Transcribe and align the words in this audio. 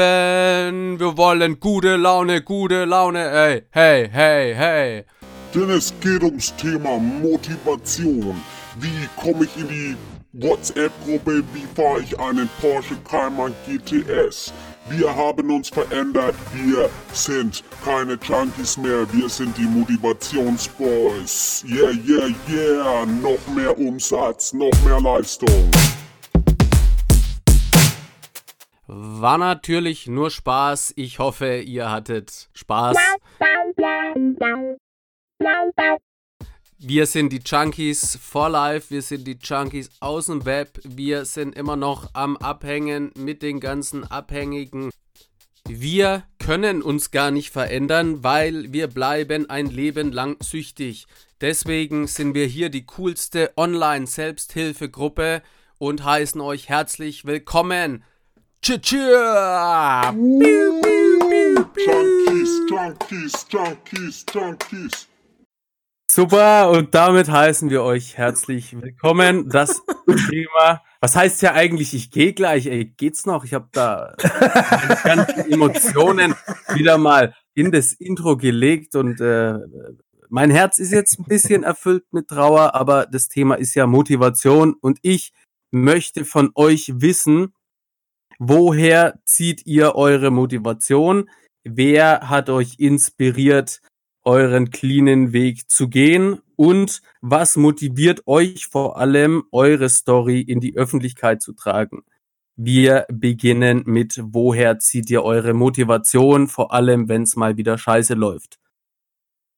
Wir 0.98 1.18
wollen 1.18 1.60
gute 1.60 1.98
Laune, 1.98 2.42
gute 2.42 2.86
Laune. 2.86 3.20
Hey, 3.20 3.64
hey, 3.72 4.10
hey, 4.10 4.56
hey. 4.56 5.04
Denn 5.54 5.72
es 5.72 5.94
geht 6.00 6.24
ums 6.24 6.56
Thema 6.56 7.00
Motivation. 7.00 8.42
Wie 8.80 9.10
komme 9.18 9.44
ich 9.44 9.58
in 9.58 9.68
die 9.68 9.98
WhatsApp-Gruppe? 10.34 11.44
Wie 11.54 11.66
fahre 11.76 12.02
ich 12.02 12.20
einen 12.20 12.50
Porsche 12.60 12.96
Cayman 13.08 13.54
GTS? 13.68 14.52
Wir 14.90 15.16
haben 15.16 15.52
uns 15.52 15.70
verändert. 15.70 16.34
Wir 16.54 16.90
sind 17.14 17.64
keine 17.86 18.14
Junkies 18.14 18.78
mehr. 18.78 19.06
Wir 19.14 19.30
sind 19.30 19.56
die 19.58 19.68
Motivationsboys. 19.68 21.64
Yeah, 21.68 21.92
yeah, 21.92 22.30
yeah. 22.50 23.06
Noch 23.06 23.48
mehr 23.56 23.78
Umsatz, 23.78 24.54
noch 24.54 24.74
mehr 24.84 25.00
Leistung. 25.00 25.70
War 28.88 29.38
natürlich 29.38 30.08
nur 30.08 30.32
Spaß. 30.32 30.94
Ich 30.96 31.20
hoffe, 31.20 31.58
ihr 31.58 31.92
hattet 31.92 32.50
Spaß. 32.54 32.98
Wir 36.86 37.06
sind 37.06 37.32
die 37.32 37.40
Junkies 37.40 38.20
for 38.22 38.50
Life, 38.50 38.90
wir 38.90 39.02
sind 39.02 39.26
die 39.26 39.38
Junkies 39.42 39.90
aus 40.02 40.26
dem 40.26 40.44
Web, 40.44 40.82
wir 40.84 41.24
sind 41.24 41.56
immer 41.56 41.78
noch 41.78 42.10
am 42.12 42.36
Abhängen 42.36 43.14
mit 43.16 43.42
den 43.42 43.62
ganzen 43.62 44.04
Abhängigen. 44.04 44.92
Wir 45.66 46.26
können 46.40 46.82
uns 46.82 47.12
gar 47.12 47.32
nicht 47.32 47.52
verändern, 47.52 48.22
weil 48.26 48.74
wir 48.74 48.88
bleiben 48.88 49.50
ein 49.50 49.68
Leben 49.68 50.12
lang 50.12 50.36
süchtig. 50.44 51.08
Deswegen 51.40 52.08
sind 52.08 52.36
wir 52.36 52.48
hier 52.48 52.68
die 52.68 52.86
coolste 52.86 53.54
Online-Selbsthilfegruppe 53.56 55.42
und 55.78 56.04
heißen 56.04 56.42
euch 56.42 56.68
herzlich 56.68 57.24
willkommen. 57.24 58.04
Tschüss. 58.62 58.92
Junkies, 61.88 62.60
Junkies, 62.70 63.46
Junkies, 63.50 64.26
Junkies. 64.34 65.08
Super, 66.16 66.70
und 66.70 66.94
damit 66.94 67.32
heißen 67.32 67.72
wir 67.72 67.82
euch 67.82 68.20
herzlich 68.20 68.80
willkommen. 68.80 69.50
Das 69.50 69.82
Thema, 70.30 70.84
was 71.02 71.16
heißt 71.16 71.42
ja 71.42 71.54
eigentlich, 71.54 71.96
ich 71.96 72.12
gehe 72.12 72.34
gleich, 72.34 72.68
ey, 72.68 72.86
geht's 72.86 73.26
noch? 73.26 73.44
Ich 73.46 73.56
habe 73.56 73.68
da 73.72 74.14
meine 74.22 75.26
ganzen 75.26 75.52
Emotionen 75.52 76.36
wieder 76.76 77.00
mal 77.00 77.34
in 77.56 77.72
das 77.72 77.94
Intro 77.94 78.38
gelegt 78.38 78.96
und 78.96 79.20
äh, 79.22 79.56
mein 80.30 80.52
Herz 80.52 80.78
ist 80.78 80.92
jetzt 80.92 81.18
ein 81.18 81.24
bisschen 81.24 81.64
erfüllt 81.64 82.04
mit 82.12 82.28
Trauer, 82.28 82.76
aber 82.76 83.08
das 83.08 83.28
Thema 83.28 83.56
ist 83.56 83.74
ja 83.74 83.88
Motivation 83.88 84.76
und 84.80 85.00
ich 85.02 85.34
möchte 85.72 86.26
von 86.26 86.52
euch 86.54 86.92
wissen, 86.94 87.56
woher 88.38 89.20
zieht 89.26 89.66
ihr 89.66 89.96
eure 89.96 90.30
Motivation? 90.30 91.28
Wer 91.64 92.30
hat 92.30 92.52
euch 92.52 92.76
inspiriert, 92.78 93.82
euren 94.24 94.70
cleanen 94.70 95.34
Weg 95.34 95.70
zu 95.70 95.90
gehen 95.90 96.42
und 96.56 97.02
was 97.22 97.56
motiviert 97.58 98.24
euch 98.26 98.68
vor 98.68 98.98
allem, 98.98 99.44
eure 99.52 99.90
Story 99.90 100.42
in 100.42 100.60
die 100.60 100.76
Öffentlichkeit 100.76 101.42
zu 101.42 101.54
tragen. 101.54 102.04
Wir 102.56 103.06
beginnen 103.12 103.84
mit, 103.86 104.20
woher 104.24 104.78
zieht 104.80 105.10
ihr 105.10 105.24
eure 105.24 105.54
Motivation, 105.54 106.48
vor 106.48 106.72
allem 106.72 107.10
wenn 107.10 107.24
es 107.24 107.36
mal 107.36 107.58
wieder 107.58 107.78
scheiße 107.78 108.14
läuft. 108.14 108.60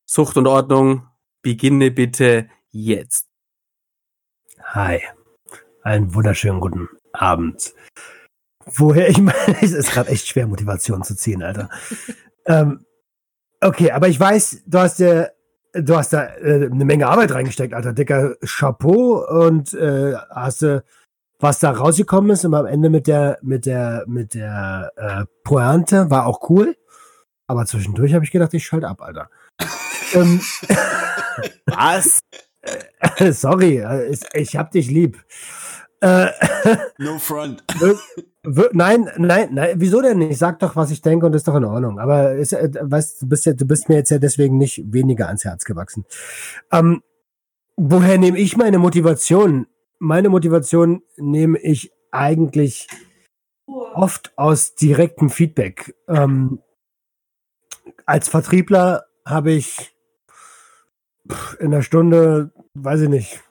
Sucht 0.05 0.37
und 0.37 0.47
Ordnung, 0.47 1.07
beginne 1.41 1.91
bitte 1.91 2.49
jetzt. 2.71 3.27
Hi. 4.63 5.01
Einen 5.83 6.13
wunderschönen 6.15 6.61
guten 6.61 6.89
Abend. 7.13 7.73
Woher, 8.65 9.09
ich 9.09 9.19
meine, 9.19 9.61
es 9.61 9.73
ist 9.73 9.91
gerade 9.91 10.09
echt 10.09 10.27
schwer, 10.27 10.47
Motivation 10.47 11.03
zu 11.03 11.15
ziehen, 11.15 11.43
Alter. 11.43 11.69
ähm, 12.45 12.85
okay, 13.61 13.91
aber 13.91 14.07
ich 14.07 14.19
weiß, 14.19 14.63
du 14.65 14.79
hast 14.79 14.99
ja, 14.99 15.27
du 15.73 15.95
hast 15.95 16.13
da 16.13 16.25
äh, 16.25 16.69
eine 16.71 16.85
Menge 16.85 17.07
Arbeit 17.07 17.33
reingesteckt, 17.33 17.73
Alter. 17.73 17.93
Dicker 17.93 18.35
Chapeau 18.45 19.25
und 19.27 19.73
äh, 19.73 20.15
hast 20.29 20.61
du, 20.61 20.83
was 21.39 21.59
da 21.59 21.71
rausgekommen 21.71 22.31
ist 22.31 22.45
und 22.45 22.53
am 22.53 22.65
Ende 22.65 22.89
mit 22.89 23.07
der, 23.07 23.37
mit 23.41 23.65
der, 23.65 24.05
mit 24.07 24.33
der 24.33 24.91
äh, 24.95 25.25
Pointe 25.43 26.09
war 26.09 26.25
auch 26.25 26.49
cool. 26.49 26.75
Aber 27.47 27.65
zwischendurch 27.65 28.13
habe 28.13 28.25
ich 28.25 28.31
gedacht, 28.31 28.53
ich 28.53 28.65
schalte 28.65 28.87
ab, 28.87 29.01
Alter. 29.01 29.29
ähm, 30.13 30.41
was? 31.65 32.21
Sorry, 33.31 33.77
äh, 33.77 34.09
ich, 34.09 34.21
ich 34.33 34.55
hab 34.55 34.71
dich 34.71 34.89
lieb. 34.89 35.23
No 36.01 37.19
front. 37.19 37.63
Nein, 38.73 39.09
nein, 39.17 39.49
nein, 39.53 39.73
wieso 39.77 40.01
denn 40.01 40.19
nicht? 40.19 40.37
Sag 40.37 40.59
doch, 40.59 40.75
was 40.75 40.91
ich 40.91 41.01
denke 41.01 41.25
und 41.25 41.33
ist 41.33 41.47
doch 41.47 41.55
in 41.55 41.65
Ordnung. 41.65 41.99
Aber 41.99 42.33
ist, 42.33 42.53
äh, 42.53 42.69
weißt, 42.79 43.23
du 43.23 43.27
bist 43.27 43.45
ja, 43.47 43.53
du 43.53 43.65
bist 43.65 43.89
mir 43.89 43.95
jetzt 43.95 44.11
ja 44.11 44.19
deswegen 44.19 44.59
nicht 44.59 44.83
weniger 44.85 45.25
ans 45.27 45.45
Herz 45.45 45.65
gewachsen. 45.65 46.05
Ähm, 46.71 47.01
woher 47.75 48.19
nehme 48.19 48.37
ich 48.37 48.55
meine 48.55 48.77
Motivation? 48.77 49.65
Meine 49.97 50.29
Motivation 50.29 51.01
nehme 51.17 51.57
ich 51.57 51.91
eigentlich 52.11 52.87
oft 53.65 54.31
aus 54.37 54.75
direktem 54.75 55.31
Feedback. 55.31 55.95
Ähm, 56.07 56.59
als 58.05 58.27
Vertriebler 58.27 59.05
habe 59.25 59.51
ich 59.51 59.95
in 61.59 61.71
der 61.71 61.81
Stunde, 61.81 62.51
weiß 62.75 63.01
ich 63.01 63.09
nicht, 63.09 63.43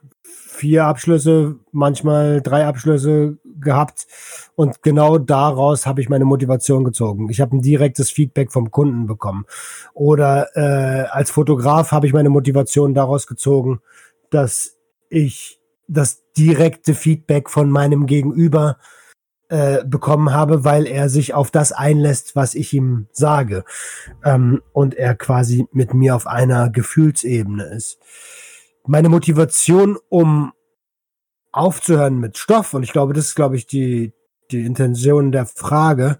vier 0.54 0.84
Abschlüsse, 0.84 1.56
manchmal 1.72 2.40
drei 2.40 2.66
Abschlüsse 2.66 3.38
gehabt 3.60 4.06
und 4.54 4.82
genau 4.82 5.18
daraus 5.18 5.86
habe 5.86 6.00
ich 6.00 6.08
meine 6.08 6.24
Motivation 6.24 6.84
gezogen. 6.84 7.28
Ich 7.28 7.40
habe 7.40 7.56
ein 7.56 7.62
direktes 7.62 8.10
Feedback 8.10 8.52
vom 8.52 8.70
Kunden 8.70 9.06
bekommen. 9.06 9.46
Oder 9.92 10.48
äh, 10.54 11.06
als 11.08 11.30
Fotograf 11.30 11.92
habe 11.92 12.06
ich 12.06 12.12
meine 12.12 12.30
Motivation 12.30 12.94
daraus 12.94 13.26
gezogen, 13.26 13.80
dass 14.30 14.76
ich 15.10 15.60
das 15.88 16.22
direkte 16.36 16.94
Feedback 16.94 17.50
von 17.50 17.70
meinem 17.70 18.06
Gegenüber 18.06 18.78
äh, 19.48 19.84
bekommen 19.84 20.32
habe, 20.32 20.64
weil 20.64 20.86
er 20.86 21.08
sich 21.08 21.34
auf 21.34 21.50
das 21.50 21.72
einlässt, 21.72 22.34
was 22.34 22.54
ich 22.54 22.72
ihm 22.72 23.08
sage. 23.12 23.64
Ähm, 24.24 24.62
und 24.72 24.94
er 24.94 25.14
quasi 25.14 25.66
mit 25.72 25.94
mir 25.94 26.16
auf 26.16 26.26
einer 26.26 26.70
Gefühlsebene 26.70 27.64
ist. 27.64 27.98
Meine 28.86 29.08
Motivation, 29.08 29.98
um 30.08 30.52
aufzuhören 31.52 32.18
mit 32.18 32.36
Stoff, 32.36 32.74
und 32.74 32.82
ich 32.82 32.92
glaube, 32.92 33.12
das 33.14 33.26
ist, 33.26 33.34
glaube 33.34 33.56
ich, 33.56 33.66
die, 33.66 34.12
die 34.50 34.64
Intention 34.66 35.32
der 35.32 35.46
Frage. 35.46 36.18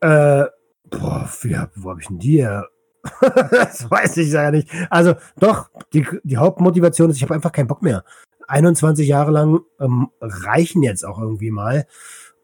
Äh, 0.00 0.44
boah, 0.90 1.30
wie, 1.42 1.56
hab- 1.56 1.70
wo 1.76 1.90
habe 1.90 2.00
ich 2.00 2.08
denn 2.08 2.18
die 2.18 2.38
her? 2.42 2.68
das 3.50 3.90
weiß 3.90 4.16
ich 4.18 4.30
ja 4.32 4.50
nicht. 4.50 4.68
Also 4.90 5.14
doch, 5.38 5.70
die, 5.92 6.06
die 6.24 6.36
Hauptmotivation 6.36 7.10
ist, 7.10 7.16
ich 7.16 7.22
habe 7.22 7.34
einfach 7.34 7.52
keinen 7.52 7.68
Bock 7.68 7.82
mehr. 7.82 8.04
21 8.48 9.08
Jahre 9.08 9.30
lang 9.30 9.60
ähm, 9.80 10.10
reichen 10.20 10.82
jetzt 10.82 11.04
auch 11.04 11.18
irgendwie 11.18 11.50
mal. 11.50 11.86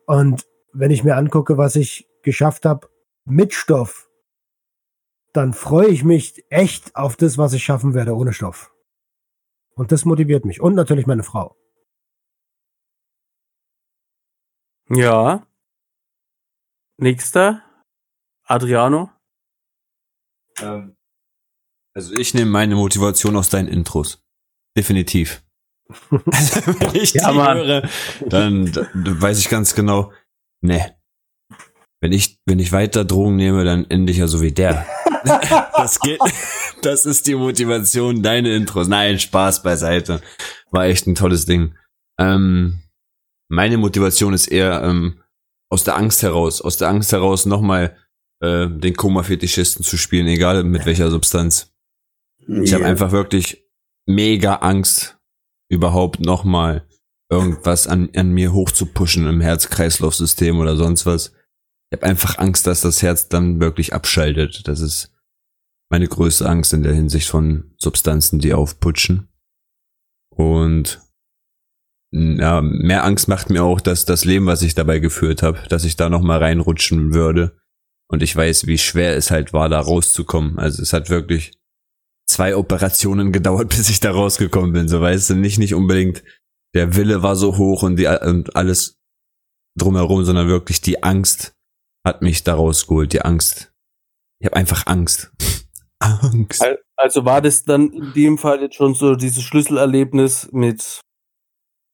Und 0.07 0.47
wenn 0.73 0.91
ich 0.91 1.05
mir 1.05 1.17
angucke, 1.17 1.59
was 1.59 1.77
ich 1.77 2.09
geschafft 2.23 2.65
habe 2.65 2.89
mit 3.25 3.53
Stoff, 3.53 4.09
dann 5.33 5.53
freue 5.53 5.89
ich 5.89 6.03
mich 6.05 6.45
echt 6.49 6.97
auf 6.97 7.17
das, 7.17 7.37
was 7.37 7.53
ich 7.53 7.63
schaffen 7.63 7.93
werde 7.95 8.17
ohne 8.17 8.33
Stoff. 8.33 8.73
Und 9.79 9.93
das 9.93 10.05
motiviert 10.05 10.45
mich. 10.45 10.61
Und 10.61 10.75
natürlich 10.75 11.07
meine 11.07 11.23
Frau. 11.23 11.57
Ja. 14.91 15.47
Nächster. 16.99 17.63
Adriano. 18.45 19.11
Ähm, 20.61 20.97
also 21.95 22.15
ich 22.15 22.35
nehme 22.35 22.51
meine 22.51 22.75
Motivation 22.75 23.37
aus 23.37 23.51
deinen 23.51 23.69
Intros. 23.69 24.23
Definitiv. 24.77 25.43
Also 26.11 26.67
wenn 26.67 26.95
ich 26.97 27.15
Ja, 27.15 27.31
die 27.31 27.37
Mann. 27.39 27.57
höre, 27.59 27.89
dann, 28.27 28.71
dann 28.73 29.23
weiß 29.23 29.39
ich 29.39 29.49
ganz 29.49 29.75
genau, 29.75 30.13
ne. 30.61 30.99
wenn 32.03 32.13
ich, 32.13 32.39
wenn 32.47 32.59
ich 32.59 32.73
weiter 32.73 33.07
Drogen 33.07 33.37
nehme, 33.37 33.65
dann 33.65 33.87
ende 33.89 34.13
ich 34.13 34.19
ja 34.19 34.27
so 34.27 34.43
wie 34.43 34.53
der. 34.53 34.87
Das 35.25 36.01
geht, 36.01 36.21
das 36.83 37.07
ist 37.07 37.27
die 37.27 37.35
Motivation, 37.35 38.23
deine 38.23 38.55
Intros. 38.55 38.89
Nein, 38.89 39.19
Spaß 39.19 39.63
beiseite. 39.63 40.21
War 40.71 40.87
echt 40.87 41.07
ein 41.07 41.15
tolles 41.15 41.47
Ding. 41.47 41.75
Ähm, 42.19 42.81
meine 43.49 43.79
Motivation 43.79 44.35
ist 44.35 44.49
eher 44.49 44.83
ähm, 44.83 45.21
aus 45.71 45.85
der 45.85 45.97
Angst 45.97 46.23
heraus, 46.23 46.61
aus 46.61 46.77
der 46.77 46.89
Angst 46.89 47.13
heraus 47.13 47.47
nochmal 47.47 47.97
äh, 48.41 48.69
den 48.69 48.95
Koma-Fetischisten 48.95 49.85
zu 49.85 49.97
spielen, 49.97 50.27
egal 50.27 50.65
mit 50.65 50.87
welcher 50.87 51.11
Substanz. 51.11 51.73
Ich 52.47 52.73
habe 52.73 52.87
einfach 52.87 53.13
wirklich 53.13 53.65
mega 54.07 54.57
Angst, 54.57 55.19
überhaupt 55.71 56.21
nochmal 56.21 56.87
irgendwas 57.31 57.87
an, 57.87 58.09
an 58.17 58.31
mir 58.33 58.53
hochzupushen 58.55 59.27
im 59.27 59.41
Herz-Kreislauf-System 59.41 60.59
oder 60.59 60.77
sonst 60.77 61.05
was. 61.05 61.35
Ich 61.91 61.99
habe 61.99 62.07
einfach 62.07 62.39
Angst, 62.39 62.67
dass 62.67 62.83
das 62.83 63.03
Herz 63.03 63.29
dann 63.29 63.61
wirklich 63.61 63.95
abschaltet. 63.95 64.69
Das 64.69 64.81
ist 64.81 65.13
meine 65.91 66.07
größte 66.07 66.49
Angst 66.49 66.75
in 66.75 66.83
der 66.83 66.95
Hinsicht 66.95 67.29
von 67.29 67.73
Substanzen, 67.79 68.39
die 68.41 68.53
aufputschen. 68.53 69.29
Und 70.29 71.01
ja, 72.11 72.61
mehr 72.61 73.05
Angst 73.05 73.29
macht 73.29 73.51
mir 73.51 73.65
auch, 73.65 73.81
dass 73.81 74.05
das 74.05 74.25
Leben, 74.25 74.47
was 74.47 74.63
ich 74.63 74.75
dabei 74.75 74.99
geführt 74.99 75.43
habe, 75.43 75.61
dass 75.69 75.85
ich 75.85 75.97
da 75.97 76.09
noch 76.09 76.23
mal 76.23 76.39
reinrutschen 76.39 77.13
würde. 77.13 77.59
Und 78.11 78.23
ich 78.23 78.35
weiß, 78.35 78.67
wie 78.67 78.79
schwer 78.79 79.17
es 79.17 79.31
halt 79.31 79.53
war, 79.53 79.69
da 79.69 79.81
rauszukommen. 79.81 80.59
Also 80.59 80.83
es 80.83 80.93
hat 80.93 81.11
wirklich 81.11 81.53
zwei 82.27 82.57
Operationen 82.57 83.33
gedauert, 83.33 83.69
bis 83.77 83.89
ich 83.91 84.01
da 84.01 84.11
rausgekommen 84.11 84.73
bin. 84.73 84.89
So 84.89 85.01
weißt 85.01 85.31
du, 85.31 85.35
nicht 85.35 85.59
nicht 85.59 85.75
unbedingt 85.75 86.23
der 86.75 86.97
Wille 86.97 87.23
war 87.23 87.35
so 87.35 87.57
hoch 87.57 87.83
und 87.83 87.97
die 87.97 88.07
und 88.07 88.55
alles 88.57 88.99
drumherum, 89.77 90.25
sondern 90.25 90.49
wirklich 90.49 90.81
die 90.81 91.03
Angst 91.03 91.55
hat 92.09 92.23
mich 92.23 92.43
da 92.43 92.55
rausgeholt. 92.55 93.13
Die 93.13 93.23
Angst. 93.23 93.73
Ich 94.41 94.47
habe 94.47 94.57
einfach 94.57 94.87
Angst. 94.87 95.31
Angst. 96.01 96.65
Also 96.97 97.25
war 97.25 97.43
das 97.43 97.65
dann 97.65 97.93
in 97.93 98.13
dem 98.15 98.39
Fall 98.39 98.61
jetzt 98.61 98.77
schon 98.77 98.95
so 98.95 99.15
dieses 99.15 99.43
Schlüsselerlebnis 99.43 100.49
mit 100.53 101.01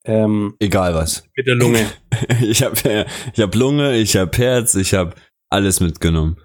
ähm, 0.06 0.55
egal 0.61 0.94
was 0.94 1.25
mit 1.34 1.46
der 1.46 1.55
Lunge. 1.55 1.90
ich 2.43 2.62
habe 2.62 3.06
ich 3.32 3.40
hab 3.40 3.55
Lunge, 3.55 3.96
ich 3.96 4.16
habe 4.16 4.37
Herz, 4.37 4.75
ich 4.75 4.94
habe 4.94 5.14
alles 5.50 5.81
mitgenommen. 5.81 6.38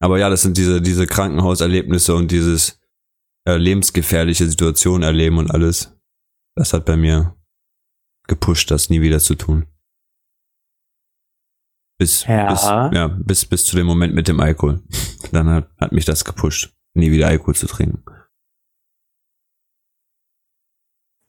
Aber 0.00 0.18
ja, 0.18 0.30
das 0.30 0.42
sind 0.42 0.56
diese 0.56 0.80
diese 0.80 1.06
Krankenhauserlebnisse 1.06 2.14
und 2.14 2.30
dieses 2.30 2.80
äh, 3.46 3.56
lebensgefährliche 3.56 4.46
Situation 4.46 5.02
erleben 5.02 5.38
und 5.38 5.50
alles. 5.50 5.94
Das 6.56 6.72
hat 6.72 6.86
bei 6.86 6.96
mir 6.96 7.36
gepusht, 8.26 8.70
das 8.70 8.90
nie 8.90 9.02
wieder 9.02 9.20
zu 9.20 9.34
tun. 9.34 9.66
Bis, 11.98 12.24
ja. 12.26 12.50
bis, 12.50 12.62
ja, 12.62 13.08
bis, 13.08 13.44
bis 13.44 13.64
zu 13.64 13.76
dem 13.76 13.86
Moment 13.86 14.14
mit 14.14 14.28
dem 14.28 14.40
Alkohol. 14.40 14.80
Dann 15.32 15.48
hat, 15.50 15.68
hat 15.78 15.92
mich 15.92 16.04
das 16.04 16.24
gepusht, 16.24 16.72
nie 16.94 17.10
wieder 17.10 17.26
Alkohol 17.26 17.56
zu 17.56 17.66
trinken. 17.66 18.04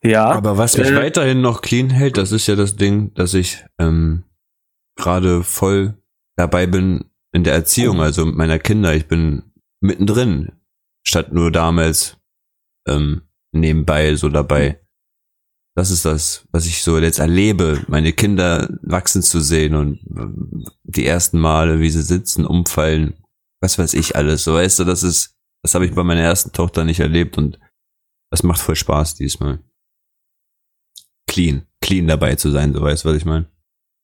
Ja. 0.04 0.32
Aber 0.32 0.58
was 0.58 0.78
mich 0.78 0.88
äh, 0.88 0.96
weiterhin 0.96 1.42
noch 1.42 1.62
clean 1.62 1.90
hält, 1.90 2.18
das 2.18 2.32
ist 2.32 2.48
ja 2.48 2.56
das 2.56 2.76
Ding, 2.76 3.14
dass 3.16 3.34
ich 3.34 3.66
ähm, 3.80 4.24
gerade 4.96 5.44
voll 5.44 6.02
dabei 6.38 6.68
bin 6.68 7.06
in 7.34 7.44
der 7.44 7.54
Erziehung, 7.54 8.02
also 8.02 8.26
meiner 8.26 8.60
Kinder. 8.60 8.94
Ich 8.96 9.08
bin 9.08 9.52
mittendrin, 9.82 10.54
statt 11.06 11.34
nur 11.34 11.52
damals 11.52 12.18
ähm, 12.88 13.24
nebenbei 13.52 14.16
so 14.16 14.30
dabei 14.30 14.80
das 15.80 15.92
ist 15.92 16.04
das, 16.04 16.46
was 16.52 16.66
ich 16.66 16.84
so 16.84 17.00
jetzt 17.00 17.20
erlebe, 17.20 17.86
meine 17.88 18.12
Kinder 18.12 18.68
wachsen 18.82 19.22
zu 19.22 19.40
sehen 19.40 19.76
und 19.76 20.00
äh, 20.14 20.28
die 20.84 21.06
ersten 21.06 21.40
Male, 21.40 21.80
wie 21.80 21.90
sie 21.90 22.02
sitzen, 22.02 22.46
umfallen, 22.46 23.14
was 23.62 23.80
weiß 23.80 23.94
ich 23.94 24.18
alles. 24.18 24.44
So 24.44 24.56
weißt 24.56 24.80
du, 24.80 24.84
das 24.84 25.04
ist, 25.04 25.38
das 25.64 25.76
habe 25.76 25.86
ich 25.86 25.96
bei 25.96 26.04
meiner 26.04 26.20
ersten 26.20 26.52
Tochter 26.52 26.84
nicht 26.84 27.00
erlebt 27.00 27.38
und 27.38 27.60
das 28.30 28.44
macht 28.44 28.60
voll 28.60 28.76
Spaß 28.76 29.16
diesmal. 29.16 29.64
Clean, 31.28 31.66
clean 31.82 32.08
dabei 32.08 32.36
zu 32.36 32.52
sein, 32.52 32.74
so 32.74 32.82
weißt 32.82 33.06
du, 33.06 33.10
was 33.10 33.16
ich 33.16 33.26
meine. 33.26 33.50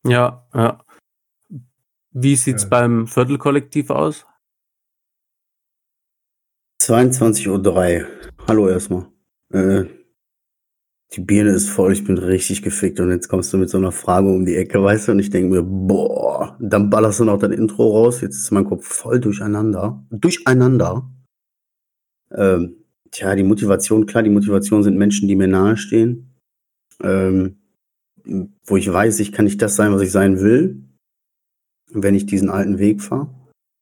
Ja, 0.08 0.48
ja. 0.54 0.82
Wie 2.12 2.38
sieht's 2.38 2.64
ja. 2.64 2.70
beim 2.70 3.06
Viertelkollektiv 3.06 3.90
aus? 3.90 4.26
22.03 6.82 7.50
Uhr. 7.50 8.08
Hallo 8.48 8.70
erstmal. 8.70 9.12
Äh, 9.52 10.05
die 11.14 11.22
Birne 11.22 11.52
ist 11.52 11.70
voll, 11.70 11.94
ich 11.94 12.04
bin 12.04 12.18
richtig 12.18 12.62
gefickt 12.62 13.00
und 13.00 13.10
jetzt 13.12 13.28
kommst 13.28 13.54
du 13.54 13.58
mit 13.58 13.70
so 13.70 13.78
einer 13.78 13.92
Frage 13.92 14.28
um 14.28 14.46
die 14.46 14.56
Ecke, 14.56 14.82
weißt 14.82 15.08
du, 15.08 15.12
und 15.14 15.20
ich 15.20 15.30
denke 15.30 15.54
mir, 15.54 15.64
boah, 15.64 16.58
dann 16.60 16.90
ballerst 16.90 17.20
du 17.20 17.26
noch 17.26 17.40
dein 17.40 17.52
Intro 17.52 17.92
raus, 17.92 18.22
jetzt 18.22 18.38
ist 18.38 18.52
mein 18.52 18.66
Kopf 18.66 18.86
voll 18.86 19.20
durcheinander. 19.20 20.04
Durcheinander. 20.10 21.10
Ähm, 22.32 22.76
tja, 23.12 23.36
die 23.36 23.44
Motivation, 23.44 24.06
klar, 24.06 24.24
die 24.24 24.30
Motivation 24.30 24.84
sind 24.84 24.98
Menschen, 24.98 25.28
die 25.28 25.36
mir 25.36 25.48
nahestehen. 25.48 26.36
Ähm, 27.02 27.58
wo 28.66 28.78
ich 28.78 28.92
weiß, 28.92 29.20
ich 29.20 29.32
kann 29.32 29.46
nicht 29.46 29.62
das 29.62 29.76
sein, 29.76 29.94
was 29.94 30.02
ich 30.02 30.12
sein 30.12 30.40
will, 30.40 30.84
wenn 31.92 32.16
ich 32.16 32.26
diesen 32.26 32.50
alten 32.50 32.80
Weg 32.80 33.02
fahre. 33.02 33.30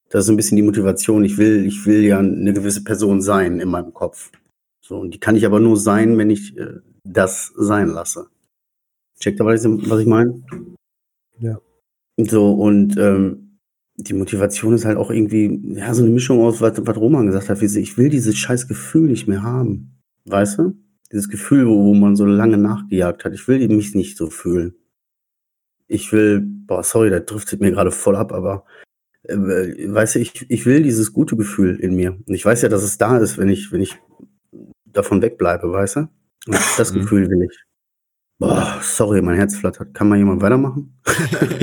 Das 0.10 0.26
ist 0.26 0.30
ein 0.30 0.36
bisschen 0.36 0.58
die 0.58 0.64
Motivation. 0.64 1.24
Ich 1.24 1.38
will, 1.38 1.66
ich 1.66 1.86
will 1.86 2.04
ja 2.04 2.20
eine 2.20 2.54
gewisse 2.54 2.84
Person 2.84 3.22
sein 3.22 3.60
in 3.60 3.70
meinem 3.70 3.94
Kopf. 3.94 4.32
So, 4.82 5.00
und 5.00 5.14
die 5.14 5.20
kann 5.20 5.36
ich 5.36 5.46
aber 5.46 5.60
nur 5.60 5.78
sein, 5.78 6.18
wenn 6.18 6.30
ich 6.30 6.58
äh, 6.58 6.80
das 7.04 7.52
sein 7.56 7.90
lasse. 7.90 8.28
Checkt 9.20 9.40
aber, 9.42 9.54
was 9.54 10.00
ich 10.00 10.08
meine? 10.08 10.44
Ja. 11.40 11.60
So, 12.18 12.54
und 12.54 12.98
ähm, 12.98 13.60
die 13.96 14.14
Motivation 14.14 14.74
ist 14.74 14.86
halt 14.86 14.98
auch 14.98 15.12
irgendwie, 15.12 15.62
ja, 15.76 15.94
so 15.94 16.04
eine 16.04 16.12
Mischung 16.12 16.42
aus, 16.42 16.62
was, 16.62 16.86
was 16.86 16.98
Roman 16.98 17.28
gesagt 17.28 17.50
hat, 17.50 17.62
wie 17.62 17.80
ich 17.80 17.98
will 17.98 18.10
dieses 18.10 18.38
scheiß 18.38 18.68
Gefühl 18.68 19.10
nicht 19.10 19.28
mehr 19.28 19.44
haben. 19.44 20.02
Weißt 20.26 20.58
du? 20.58 20.74
Dieses 21.12 21.30
Gefühl, 21.30 21.68
wo, 21.68 21.86
wo 21.86 21.94
man 21.94 22.16
so 22.16 22.26
lange 22.26 22.58
nachgejagt 22.58 23.24
hat. 23.26 23.34
Ich 23.34 23.48
will 23.48 23.68
mich 23.68 23.94
nicht 23.94 24.18
so 24.18 24.30
fühlen. 24.30 24.76
Ich 25.88 26.12
will, 26.12 26.42
boah, 26.42 26.84
sorry, 26.84 27.10
da 27.10 27.20
driftet 27.20 27.62
mir 27.62 27.72
gerade 27.72 27.92
voll 27.92 28.16
ab, 28.16 28.32
aber 28.32 28.66
äh, 29.24 29.36
weißt 29.36 30.16
du, 30.16 30.20
ich, 30.20 30.46
ich 30.50 30.66
will 30.66 30.82
dieses 30.82 31.14
gute 31.14 31.36
Gefühl 31.36 31.76
in 31.80 31.96
mir. 31.96 32.14
Und 32.26 32.34
ich 32.34 32.44
weiß 32.44 32.62
ja, 32.64 32.70
dass 32.70 32.84
es 32.84 32.98
da 32.98 33.18
ist, 33.18 33.38
wenn 33.38 33.50
ich, 33.50 33.72
wenn 33.72 33.82
ich 33.82 33.96
davon 34.86 35.22
wegbleibe, 35.22 35.72
weißt 35.72 35.98
du? 35.98 36.10
Das 36.46 36.94
mhm. 36.94 37.02
Gefühl 37.02 37.30
will 37.30 37.44
ich. 37.50 37.64
Boah, 38.40 38.80
sorry, 38.82 39.22
mein 39.22 39.38
Herz 39.38 39.56
flattert. 39.56 39.94
Kann 39.94 40.10
mal 40.10 40.18
jemand 40.18 40.42
weitermachen? 40.42 41.00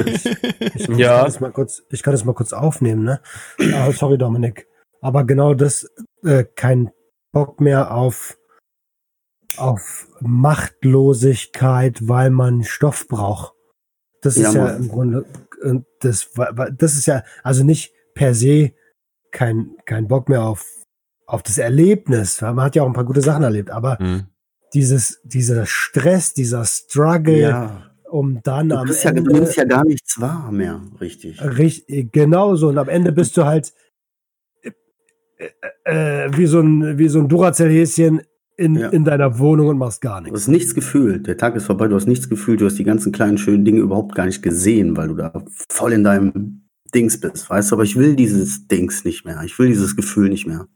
ich, 0.06 0.26
ich, 0.74 0.88
ja. 0.88 1.18
Kann 1.18 1.24
das 1.26 1.40
mal 1.40 1.52
kurz, 1.52 1.82
ich 1.90 2.02
kann 2.02 2.12
das 2.12 2.24
mal 2.24 2.32
kurz 2.32 2.52
aufnehmen, 2.52 3.04
ne? 3.04 3.20
Oh, 3.58 3.92
sorry, 3.92 4.16
Dominik. 4.16 4.66
Aber 5.02 5.24
genau 5.24 5.54
das, 5.54 5.90
äh, 6.24 6.44
kein 6.44 6.90
Bock 7.32 7.60
mehr 7.60 7.92
auf, 7.92 8.38
auf 9.56 10.08
Machtlosigkeit, 10.20 12.08
weil 12.08 12.30
man 12.30 12.64
Stoff 12.64 13.08
braucht. 13.08 13.54
Das 14.22 14.36
ist 14.36 14.54
ja, 14.54 14.68
ja 14.68 14.76
im 14.76 14.88
Grunde, 14.88 15.26
äh, 15.62 15.80
das, 16.00 16.30
das 16.78 16.94
ist 16.94 17.06
ja, 17.06 17.24
also 17.42 17.64
nicht 17.64 17.92
per 18.14 18.34
se 18.34 18.72
kein, 19.32 19.76
kein 19.86 20.08
Bock 20.08 20.28
mehr 20.28 20.44
auf, 20.44 20.64
auf 21.26 21.42
das 21.42 21.58
Erlebnis. 21.58 22.40
Man 22.40 22.62
hat 22.62 22.74
ja 22.74 22.82
auch 22.82 22.86
ein 22.86 22.94
paar 22.94 23.04
gute 23.04 23.22
Sachen 23.22 23.42
erlebt, 23.42 23.70
aber 23.70 23.98
mhm 24.00 24.29
dieses, 24.74 25.20
dieser 25.24 25.66
Stress, 25.66 26.34
dieser 26.34 26.64
Struggle, 26.64 27.40
ja. 27.40 27.90
um 28.08 28.40
dann 28.42 28.68
du 28.70 28.76
am 28.78 28.86
Ende. 28.86 29.00
Ja, 29.02 29.12
du 29.12 29.32
nimmst 29.32 29.56
ja 29.56 29.64
gar 29.64 29.84
nichts 29.84 30.20
wahr 30.20 30.50
mehr, 30.52 30.80
richtig. 31.00 31.42
Richtig, 31.42 32.12
genau 32.12 32.54
so. 32.56 32.68
Und 32.68 32.78
am 32.78 32.88
Ende 32.88 33.12
bist 33.12 33.36
du 33.36 33.44
halt 33.44 33.72
äh, 35.38 36.24
äh, 36.24 36.30
wie 36.36 36.46
so 36.46 36.60
ein, 36.60 36.98
wie 36.98 37.08
so 37.08 37.18
ein 37.20 37.28
Duracell-Häschen 37.28 38.22
in, 38.56 38.76
ja. 38.76 38.88
in 38.90 39.04
deiner 39.04 39.38
Wohnung 39.38 39.68
und 39.68 39.78
machst 39.78 40.02
gar 40.02 40.20
nichts. 40.20 40.32
Du 40.32 40.40
hast 40.40 40.48
nichts 40.48 40.74
gefühlt. 40.74 41.26
Der 41.26 41.38
Tag 41.38 41.56
ist 41.56 41.64
vorbei, 41.64 41.88
du 41.88 41.96
hast 41.96 42.06
nichts 42.06 42.28
gefühlt, 42.28 42.60
du 42.60 42.66
hast 42.66 42.78
die 42.78 42.84
ganzen 42.84 43.10
kleinen 43.10 43.38
schönen 43.38 43.64
Dinge 43.64 43.80
überhaupt 43.80 44.14
gar 44.14 44.26
nicht 44.26 44.42
gesehen, 44.42 44.96
weil 44.96 45.08
du 45.08 45.14
da 45.14 45.32
voll 45.70 45.94
in 45.94 46.04
deinem 46.04 46.68
Dings 46.94 47.18
bist, 47.18 47.48
weißt 47.48 47.70
du? 47.70 47.76
Aber 47.76 47.84
ich 47.84 47.96
will 47.96 48.16
dieses 48.16 48.68
Dings 48.68 49.04
nicht 49.04 49.24
mehr. 49.24 49.40
Ich 49.44 49.58
will 49.58 49.68
dieses 49.68 49.96
Gefühl 49.96 50.28
nicht 50.28 50.46
mehr. 50.46 50.66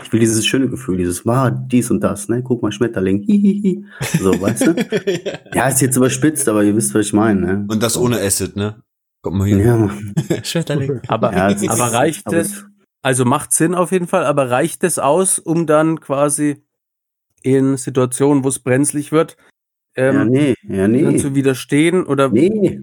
Ich 0.00 0.12
will 0.12 0.20
dieses 0.20 0.46
schöne 0.46 0.68
Gefühl, 0.68 0.96
dieses 0.98 1.26
war 1.26 1.50
dies 1.50 1.90
und 1.90 2.00
das, 2.00 2.28
ne? 2.28 2.42
Guck 2.42 2.62
mal, 2.62 2.72
Schmetterling, 2.72 3.22
hihihi. 3.22 3.84
So, 4.18 4.40
weißt 4.40 4.66
du? 4.66 4.74
ja, 5.54 5.68
ist 5.68 5.80
jetzt 5.80 5.96
überspitzt, 5.96 6.48
aber 6.48 6.64
ihr 6.64 6.74
wisst, 6.74 6.94
was 6.94 7.06
ich 7.06 7.12
meine, 7.12 7.40
ne? 7.40 7.66
Und 7.68 7.82
das 7.82 7.96
ohne 7.96 8.20
Acid, 8.20 8.56
ne? 8.56 8.82
Kommt 9.20 9.38
mal 9.38 9.46
hier. 9.46 9.58
Ja. 9.58 9.90
Schmetterling. 10.42 11.00
Aber, 11.08 11.32
ja, 11.32 11.70
aber 11.70 11.92
reicht 11.92 12.32
es? 12.32 12.64
Also 13.02 13.24
macht 13.24 13.52
Sinn 13.52 13.74
auf 13.74 13.92
jeden 13.92 14.06
Fall, 14.06 14.24
aber 14.24 14.50
reicht 14.50 14.84
es 14.84 14.98
aus, 14.98 15.38
um 15.38 15.66
dann 15.66 16.00
quasi 16.00 16.64
in 17.42 17.76
Situationen, 17.76 18.44
wo 18.44 18.48
es 18.48 18.60
brenzlig 18.60 19.12
wird, 19.12 19.36
ähm, 19.94 20.14
ja, 20.14 20.24
nee, 20.24 20.54
ja, 20.62 20.88
nee. 20.88 21.16
zu 21.18 21.34
widerstehen 21.34 22.06
oder? 22.06 22.30
Nee. 22.30 22.80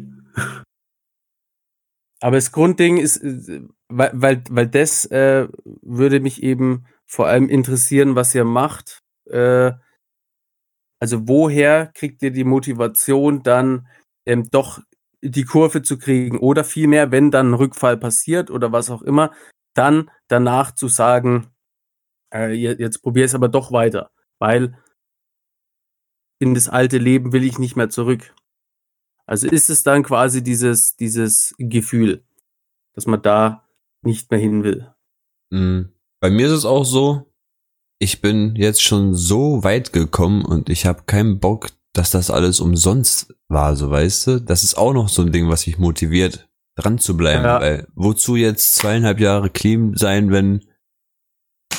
Aber 2.22 2.36
das 2.36 2.52
Grundding 2.52 2.98
ist, 2.98 3.18
äh, 3.18 3.62
weil, 3.88 4.12
weil, 4.14 4.44
weil 4.50 4.68
das 4.68 5.06
äh, 5.06 5.48
würde 5.82 6.20
mich 6.20 6.44
eben 6.44 6.86
vor 7.10 7.28
allem 7.28 7.50
interessieren, 7.50 8.16
was 8.16 8.34
ihr 8.36 8.46
macht. 8.46 9.02
Äh, 9.30 9.74
also 11.02 11.28
woher 11.28 11.88
kriegt 11.88 12.22
ihr 12.22 12.32
die 12.32 12.44
Motivation 12.44 13.42
dann 13.42 13.88
ähm, 14.26 14.50
doch 14.52 14.80
die 15.22 15.44
Kurve 15.44 15.82
zu 15.82 15.98
kriegen 15.98 16.38
oder 16.40 16.64
vielmehr, 16.64 17.12
wenn 17.12 17.32
dann 17.32 17.52
ein 17.52 17.54
Rückfall 17.56 17.98
passiert 17.98 18.52
oder 18.52 18.72
was 18.72 18.90
auch 18.90 19.02
immer, 19.02 19.34
dann 19.74 20.10
danach 20.28 20.72
zu 20.72 20.88
sagen, 20.88 21.52
äh, 22.34 22.54
jetzt 22.54 23.02
probier 23.02 23.26
es 23.26 23.36
aber 23.36 23.50
doch 23.50 23.72
weiter, 23.72 24.12
weil 24.40 24.78
in 26.40 26.54
das 26.54 26.70
alte 26.70 26.98
Leben 26.98 27.34
will 27.34 27.44
ich 27.44 27.60
nicht 27.60 27.76
mehr 27.76 27.90
zurück. 27.90 28.34
Also 29.26 29.48
ist 29.48 29.70
es 29.70 29.84
dann 29.84 30.04
quasi 30.04 30.44
dieses, 30.44 30.96
dieses 30.96 31.54
Gefühl, 31.58 32.24
dass 32.94 33.06
man 33.06 33.22
da 33.22 33.68
nicht 34.02 34.32
mehr 34.32 34.40
hin 34.40 34.64
will. 34.64 34.94
Mhm. 35.50 35.94
Bei 36.22 36.30
mir 36.30 36.48
ist 36.48 36.54
es 36.54 36.66
auch 36.66 36.84
so, 36.84 37.32
ich 38.00 38.22
bin 38.22 38.56
jetzt 38.56 38.82
schon 38.82 39.14
so 39.14 39.64
weit 39.64 39.94
gekommen 39.94 40.46
und 40.46 40.70
ich 40.70 40.86
habe 40.86 41.04
keinen 41.06 41.40
Bock, 41.40 41.72
dass 41.94 42.12
das 42.12 42.32
alles 42.32 42.60
umsonst 42.60 43.34
war, 43.48 43.76
so 43.76 43.90
weißt 43.90 44.28
du. 44.28 44.42
Das 44.42 44.64
ist 44.64 44.78
auch 44.78 44.94
noch 44.94 45.10
so 45.10 45.22
ein 45.22 45.32
Ding, 45.32 45.50
was 45.50 45.68
mich 45.68 45.78
motiviert, 45.78 46.50
dran 46.76 46.98
zu 46.98 47.18
bleiben. 47.18 47.44
Ja. 47.44 47.60
Weil 47.60 47.88
wozu 47.96 48.36
jetzt 48.36 48.76
zweieinhalb 48.76 49.20
Jahre 49.20 49.50
clean 49.50 49.96
sein, 49.96 50.32
wenn 50.32 50.66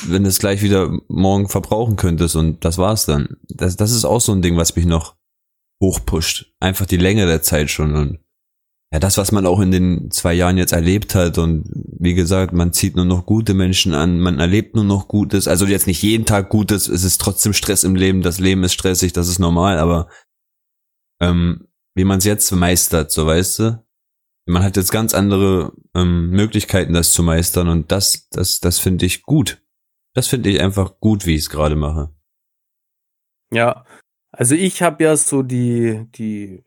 wenn 0.07 0.25
es 0.25 0.39
gleich 0.39 0.61
wieder 0.61 0.91
morgen 1.07 1.47
verbrauchen 1.47 1.95
könntest 1.95 2.35
und 2.35 2.65
das 2.65 2.77
war's 2.77 3.05
dann. 3.05 3.37
Das, 3.49 3.75
das 3.75 3.91
ist 3.91 4.05
auch 4.05 4.21
so 4.21 4.31
ein 4.31 4.41
Ding, 4.41 4.57
was 4.57 4.75
mich 4.75 4.85
noch 4.85 5.15
hochpusht. 5.81 6.53
Einfach 6.59 6.85
die 6.85 6.97
Länge 6.97 7.25
der 7.25 7.41
Zeit 7.41 7.69
schon 7.69 7.95
und 7.95 8.19
ja, 8.93 8.99
das, 8.99 9.17
was 9.17 9.31
man 9.31 9.45
auch 9.45 9.61
in 9.61 9.71
den 9.71 10.11
zwei 10.11 10.33
Jahren 10.33 10.57
jetzt 10.57 10.73
erlebt 10.73 11.15
hat 11.15 11.37
und 11.37 11.63
wie 11.97 12.13
gesagt, 12.13 12.51
man 12.51 12.73
zieht 12.73 12.95
nur 12.95 13.05
noch 13.05 13.25
gute 13.25 13.53
Menschen 13.53 13.93
an, 13.93 14.19
man 14.19 14.39
erlebt 14.39 14.75
nur 14.75 14.83
noch 14.83 15.07
Gutes, 15.07 15.47
also 15.47 15.65
jetzt 15.65 15.87
nicht 15.87 16.01
jeden 16.01 16.25
Tag 16.25 16.49
Gutes, 16.49 16.89
es 16.89 17.03
ist 17.03 17.21
trotzdem 17.21 17.53
Stress 17.53 17.85
im 17.85 17.95
Leben, 17.95 18.21
das 18.21 18.39
Leben 18.39 18.63
ist 18.63 18.73
stressig, 18.73 19.13
das 19.13 19.29
ist 19.29 19.39
normal, 19.39 19.77
aber 19.77 20.09
ähm, 21.21 21.67
wie 21.95 22.03
man 22.03 22.17
es 22.17 22.25
jetzt 22.25 22.51
meistert, 22.51 23.11
so 23.11 23.25
weißt 23.25 23.59
du, 23.59 23.85
man 24.45 24.63
hat 24.63 24.75
jetzt 24.75 24.91
ganz 24.91 25.13
andere 25.13 25.73
ähm, 25.95 26.29
Möglichkeiten, 26.31 26.93
das 26.93 27.13
zu 27.13 27.23
meistern 27.23 27.69
und 27.69 27.91
das, 27.91 28.27
das, 28.29 28.59
das 28.59 28.79
finde 28.79 29.05
ich 29.05 29.23
gut. 29.23 29.63
Das 30.13 30.27
finde 30.27 30.49
ich 30.49 30.59
einfach 30.59 30.99
gut, 30.99 31.25
wie 31.25 31.35
ich 31.35 31.43
es 31.43 31.49
gerade 31.49 31.77
mache. 31.77 32.13
Ja, 33.53 33.85
also 34.31 34.55
ich 34.55 34.81
habe 34.81 35.03
ja 35.03 35.15
so 35.15 35.43
die, 35.43 36.07
die 36.15 36.63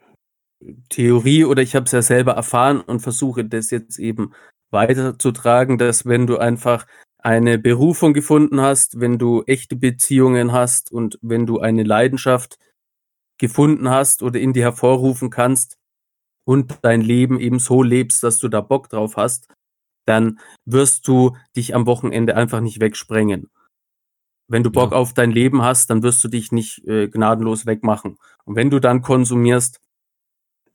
Theorie 0.88 1.44
oder 1.44 1.62
ich 1.62 1.74
habe 1.74 1.84
es 1.84 1.92
ja 1.92 2.02
selber 2.02 2.32
erfahren 2.32 2.80
und 2.80 3.00
versuche 3.00 3.44
das 3.44 3.70
jetzt 3.70 3.98
eben 3.98 4.32
weiterzutragen, 4.70 5.78
dass 5.78 6.06
wenn 6.06 6.26
du 6.26 6.38
einfach 6.38 6.86
eine 7.18 7.58
Berufung 7.58 8.12
gefunden 8.12 8.60
hast, 8.60 9.00
wenn 9.00 9.18
du 9.18 9.42
echte 9.44 9.76
Beziehungen 9.76 10.52
hast 10.52 10.92
und 10.92 11.18
wenn 11.22 11.46
du 11.46 11.60
eine 11.60 11.82
Leidenschaft 11.82 12.58
gefunden 13.38 13.88
hast 13.88 14.22
oder 14.22 14.38
in 14.38 14.52
dir 14.52 14.64
hervorrufen 14.64 15.30
kannst 15.30 15.78
und 16.44 16.78
dein 16.82 17.00
Leben 17.00 17.40
eben 17.40 17.58
so 17.58 17.82
lebst, 17.82 18.22
dass 18.22 18.38
du 18.38 18.48
da 18.48 18.60
Bock 18.60 18.88
drauf 18.90 19.16
hast, 19.16 19.48
dann 20.06 20.38
wirst 20.66 21.08
du 21.08 21.36
dich 21.56 21.74
am 21.74 21.86
Wochenende 21.86 22.36
einfach 22.36 22.60
nicht 22.60 22.80
wegsprengen. 22.80 23.50
Wenn 24.46 24.62
du 24.62 24.70
Bock 24.70 24.92
ja. 24.92 24.98
auf 24.98 25.14
dein 25.14 25.30
Leben 25.30 25.62
hast, 25.62 25.88
dann 25.88 26.02
wirst 26.02 26.22
du 26.22 26.28
dich 26.28 26.52
nicht 26.52 26.84
äh, 26.86 27.08
gnadenlos 27.08 27.64
wegmachen. 27.64 28.18
Und 28.44 28.56
wenn 28.56 28.68
du 28.68 28.78
dann 28.78 29.00
konsumierst, 29.00 29.80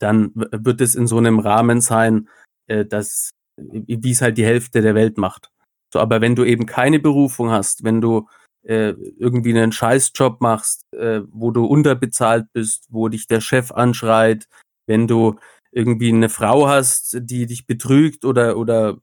dann 0.00 0.32
wird 0.34 0.80
es 0.80 0.94
in 0.94 1.06
so 1.06 1.18
einem 1.18 1.38
Rahmen 1.38 1.80
sein, 1.80 2.28
äh, 2.66 2.84
dass, 2.84 3.30
wie 3.56 4.10
es 4.10 4.22
halt 4.22 4.38
die 4.38 4.44
Hälfte 4.44 4.82
der 4.82 4.94
Welt 4.94 5.18
macht. 5.18 5.50
So, 5.92 6.00
aber 6.00 6.20
wenn 6.20 6.36
du 6.36 6.44
eben 6.44 6.66
keine 6.66 7.00
Berufung 7.00 7.50
hast, 7.50 7.84
wenn 7.84 8.00
du 8.00 8.28
äh, 8.62 8.90
irgendwie 9.18 9.50
einen 9.50 9.72
Scheißjob 9.72 10.40
machst, 10.40 10.84
äh, 10.94 11.22
wo 11.30 11.50
du 11.50 11.64
unterbezahlt 11.64 12.46
bist, 12.52 12.86
wo 12.88 13.08
dich 13.08 13.26
der 13.26 13.40
Chef 13.40 13.72
anschreit, 13.72 14.46
wenn 14.86 15.06
du 15.06 15.38
irgendwie 15.72 16.12
eine 16.12 16.28
Frau 16.28 16.68
hast, 16.68 17.16
die 17.20 17.46
dich 17.46 17.66
betrügt 17.66 18.24
oder, 18.24 18.56
oder 18.56 18.98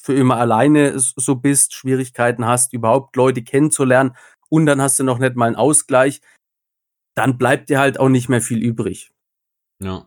für 0.00 0.14
immer 0.14 0.36
alleine 0.36 0.98
so 0.98 1.36
bist, 1.36 1.74
Schwierigkeiten 1.74 2.46
hast, 2.46 2.72
überhaupt 2.72 3.16
Leute 3.16 3.42
kennenzulernen 3.42 4.16
und 4.48 4.66
dann 4.66 4.80
hast 4.80 4.98
du 4.98 5.04
noch 5.04 5.18
nicht 5.18 5.36
mal 5.36 5.46
einen 5.46 5.56
Ausgleich, 5.56 6.20
dann 7.16 7.38
bleibt 7.38 7.70
dir 7.70 7.80
halt 7.80 7.98
auch 7.98 8.08
nicht 8.08 8.28
mehr 8.28 8.40
viel 8.40 8.62
übrig. 8.62 9.10
Ja. 9.82 10.06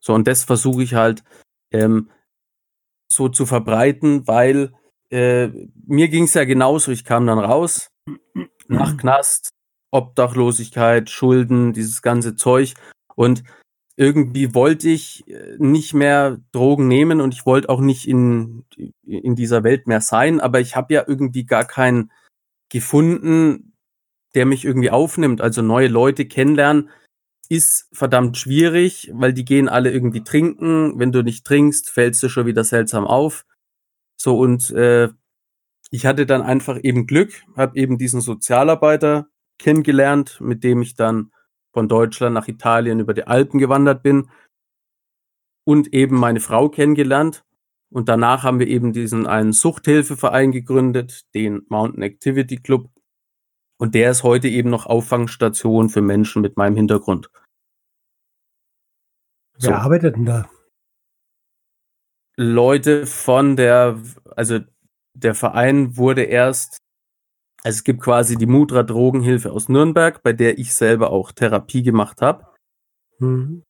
So, 0.00 0.14
und 0.14 0.26
das 0.26 0.44
versuche 0.44 0.82
ich 0.82 0.94
halt 0.94 1.24
ähm, 1.72 2.10
so 3.10 3.28
zu 3.28 3.46
verbreiten, 3.46 4.26
weil 4.26 4.72
äh, 5.10 5.48
mir 5.86 6.08
ging 6.08 6.24
es 6.24 6.34
ja 6.34 6.44
genauso. 6.44 6.92
Ich 6.92 7.04
kam 7.04 7.26
dann 7.26 7.38
raus 7.38 7.90
nach 8.68 8.96
Knast, 8.96 9.50
Obdachlosigkeit, 9.90 11.10
Schulden, 11.10 11.72
dieses 11.72 12.02
ganze 12.02 12.36
Zeug. 12.36 12.74
Und 13.14 13.42
irgendwie 13.96 14.54
wollte 14.54 14.88
ich 14.88 15.26
äh, 15.28 15.56
nicht 15.58 15.94
mehr 15.94 16.38
Drogen 16.52 16.86
nehmen 16.88 17.20
und 17.20 17.34
ich 17.34 17.46
wollte 17.46 17.68
auch 17.68 17.80
nicht 17.80 18.06
in, 18.06 18.64
in 19.02 19.34
dieser 19.34 19.64
Welt 19.64 19.86
mehr 19.86 20.00
sein, 20.00 20.40
aber 20.40 20.60
ich 20.60 20.76
habe 20.76 20.94
ja 20.94 21.04
irgendwie 21.06 21.44
gar 21.44 21.64
keinen 21.64 22.12
gefunden, 22.70 23.72
der 24.34 24.46
mich 24.46 24.64
irgendwie 24.64 24.90
aufnimmt. 24.90 25.40
Also 25.40 25.62
neue 25.62 25.88
Leute 25.88 26.26
kennenlernen 26.26 26.90
ist 27.48 27.88
verdammt 27.92 28.36
schwierig, 28.36 29.10
weil 29.14 29.32
die 29.32 29.44
gehen 29.44 29.68
alle 29.68 29.90
irgendwie 29.90 30.22
trinken. 30.22 30.98
Wenn 30.98 31.12
du 31.12 31.22
nicht 31.22 31.46
trinkst, 31.46 31.90
fällst 31.90 32.22
du 32.22 32.28
schon 32.28 32.46
wieder 32.46 32.64
seltsam 32.64 33.06
auf. 33.06 33.46
So 34.16 34.38
und 34.38 34.70
äh, 34.70 35.08
ich 35.90 36.04
hatte 36.04 36.26
dann 36.26 36.42
einfach 36.42 36.78
eben 36.82 37.06
Glück, 37.06 37.32
habe 37.56 37.78
eben 37.78 37.96
diesen 37.96 38.20
Sozialarbeiter 38.20 39.28
kennengelernt, 39.58 40.40
mit 40.40 40.62
dem 40.64 40.82
ich 40.82 40.94
dann 40.94 41.32
von 41.72 41.88
Deutschland 41.88 42.34
nach 42.34 42.48
Italien 42.48 43.00
über 43.00 43.14
die 43.14 43.26
Alpen 43.26 43.58
gewandert 43.58 44.02
bin 44.02 44.30
und 45.64 45.92
eben 45.94 46.16
meine 46.16 46.40
Frau 46.40 46.68
kennengelernt. 46.68 47.44
Und 47.90 48.08
danach 48.08 48.42
haben 48.42 48.58
wir 48.58 48.66
eben 48.66 48.92
diesen 48.92 49.26
einen 49.26 49.52
Suchthilfeverein 49.52 50.52
gegründet, 50.52 51.32
den 51.34 51.62
Mountain 51.68 52.02
Activity 52.02 52.56
Club. 52.56 52.90
Und 53.78 53.94
der 53.94 54.10
ist 54.10 54.24
heute 54.24 54.48
eben 54.48 54.70
noch 54.70 54.86
Auffangstation 54.86 55.88
für 55.88 56.02
Menschen 56.02 56.42
mit 56.42 56.56
meinem 56.56 56.76
Hintergrund. 56.76 57.30
Wer 59.54 59.70
so. 59.70 59.72
arbeitet 59.72 60.16
denn 60.16 60.26
da? 60.26 60.50
Leute 62.36 63.06
von 63.06 63.56
der, 63.56 64.00
also 64.36 64.60
der 65.14 65.34
Verein 65.34 65.96
wurde 65.96 66.22
erst, 66.22 66.78
also 67.64 67.76
es 67.76 67.84
gibt 67.84 68.00
quasi 68.00 68.36
die 68.36 68.46
Mudra 68.46 68.84
Drogenhilfe 68.84 69.50
aus 69.50 69.68
Nürnberg, 69.68 70.22
bei 70.22 70.32
der 70.32 70.58
ich 70.58 70.74
selber 70.74 71.10
auch 71.10 71.32
Therapie 71.32 71.82
gemacht 71.82 72.20
habe. 72.22 72.46
Mhm. 73.18 73.64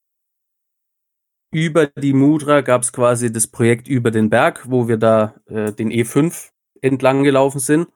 Über 1.51 1.87
die 1.87 2.13
Mudra 2.13 2.61
gab 2.61 2.83
es 2.83 2.93
quasi 2.93 3.33
das 3.33 3.47
Projekt 3.47 3.89
über 3.89 4.11
den 4.11 4.29
Berg, 4.29 4.71
wo 4.71 4.87
wir 4.87 4.99
da 4.99 5.35
äh, 5.47 5.73
den 5.73 5.91
E5 5.91 6.51
entlang 6.83 7.25
gelaufen 7.25 7.59
sind. 7.59 7.89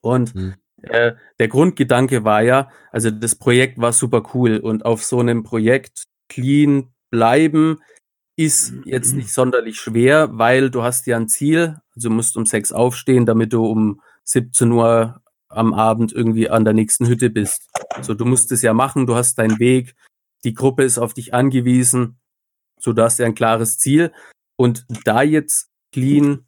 Und 0.00 0.34
mhm. 0.34 0.54
Äh, 0.82 1.14
der 1.38 1.48
Grundgedanke 1.48 2.24
war 2.24 2.42
ja, 2.42 2.70
also 2.92 3.10
das 3.10 3.34
Projekt 3.34 3.78
war 3.78 3.92
super 3.92 4.22
cool 4.34 4.58
und 4.58 4.84
auf 4.84 5.04
so 5.04 5.20
einem 5.20 5.42
Projekt 5.42 6.04
clean 6.28 6.92
bleiben 7.10 7.80
ist 8.36 8.72
jetzt 8.84 9.12
nicht 9.14 9.32
sonderlich 9.32 9.78
schwer, 9.78 10.30
weil 10.32 10.70
du 10.70 10.82
hast 10.82 11.06
ja 11.06 11.16
ein 11.18 11.28
Ziel. 11.28 11.76
Also 11.94 12.08
du 12.08 12.14
musst 12.14 12.36
um 12.38 12.46
sechs 12.46 12.72
aufstehen, 12.72 13.26
damit 13.26 13.52
du 13.52 13.66
um 13.66 14.00
17 14.24 14.72
Uhr 14.72 15.20
am 15.48 15.74
Abend 15.74 16.12
irgendwie 16.12 16.48
an 16.48 16.64
der 16.64 16.72
nächsten 16.72 17.06
Hütte 17.06 17.28
bist. 17.28 17.68
So, 18.00 18.14
du 18.14 18.24
musst 18.24 18.50
es 18.52 18.62
ja 18.62 18.72
machen, 18.72 19.06
du 19.06 19.14
hast 19.14 19.38
deinen 19.38 19.58
Weg, 19.58 19.94
die 20.44 20.54
Gruppe 20.54 20.84
ist 20.84 20.98
auf 20.98 21.12
dich 21.12 21.34
angewiesen, 21.34 22.18
so 22.78 22.92
du 22.92 23.02
hast 23.02 23.18
ja 23.18 23.26
ein 23.26 23.34
klares 23.34 23.76
Ziel. 23.76 24.12
Und 24.56 24.86
da 25.04 25.22
jetzt 25.22 25.68
clean 25.92 26.46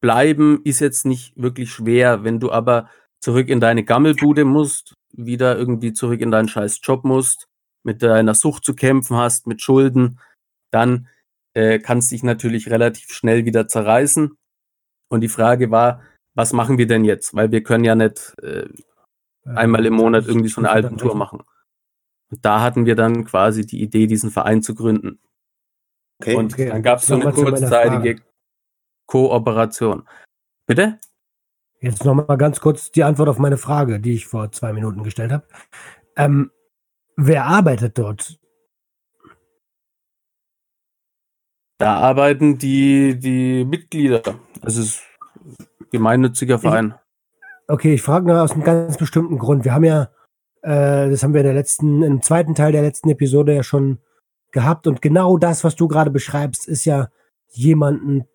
bleiben 0.00 0.60
ist 0.64 0.80
jetzt 0.80 1.06
nicht 1.06 1.32
wirklich 1.36 1.70
schwer. 1.70 2.24
Wenn 2.24 2.40
du 2.40 2.50
aber 2.50 2.90
zurück 3.20 3.48
in 3.48 3.60
deine 3.60 3.84
Gammelbude 3.84 4.44
musst, 4.44 4.94
wieder 5.12 5.56
irgendwie 5.56 5.92
zurück 5.92 6.20
in 6.20 6.30
deinen 6.30 6.48
scheiß 6.48 6.80
Job 6.82 7.04
musst, 7.04 7.48
mit 7.82 8.02
deiner 8.02 8.34
Sucht 8.34 8.64
zu 8.64 8.74
kämpfen 8.74 9.16
hast, 9.16 9.46
mit 9.46 9.62
Schulden, 9.62 10.20
dann 10.70 11.08
äh, 11.54 11.78
kannst 11.78 12.10
dich 12.12 12.22
natürlich 12.22 12.70
relativ 12.70 13.12
schnell 13.12 13.44
wieder 13.44 13.68
zerreißen. 13.68 14.36
Und 15.08 15.20
die 15.20 15.28
Frage 15.28 15.70
war, 15.70 16.02
was 16.34 16.52
machen 16.52 16.78
wir 16.78 16.86
denn 16.86 17.04
jetzt? 17.04 17.34
Weil 17.34 17.50
wir 17.50 17.62
können 17.62 17.84
ja 17.84 17.94
nicht 17.94 18.34
äh, 18.42 18.68
einmal 19.44 19.84
im 19.86 19.94
Monat 19.94 20.26
irgendwie 20.26 20.48
so 20.48 20.60
eine 20.60 20.70
Alpentour 20.70 21.14
machen. 21.16 21.42
Und 22.30 22.44
da 22.44 22.60
hatten 22.60 22.86
wir 22.86 22.94
dann 22.94 23.24
quasi 23.24 23.66
die 23.66 23.82
Idee, 23.82 24.06
diesen 24.06 24.30
Verein 24.30 24.62
zu 24.62 24.74
gründen. 24.74 25.18
Okay. 26.20 26.36
Und 26.36 26.52
okay. 26.52 26.68
dann 26.68 26.82
gab 26.82 27.00
es 27.00 27.06
so 27.06 27.14
eine 27.14 27.32
kurzzeitige 27.32 28.22
Kooperation. 29.06 30.06
Bitte? 30.66 31.00
Jetzt 31.80 32.04
nochmal 32.04 32.36
ganz 32.36 32.60
kurz 32.60 32.90
die 32.90 33.04
Antwort 33.04 33.28
auf 33.30 33.38
meine 33.38 33.56
Frage, 33.56 34.00
die 34.00 34.12
ich 34.12 34.26
vor 34.26 34.52
zwei 34.52 34.72
Minuten 34.72 35.02
gestellt 35.02 35.32
habe. 35.32 35.44
Ähm, 36.16 36.50
wer 37.16 37.46
arbeitet 37.46 37.96
dort? 37.96 38.38
Da 41.78 41.96
arbeiten 41.96 42.58
die, 42.58 43.18
die 43.18 43.64
Mitglieder. 43.64 44.20
Es 44.62 44.76
ist 44.76 45.02
gemeinnütziger 45.90 46.58
Verein. 46.58 46.94
okay, 47.68 47.94
ich 47.94 48.02
frage 48.02 48.26
nur 48.26 48.42
aus 48.42 48.52
einem 48.52 48.64
ganz 48.64 48.98
bestimmten 48.98 49.38
Grund. 49.38 49.64
Wir 49.64 49.72
haben 49.72 49.84
ja, 49.84 50.10
äh, 50.60 51.08
das 51.08 51.22
haben 51.22 51.32
wir 51.32 51.40
in 51.40 51.46
der 51.46 51.54
letzten, 51.54 52.02
im 52.02 52.20
zweiten 52.20 52.54
Teil 52.54 52.72
der 52.72 52.82
letzten 52.82 53.08
Episode 53.08 53.54
ja 53.54 53.62
schon 53.62 53.98
gehabt 54.52 54.86
und 54.86 55.00
genau 55.00 55.38
das, 55.38 55.64
was 55.64 55.76
du 55.76 55.88
gerade 55.88 56.10
beschreibst, 56.10 56.68
ist 56.68 56.84
ja 56.84 57.08
jemanden 57.48 58.26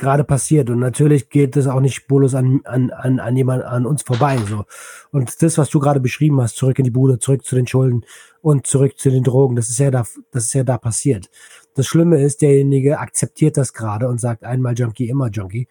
gerade 0.00 0.24
passiert 0.24 0.70
und 0.70 0.80
natürlich 0.80 1.30
geht 1.30 1.56
es 1.56 1.68
auch 1.68 1.80
nicht 1.80 1.94
spurlos 1.94 2.34
an, 2.34 2.60
an, 2.64 2.90
an, 2.90 3.20
an 3.20 3.36
jemand 3.36 3.62
an 3.62 3.86
uns 3.86 4.02
vorbei 4.02 4.36
so 4.48 4.64
und 5.12 5.42
das 5.42 5.58
was 5.58 5.70
du 5.70 5.78
gerade 5.78 6.00
beschrieben 6.00 6.40
hast 6.40 6.56
zurück 6.56 6.78
in 6.78 6.84
die 6.84 6.90
Bude 6.90 7.20
zurück 7.20 7.44
zu 7.44 7.54
den 7.54 7.68
Schulden 7.68 8.04
und 8.42 8.66
zurück 8.66 8.98
zu 8.98 9.10
den 9.10 9.22
Drogen 9.22 9.54
das 9.54 9.68
ist 9.68 9.78
ja 9.78 9.92
da 9.92 10.04
das 10.32 10.46
ist 10.46 10.54
ja 10.54 10.64
da 10.64 10.78
passiert 10.78 11.30
das 11.76 11.86
Schlimme 11.86 12.20
ist 12.20 12.42
derjenige 12.42 12.98
akzeptiert 12.98 13.56
das 13.56 13.72
gerade 13.72 14.08
und 14.08 14.20
sagt 14.20 14.42
einmal 14.42 14.74
Junkie 14.74 15.08
immer 15.08 15.30
Junkie 15.30 15.68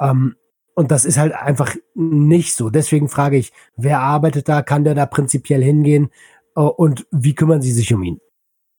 ähm, 0.00 0.34
und 0.74 0.90
das 0.90 1.04
ist 1.04 1.18
halt 1.18 1.34
einfach 1.34 1.76
nicht 1.94 2.56
so 2.56 2.70
deswegen 2.70 3.08
frage 3.08 3.36
ich 3.36 3.52
wer 3.76 4.00
arbeitet 4.00 4.48
da 4.48 4.62
kann 4.62 4.82
der 4.82 4.96
da 4.96 5.06
prinzipiell 5.06 5.62
hingehen 5.62 6.10
äh, 6.56 6.60
und 6.60 7.06
wie 7.12 7.34
kümmern 7.34 7.62
sie 7.62 7.72
sich 7.72 7.94
um 7.94 8.02
ihn 8.02 8.18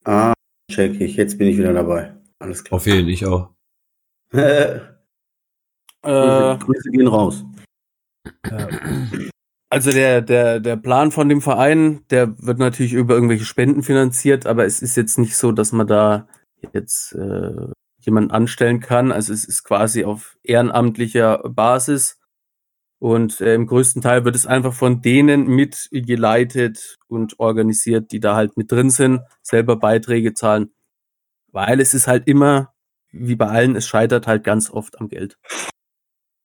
Ah, 0.07 0.33
check 0.71 1.01
ich. 1.01 1.17
Jetzt 1.17 1.37
bin 1.37 1.49
ich 1.49 1.57
wieder 1.57 1.73
dabei. 1.73 2.13
Alles 2.39 2.63
klar. 2.63 2.77
Auf 2.77 2.87
jeden, 2.87 3.09
ich 3.09 3.25
auch. 3.25 3.49
Äh, 4.31 4.79
Grüße 6.57 6.89
gehen 6.91 7.07
raus. 7.07 7.43
also 9.69 9.91
der, 9.91 10.21
der, 10.21 10.59
der 10.59 10.77
Plan 10.77 11.11
von 11.11 11.29
dem 11.29 11.41
Verein, 11.41 12.05
der 12.09 12.37
wird 12.41 12.59
natürlich 12.59 12.93
über 12.93 13.15
irgendwelche 13.15 13.45
Spenden 13.45 13.83
finanziert, 13.83 14.45
aber 14.45 14.65
es 14.65 14.81
ist 14.81 14.95
jetzt 14.95 15.17
nicht 15.17 15.35
so, 15.35 15.51
dass 15.51 15.71
man 15.71 15.87
da 15.87 16.27
jetzt 16.73 17.13
äh, 17.13 17.71
jemanden 17.99 18.31
anstellen 18.31 18.79
kann. 18.79 19.11
Also 19.11 19.33
es 19.33 19.45
ist 19.45 19.63
quasi 19.63 20.05
auf 20.05 20.37
ehrenamtlicher 20.43 21.39
Basis. 21.49 22.19
Und 22.99 23.41
äh, 23.41 23.53
im 23.53 23.67
größten 23.67 24.01
Teil 24.01 24.25
wird 24.25 24.35
es 24.35 24.47
einfach 24.47 24.73
von 24.73 25.01
denen 25.01 25.45
mitgeleitet 25.45 26.97
und 27.07 27.39
organisiert, 27.39 28.11
die 28.11 28.19
da 28.19 28.35
halt 28.35 28.57
mit 28.57 28.71
drin 28.71 28.89
sind, 28.89 29.21
selber 29.43 29.75
Beiträge 29.75 30.33
zahlen. 30.33 30.73
Weil 31.51 31.79
es 31.79 31.93
ist 31.93 32.07
halt 32.07 32.27
immer, 32.27 32.73
wie 33.11 33.35
bei 33.35 33.47
allen, 33.47 33.75
es 33.75 33.87
scheitert 33.87 34.27
halt 34.27 34.43
ganz 34.43 34.69
oft 34.69 34.99
am 34.99 35.09
Geld. 35.09 35.37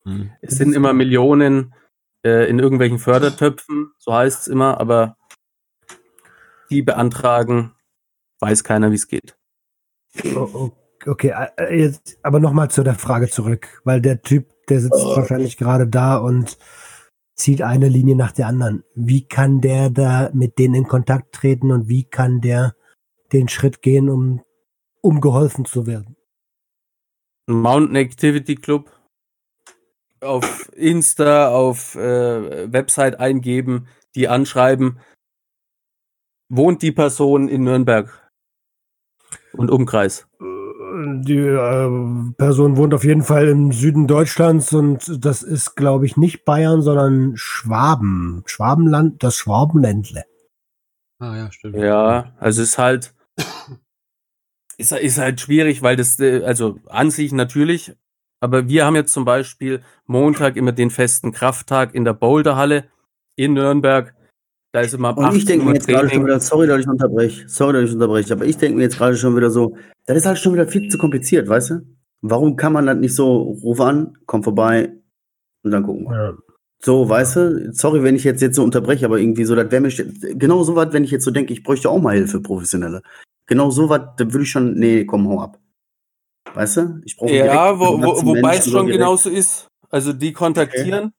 Hm. 0.04 0.30
Es 0.40 0.56
sind 0.56 0.74
immer 0.74 0.92
Millionen 0.92 1.74
äh, 2.24 2.48
in 2.48 2.58
irgendwelchen 2.58 2.98
Fördertöpfen, 2.98 3.92
so 3.98 4.12
heißt 4.14 4.42
es 4.42 4.48
immer, 4.48 4.80
aber 4.80 5.16
die 6.70 6.82
beantragen, 6.82 7.72
weiß 8.40 8.64
keiner, 8.64 8.90
wie 8.90 8.96
es 8.96 9.08
geht. 9.08 9.36
Oh, 10.34 10.48
oh, 10.52 10.72
Okay, 11.06 11.32
äh, 11.56 11.76
jetzt 11.76 12.18
aber 12.22 12.38
nochmal 12.38 12.70
zu 12.70 12.82
der 12.82 12.94
Frage 12.94 13.28
zurück, 13.28 13.80
weil 13.84 14.00
der 14.00 14.22
Typ, 14.22 14.48
der 14.68 14.80
sitzt 14.80 15.04
wahrscheinlich 15.04 15.56
gerade 15.56 15.88
da 15.88 16.16
und 16.16 16.58
zieht 17.34 17.62
eine 17.62 17.88
Linie 17.88 18.14
nach 18.14 18.32
der 18.32 18.46
anderen. 18.46 18.84
Wie 18.94 19.26
kann 19.26 19.60
der 19.60 19.90
da 19.90 20.30
mit 20.32 20.58
denen 20.58 20.74
in 20.74 20.86
Kontakt 20.86 21.34
treten 21.34 21.72
und 21.72 21.88
wie 21.88 22.04
kann 22.04 22.40
der 22.40 22.74
den 23.32 23.48
Schritt 23.48 23.82
gehen, 23.82 24.08
um, 24.08 24.42
um 25.00 25.20
geholfen 25.20 25.64
zu 25.64 25.86
werden? 25.86 26.16
Mountain 27.46 27.96
Activity 27.96 28.54
Club 28.54 28.90
auf 30.20 30.70
Insta, 30.74 31.48
auf 31.48 31.94
äh, 31.96 32.72
Website 32.72 33.18
eingeben, 33.18 33.88
die 34.14 34.28
anschreiben, 34.28 35.00
wohnt 36.48 36.82
die 36.82 36.92
Person 36.92 37.48
in 37.48 37.64
Nürnberg 37.64 38.30
und 39.52 39.70
Umkreis. 39.70 40.28
Die 40.38 41.38
äh, 41.38 42.32
Person 42.36 42.76
wohnt 42.76 42.94
auf 42.94 43.04
jeden 43.04 43.22
Fall 43.22 43.48
im 43.48 43.72
Süden 43.72 44.06
Deutschlands 44.06 44.72
und 44.72 45.24
das 45.24 45.42
ist, 45.42 45.74
glaube 45.74 46.06
ich, 46.06 46.16
nicht 46.16 46.44
Bayern, 46.44 46.82
sondern 46.82 47.32
Schwaben. 47.36 48.42
Schwabenland, 48.46 49.22
das 49.22 49.36
Schwabenländle. 49.36 50.24
Ah, 51.18 51.36
ja, 51.36 51.52
stimmt. 51.52 51.76
Ja, 51.76 52.34
also 52.38 52.62
ist 52.62 52.78
halt 52.78 53.14
ist, 54.78 54.92
ist 54.92 55.18
halt 55.18 55.40
schwierig, 55.40 55.82
weil 55.82 55.96
das 55.96 56.18
äh, 56.18 56.42
also 56.44 56.78
an 56.86 57.10
sich 57.10 57.32
natürlich, 57.32 57.94
aber 58.40 58.68
wir 58.68 58.84
haben 58.84 58.96
jetzt 58.96 59.12
zum 59.12 59.24
Beispiel 59.24 59.82
Montag 60.06 60.56
immer 60.56 60.72
den 60.72 60.90
festen 60.90 61.32
Krafttag 61.32 61.94
in 61.94 62.04
der 62.04 62.14
Boulderhalle 62.14 62.84
in 63.36 63.54
Nürnberg. 63.54 64.14
Da 64.72 64.80
ist 64.80 64.94
immer 64.94 65.10
ab 65.10 65.18
Und 65.18 65.24
ich 65.36 65.42
18 65.42 65.46
denke 65.46 65.64
mir 65.66 65.74
jetzt 65.74 65.86
gerade 65.86 66.08
schon 66.08 66.24
wieder, 66.24 66.40
sorry, 66.40 66.66
dass 66.66 66.80
ich 66.80 66.88
unterbreche, 66.88 67.48
sorry, 67.48 67.72
dass 67.74 67.90
ich 67.90 67.94
unterbreche, 67.94 68.32
aber 68.32 68.46
ich 68.46 68.56
denke 68.56 68.78
mir 68.78 68.84
jetzt 68.84 68.96
gerade 68.96 69.16
schon 69.16 69.36
wieder 69.36 69.50
so, 69.50 69.76
das 70.06 70.16
ist 70.16 70.26
halt 70.26 70.38
schon 70.38 70.54
wieder 70.54 70.66
viel 70.66 70.88
zu 70.88 70.98
kompliziert, 70.98 71.48
weißt 71.48 71.70
du? 71.70 71.80
Warum 72.22 72.56
kann 72.56 72.72
man 72.72 72.86
das 72.86 72.96
nicht 72.96 73.14
so, 73.14 73.42
ruf 73.62 73.80
an, 73.80 74.16
komm 74.26 74.42
vorbei 74.42 74.92
und 75.62 75.70
dann 75.70 75.82
gucken 75.82 76.06
wir. 76.08 76.16
Ja. 76.16 76.32
So, 76.84 77.08
weißt 77.08 77.36
du, 77.36 77.72
sorry, 77.72 78.02
wenn 78.02 78.16
ich 78.16 78.24
jetzt, 78.24 78.42
jetzt 78.42 78.56
so 78.56 78.64
unterbreche, 78.64 79.04
aber 79.04 79.20
irgendwie 79.20 79.44
so, 79.44 79.54
das 79.54 79.70
wäre 79.70 79.82
mir, 79.82 79.90
genau 80.34 80.64
so 80.64 80.74
was, 80.74 80.92
wenn 80.92 81.04
ich 81.04 81.12
jetzt 81.12 81.24
so 81.24 81.30
denke, 81.30 81.52
ich 81.52 81.62
bräuchte 81.62 81.88
auch 81.88 82.00
mal 82.00 82.16
Hilfe, 82.16 82.40
professionelle. 82.40 83.02
Genau 83.46 83.70
so 83.70 83.88
was, 83.88 84.00
da 84.16 84.24
würde 84.32 84.42
ich 84.44 84.50
schon, 84.50 84.74
nee, 84.74 85.04
komm, 85.04 85.28
hau 85.28 85.40
ab. 85.40 85.58
Weißt 86.54 86.76
du? 86.78 87.00
Ich 87.04 87.16
brauche 87.16 87.32
Ja, 87.32 87.78
wo, 87.78 88.00
wo, 88.02 88.24
wobei 88.26 88.56
es 88.56 88.64
schon 88.70 88.86
direkt. 88.86 89.00
genauso 89.00 89.30
ist. 89.30 89.68
Also 89.90 90.12
die 90.12 90.32
kontaktieren, 90.32 91.12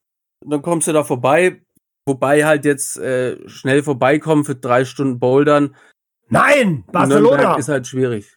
dann 0.45 0.62
kommst 0.62 0.88
du 0.88 0.93
da 0.93 1.03
vorbei, 1.03 1.62
wobei 2.05 2.45
halt 2.45 2.65
jetzt 2.65 2.97
äh, 2.97 3.38
schnell 3.47 3.83
vorbeikommen 3.83 4.45
für 4.45 4.55
drei 4.55 4.83
Stunden 4.86 5.19
Bouldern. 5.19 5.75
Nein, 6.29 6.83
Barcelona. 6.91 7.38
Nürnberg 7.38 7.59
ist 7.59 7.69
halt 7.69 7.86
schwierig. 7.88 8.36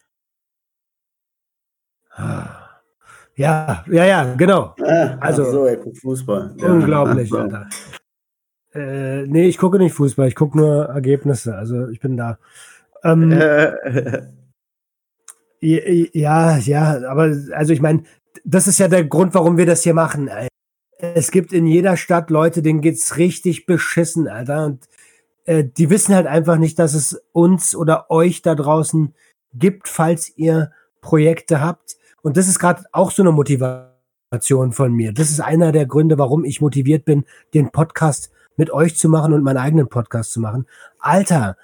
Ja, 3.38 3.85
ja, 3.88 4.05
ja, 4.05 4.35
genau. 4.35 4.75
Ah, 4.83 5.16
Also- 5.20 5.42
also, 5.42 5.51
so, 5.53 5.64
er 5.66 5.77
guckt 5.77 5.99
Fußball. 5.99 6.55
Ja. 6.59 6.66
Unglaublich, 6.68 7.29
So. 7.31 7.38
Alter. 7.38 7.68
Äh, 8.75 9.27
nee, 9.27 9.46
ich 9.46 9.59
gucke 9.59 9.79
nicht 9.79 9.94
Fußball, 9.94 10.29
ich 10.29 10.35
gucke 10.35 10.57
nur 10.59 10.87
Ergebnisse. 10.87 11.55
Also 11.57 11.88
ich 11.88 12.01
bin 12.01 12.16
da. 12.16 12.38
Ähm, 13.12 13.33
Äh, 15.61 16.09
Ja, 16.12 16.59
ja, 16.59 17.09
aber 17.09 17.35
also 17.53 17.73
ich 17.73 17.81
meine, 17.81 18.05
das 18.45 18.69
ist 18.69 18.79
ja 18.79 18.88
der 18.88 19.05
Grund, 19.05 19.35
warum 19.35 19.57
wir 19.57 19.66
das 19.66 19.83
hier 19.83 19.95
machen. 19.95 20.31
Es 20.99 21.31
gibt 21.31 21.53
in 21.53 21.66
jeder 21.66 21.97
Stadt 21.97 22.31
Leute, 22.31 22.62
denen 22.62 22.81
geht's 22.81 23.16
richtig 23.16 23.66
beschissen, 23.66 24.29
Alter. 24.29 24.66
Und 24.66 24.88
äh, 25.45 25.64
die 25.64 25.90
wissen 25.90 26.14
halt 26.14 26.27
einfach 26.27 26.57
nicht, 26.57 26.79
dass 26.79 26.95
es 26.95 27.23
uns 27.33 27.75
oder 27.75 28.11
euch 28.11 28.42
da 28.42 28.55
draußen 28.55 29.14
gibt, 29.55 29.88
falls 29.88 30.33
ihr 30.37 30.73
Projekte 31.01 31.61
habt. 31.61 31.97
Und 32.23 32.37
das 32.37 32.49
ist 32.49 32.59
gerade 32.59 32.85
auch 32.92 33.11
so 33.11 33.23
eine 33.23 33.33
Motivation 33.33 34.73
von 34.73 34.92
mir. 34.92 35.12
Das 35.12 35.31
ist 35.31 35.40
einer 35.40 35.73
der 35.73 35.87
Gründe, 35.87 36.19
warum 36.19 36.45
ich 36.45 36.61
motiviert 36.61 37.05
bin, 37.05 37.25
den 37.55 37.71
Podcast 37.71 38.31
mit 38.57 38.71
euch 38.71 38.97
zu 38.97 39.09
machen 39.09 39.33
und 39.33 39.42
meinen 39.42 39.59
eigenen 39.59 39.88
Podcast 39.88 40.33
zu 40.33 40.40
machen. 40.40 40.66
Alter, 40.99 41.57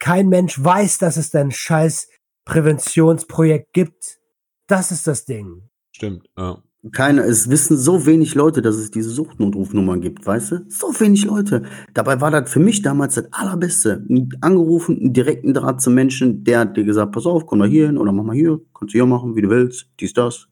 kein 0.00 0.28
Mensch 0.28 0.62
weiß, 0.62 0.98
dass 0.98 1.16
es 1.16 1.30
da 1.30 1.40
ein 1.40 1.52
scheiß 1.52 2.08
Präventionsprojekt 2.44 3.72
gibt. 3.72 4.18
Das 4.66 4.90
ist 4.90 5.06
das 5.06 5.24
Ding. 5.24 5.68
Stimmt, 5.92 6.28
ja. 6.36 6.62
Keine, 6.92 7.20
es 7.24 7.50
wissen 7.50 7.76
so 7.76 8.06
wenig 8.06 8.34
Leute, 8.34 8.62
dass 8.62 8.76
es 8.76 8.90
diese 8.90 9.10
Suchtnotrufnummern 9.10 10.00
gibt, 10.00 10.26
weißt 10.26 10.52
du? 10.52 10.64
So 10.68 10.98
wenig 10.98 11.26
Leute. 11.26 11.64
Dabei 11.92 12.22
war 12.22 12.30
das 12.30 12.50
für 12.50 12.58
mich 12.58 12.80
damals 12.80 13.16
das 13.16 13.30
Allerbeste. 13.34 14.02
Angerufen, 14.40 14.98
einen 14.98 15.12
direkten 15.12 15.52
Draht 15.52 15.82
zum 15.82 15.92
Menschen, 15.92 16.42
der 16.42 16.60
hat 16.60 16.78
dir 16.78 16.84
gesagt, 16.84 17.12
pass 17.12 17.26
auf, 17.26 17.44
komm 17.44 17.58
mal 17.58 17.68
hier 17.68 17.86
hin 17.86 17.98
oder 17.98 18.12
mach 18.12 18.24
mal 18.24 18.34
hier, 18.34 18.60
kannst 18.72 18.94
du 18.94 18.98
hier 18.98 19.04
machen, 19.04 19.36
wie 19.36 19.42
du 19.42 19.50
willst, 19.50 19.90
dies, 20.00 20.14
das. 20.14 20.48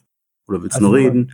Oder 0.46 0.62
willst 0.62 0.76
du 0.76 0.84
Also 0.84 0.88
nur 0.88 0.96
reden? 0.96 1.32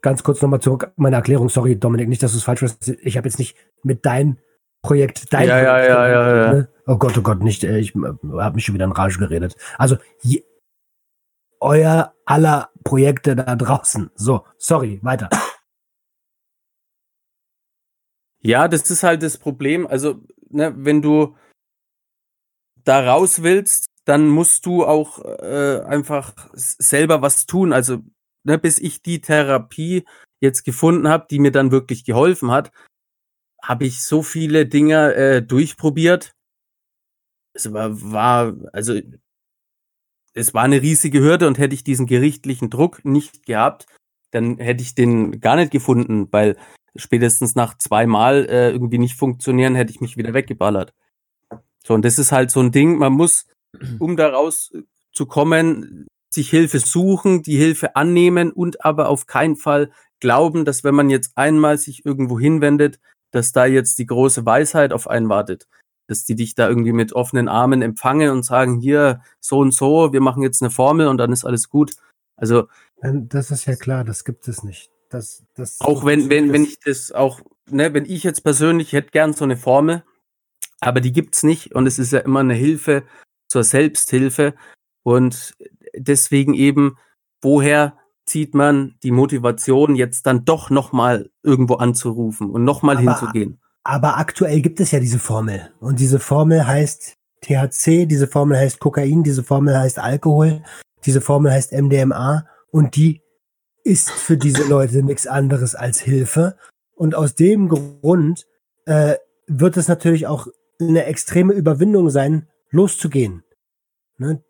Ganz 0.00 0.22
kurz 0.22 0.40
nochmal 0.40 0.60
zurück, 0.60 0.90
meine 0.96 1.16
Erklärung, 1.16 1.50
sorry 1.50 1.78
Dominik, 1.78 2.08
nicht, 2.08 2.22
dass 2.22 2.32
du 2.32 2.38
es 2.38 2.44
falsch 2.44 2.60
verstehst. 2.60 2.98
Ich 3.02 3.18
habe 3.18 3.28
jetzt 3.28 3.38
nicht 3.38 3.56
mit 3.82 4.06
deinem 4.06 4.38
Projekt, 4.82 5.32
dein 5.32 5.48
Ja, 5.48 5.62
ja, 5.62 5.72
Projekt, 5.72 5.88
ja, 5.88 6.08
ja, 6.08 6.36
ja. 6.36 6.52
ne? 6.52 6.68
Oh 6.86 6.96
Gott, 6.96 7.16
oh 7.16 7.22
Gott, 7.22 7.40
nicht, 7.42 7.62
äh, 7.64 7.78
ich 7.78 7.94
habe 7.94 8.54
mich 8.54 8.64
schon 8.64 8.74
wieder 8.74 8.84
in 8.84 8.92
Rage 8.92 9.18
geredet. 9.18 9.56
Also, 9.78 9.96
je, 10.20 10.42
euer 11.60 12.12
aller 12.26 12.70
Projekte 12.82 13.36
da 13.36 13.54
draußen. 13.54 14.10
So, 14.16 14.44
sorry, 14.58 14.98
weiter. 15.02 15.30
Ja, 18.40 18.66
das 18.66 18.90
ist 18.90 19.04
halt 19.04 19.22
das 19.22 19.38
Problem. 19.38 19.86
Also, 19.86 20.20
ne, 20.50 20.74
wenn 20.76 21.00
du 21.00 21.36
da 22.84 23.08
raus 23.08 23.44
willst, 23.44 23.86
dann 24.04 24.26
musst 24.26 24.66
du 24.66 24.84
auch 24.84 25.24
äh, 25.24 25.80
einfach 25.86 26.34
selber 26.54 27.22
was 27.22 27.46
tun. 27.46 27.72
Also, 27.72 27.98
ne, 28.42 28.58
bis 28.58 28.80
ich 28.80 29.02
die 29.02 29.20
Therapie 29.20 30.04
jetzt 30.40 30.64
gefunden 30.64 31.08
habe, 31.08 31.26
die 31.30 31.38
mir 31.38 31.52
dann 31.52 31.70
wirklich 31.70 32.04
geholfen 32.04 32.50
hat, 32.50 32.72
habe 33.62 33.86
ich 33.86 34.02
so 34.02 34.22
viele 34.22 34.66
Dinge 34.66 35.14
äh, 35.14 35.42
durchprobiert. 35.42 36.34
Es 37.54 37.72
war, 37.72 37.90
war, 38.12 38.54
also 38.72 38.98
es 40.34 40.54
war 40.54 40.64
eine 40.64 40.82
riesige 40.82 41.20
Hürde 41.20 41.46
und 41.46 41.58
hätte 41.58 41.74
ich 41.74 41.84
diesen 41.84 42.06
gerichtlichen 42.06 42.70
Druck 42.70 43.04
nicht 43.04 43.46
gehabt, 43.46 43.86
dann 44.30 44.58
hätte 44.58 44.82
ich 44.82 44.94
den 44.94 45.40
gar 45.40 45.56
nicht 45.56 45.70
gefunden, 45.70 46.28
weil 46.30 46.56
spätestens 46.96 47.54
nach 47.54 47.76
zweimal 47.78 48.46
äh, 48.48 48.70
irgendwie 48.70 48.98
nicht 48.98 49.16
funktionieren, 49.16 49.74
hätte 49.74 49.92
ich 49.92 50.00
mich 50.00 50.16
wieder 50.16 50.34
weggeballert. 50.34 50.92
So, 51.84 51.94
und 51.94 52.04
das 52.04 52.18
ist 52.18 52.32
halt 52.32 52.50
so 52.50 52.60
ein 52.60 52.72
Ding, 52.72 52.96
man 52.96 53.12
muss, 53.12 53.46
um 53.98 54.16
da 54.16 54.28
raus 54.28 54.72
zu 55.12 55.26
kommen, 55.26 56.06
sich 56.32 56.48
Hilfe 56.48 56.78
suchen, 56.78 57.42
die 57.42 57.56
Hilfe 57.56 57.94
annehmen 57.94 58.52
und 58.52 58.84
aber 58.84 59.08
auf 59.08 59.26
keinen 59.26 59.56
Fall 59.56 59.90
glauben, 60.18 60.64
dass 60.64 60.82
wenn 60.82 60.94
man 60.94 61.10
jetzt 61.10 61.32
einmal 61.36 61.76
sich 61.76 62.06
irgendwo 62.06 62.40
hinwendet, 62.40 63.00
dass 63.32 63.52
da 63.52 63.66
jetzt 63.66 63.98
die 63.98 64.06
große 64.06 64.46
Weisheit 64.46 64.92
auf 64.92 65.08
einen 65.08 65.28
wartet. 65.28 65.66
dass 66.08 66.24
die 66.24 66.34
dich 66.34 66.54
da 66.54 66.68
irgendwie 66.68 66.92
mit 66.92 67.12
offenen 67.14 67.48
Armen 67.48 67.80
empfangen 67.80 68.30
und 68.30 68.44
sagen, 68.44 68.80
hier, 68.80 69.22
so 69.40 69.58
und 69.58 69.72
so, 69.72 70.12
wir 70.12 70.20
machen 70.20 70.42
jetzt 70.42 70.62
eine 70.62 70.70
Formel 70.70 71.06
und 71.06 71.16
dann 71.18 71.32
ist 71.32 71.44
alles 71.44 71.68
gut. 71.68 71.94
Also 72.36 72.68
Das 73.02 73.50
ist 73.50 73.64
ja 73.66 73.76
klar, 73.76 74.04
das 74.04 74.24
gibt 74.24 74.46
es 74.48 74.62
nicht. 74.62 74.90
Das, 75.08 75.44
das, 75.54 75.80
auch 75.80 76.04
wenn, 76.04 76.30
wenn, 76.30 76.52
wenn 76.52 76.64
ich 76.64 76.80
das 76.80 77.12
auch, 77.12 77.40
ne, 77.70 77.92
wenn 77.94 78.04
ich 78.04 78.24
jetzt 78.24 78.42
persönlich 78.42 78.92
hätte 78.92 79.10
gern 79.10 79.32
so 79.32 79.44
eine 79.44 79.56
Formel, 79.56 80.04
aber 80.80 81.00
die 81.00 81.12
gibt's 81.12 81.42
nicht 81.42 81.74
und 81.74 81.86
es 81.86 81.98
ist 81.98 82.12
ja 82.12 82.20
immer 82.20 82.40
eine 82.40 82.54
Hilfe 82.54 83.04
zur 83.48 83.62
Selbsthilfe 83.62 84.54
und 85.02 85.54
deswegen 85.94 86.54
eben, 86.54 86.98
woher 87.42 87.96
zieht 88.26 88.54
man 88.54 88.94
die 89.02 89.10
Motivation, 89.10 89.96
jetzt 89.96 90.26
dann 90.26 90.44
doch 90.44 90.70
nochmal 90.70 91.30
irgendwo 91.42 91.74
anzurufen 91.74 92.50
und 92.50 92.64
nochmal 92.64 92.98
hinzugehen? 92.98 93.60
Aber 93.84 94.18
aktuell 94.18 94.60
gibt 94.60 94.80
es 94.80 94.92
ja 94.92 95.00
diese 95.00 95.18
Formel. 95.18 95.70
Und 95.80 95.98
diese 95.98 96.20
Formel 96.20 96.66
heißt 96.66 97.16
THC, 97.40 98.06
diese 98.06 98.28
Formel 98.28 98.58
heißt 98.58 98.78
Kokain, 98.78 99.22
diese 99.22 99.42
Formel 99.42 99.76
heißt 99.76 99.98
Alkohol, 99.98 100.62
diese 101.04 101.20
Formel 101.20 101.52
heißt 101.52 101.72
MDMA 101.72 102.46
und 102.70 102.96
die 102.96 103.22
ist 103.84 104.10
für 104.12 104.36
diese 104.36 104.62
Leute 104.68 105.02
nichts 105.02 105.26
anderes 105.26 105.74
als 105.74 106.00
Hilfe. 106.00 106.56
Und 106.94 107.16
aus 107.16 107.34
dem 107.34 107.68
Grund 107.68 108.46
äh, 108.86 109.16
wird 109.48 109.76
es 109.76 109.88
natürlich 109.88 110.28
auch 110.28 110.46
eine 110.80 111.04
extreme 111.04 111.52
Überwindung 111.52 112.10
sein, 112.10 112.48
loszugehen. 112.70 113.42
Ne? 114.18 114.42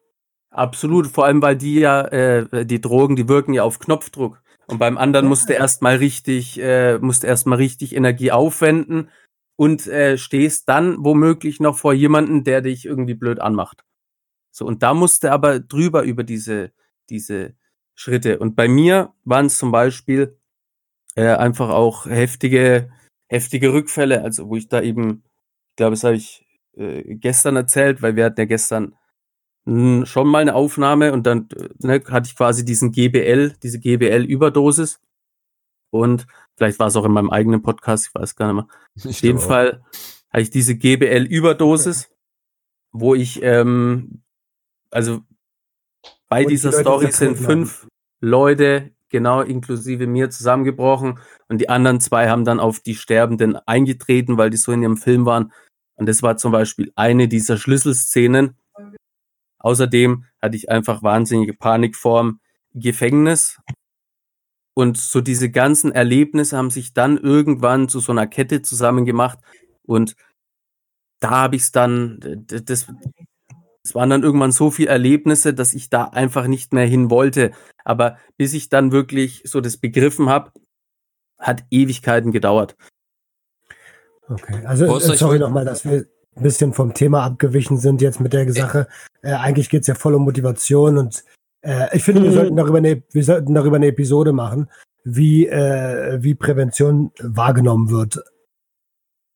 Absolut, 0.52 1.06
vor 1.06 1.24
allem 1.24 1.40
weil 1.40 1.56
die 1.56 1.80
ja, 1.80 2.02
äh, 2.08 2.66
die 2.66 2.80
Drogen, 2.80 3.16
die 3.16 3.28
wirken 3.28 3.54
ja 3.54 3.62
auf 3.62 3.78
Knopfdruck. 3.78 4.42
Und 4.66 4.78
beim 4.78 4.98
anderen 4.98 5.26
musste 5.26 5.54
erstmal 5.54 5.96
richtig, 5.96 6.60
äh, 6.60 6.98
musste 6.98 7.26
erstmal 7.26 7.56
richtig 7.58 7.96
Energie 7.96 8.30
aufwenden 8.32 9.08
und 9.56 9.86
äh, 9.86 10.18
stehst 10.18 10.68
dann 10.68 10.96
womöglich 11.04 11.58
noch 11.58 11.78
vor 11.78 11.94
jemanden, 11.94 12.44
der 12.44 12.60
dich 12.60 12.84
irgendwie 12.84 13.14
blöd 13.14 13.40
anmacht. 13.40 13.84
So, 14.50 14.66
und 14.66 14.82
da 14.82 14.94
musste 14.94 15.32
aber 15.32 15.60
drüber 15.60 16.02
über 16.02 16.22
diese, 16.24 16.72
diese 17.10 17.54
Schritte. 17.94 18.38
Und 18.38 18.54
bei 18.54 18.68
mir 18.68 19.14
waren 19.24 19.46
es 19.46 19.58
zum 19.58 19.72
Beispiel 19.72 20.38
äh, 21.16 21.34
einfach 21.34 21.70
auch 21.70 22.06
heftige, 22.06 22.90
heftige 23.28 23.72
Rückfälle, 23.72 24.22
also 24.22 24.48
wo 24.48 24.56
ich 24.56 24.68
da 24.68 24.82
eben, 24.82 25.24
ich 25.70 25.76
glaube, 25.76 25.92
das 25.92 26.04
habe 26.04 26.16
ich 26.16 26.46
äh, 26.76 27.16
gestern 27.16 27.56
erzählt, 27.56 28.02
weil 28.02 28.16
wir 28.16 28.26
hatten 28.26 28.40
ja 28.40 28.46
gestern 28.46 28.94
schon 29.64 30.26
mal 30.26 30.40
eine 30.40 30.54
Aufnahme 30.54 31.12
und 31.12 31.26
dann 31.26 31.48
äh, 31.56 31.68
ne, 31.78 32.02
hatte 32.08 32.28
ich 32.28 32.36
quasi 32.36 32.64
diesen 32.64 32.90
GBL, 32.90 33.54
diese 33.62 33.78
GBL-Überdosis. 33.78 35.00
Und 35.90 36.26
vielleicht 36.56 36.78
war 36.78 36.88
es 36.88 36.96
auch 36.96 37.04
in 37.04 37.12
meinem 37.12 37.30
eigenen 37.30 37.62
Podcast, 37.62 38.08
ich 38.08 38.14
weiß 38.14 38.34
gar 38.34 38.52
nicht 38.52 38.64
mehr. 38.64 38.76
Ich 38.94 39.06
Auf 39.06 39.22
jeden 39.22 39.38
glaub 39.38 39.44
auch. 39.44 39.52
Fall 39.52 39.84
hatte 40.30 40.42
ich 40.42 40.50
diese 40.50 40.76
GBL-Überdosis, 40.76 42.10
wo 42.92 43.14
ich, 43.14 43.42
ähm, 43.42 44.22
also 44.90 45.20
bei 46.28 46.42
die 46.42 46.50
dieser 46.50 46.70
Leute 46.70 46.82
Story 46.82 47.12
sind 47.12 47.36
fünf 47.36 47.86
Leute, 48.20 48.90
genau 49.10 49.42
inklusive 49.42 50.06
mir, 50.06 50.30
zusammengebrochen 50.30 51.18
und 51.48 51.58
die 51.58 51.68
anderen 51.68 52.00
zwei 52.00 52.28
haben 52.28 52.44
dann 52.44 52.58
auf 52.58 52.80
die 52.80 52.94
Sterbenden 52.94 53.56
eingetreten, 53.66 54.38
weil 54.38 54.50
die 54.50 54.56
so 54.56 54.72
in 54.72 54.82
ihrem 54.82 54.96
Film 54.96 55.26
waren. 55.26 55.52
Und 55.96 56.08
das 56.08 56.22
war 56.22 56.36
zum 56.38 56.50
Beispiel 56.50 56.90
eine 56.96 57.28
dieser 57.28 57.58
Schlüsselszenen. 57.58 58.56
Außerdem 59.62 60.24
hatte 60.40 60.56
ich 60.56 60.68
einfach 60.68 61.02
wahnsinnige 61.02 61.54
Panik 61.54 61.96
vorm 61.96 62.40
Gefängnis. 62.74 63.60
Und 64.74 64.96
so 64.96 65.20
diese 65.20 65.50
ganzen 65.50 65.92
Erlebnisse 65.92 66.56
haben 66.56 66.70
sich 66.70 66.94
dann 66.94 67.16
irgendwann 67.16 67.88
zu 67.88 68.00
so 68.00 68.12
einer 68.12 68.26
Kette 68.26 68.62
zusammengemacht. 68.62 69.38
Und 69.84 70.16
da 71.20 71.30
habe 71.30 71.56
ich 71.56 71.62
es 71.62 71.72
dann, 71.72 72.18
das, 72.46 72.86
es 73.84 73.94
waren 73.94 74.10
dann 74.10 74.22
irgendwann 74.22 74.52
so 74.52 74.70
viele 74.70 74.88
Erlebnisse, 74.88 75.54
dass 75.54 75.74
ich 75.74 75.90
da 75.90 76.04
einfach 76.04 76.46
nicht 76.46 76.72
mehr 76.72 76.86
hin 76.86 77.10
wollte. 77.10 77.52
Aber 77.84 78.18
bis 78.36 78.54
ich 78.54 78.68
dann 78.68 78.92
wirklich 78.92 79.42
so 79.44 79.60
das 79.60 79.76
begriffen 79.76 80.28
habe, 80.28 80.52
hat 81.38 81.64
Ewigkeiten 81.70 82.32
gedauert. 82.32 82.76
Okay, 84.28 84.64
also 84.64 84.96
äh, 84.96 85.16
sorry 85.16 85.38
nochmal, 85.38 85.64
dass 85.64 85.84
wir 85.84 86.06
ein 86.36 86.42
bisschen 86.42 86.72
vom 86.72 86.94
Thema 86.94 87.22
abgewichen 87.24 87.76
sind 87.78 88.00
jetzt 88.00 88.20
mit 88.20 88.32
der 88.32 88.50
Sache. 88.52 88.88
Äh, 89.22 89.32
eigentlich 89.34 89.68
geht's 89.70 89.86
ja 89.86 89.94
voll 89.94 90.14
um 90.14 90.22
Motivation 90.24 90.98
und 90.98 91.24
äh, 91.62 91.94
ich 91.96 92.02
finde, 92.02 92.22
wir 92.22 92.30
Mhm. 92.30 92.34
sollten 92.34 92.56
darüber 92.56 92.78
eine, 92.78 93.02
wir 93.12 93.24
sollten 93.24 93.54
darüber 93.54 93.76
eine 93.76 93.86
Episode 93.88 94.32
machen, 94.32 94.68
wie, 95.04 95.46
äh, 95.46 96.18
wie 96.22 96.34
Prävention 96.34 97.10
wahrgenommen 97.20 97.90
wird. 97.90 98.18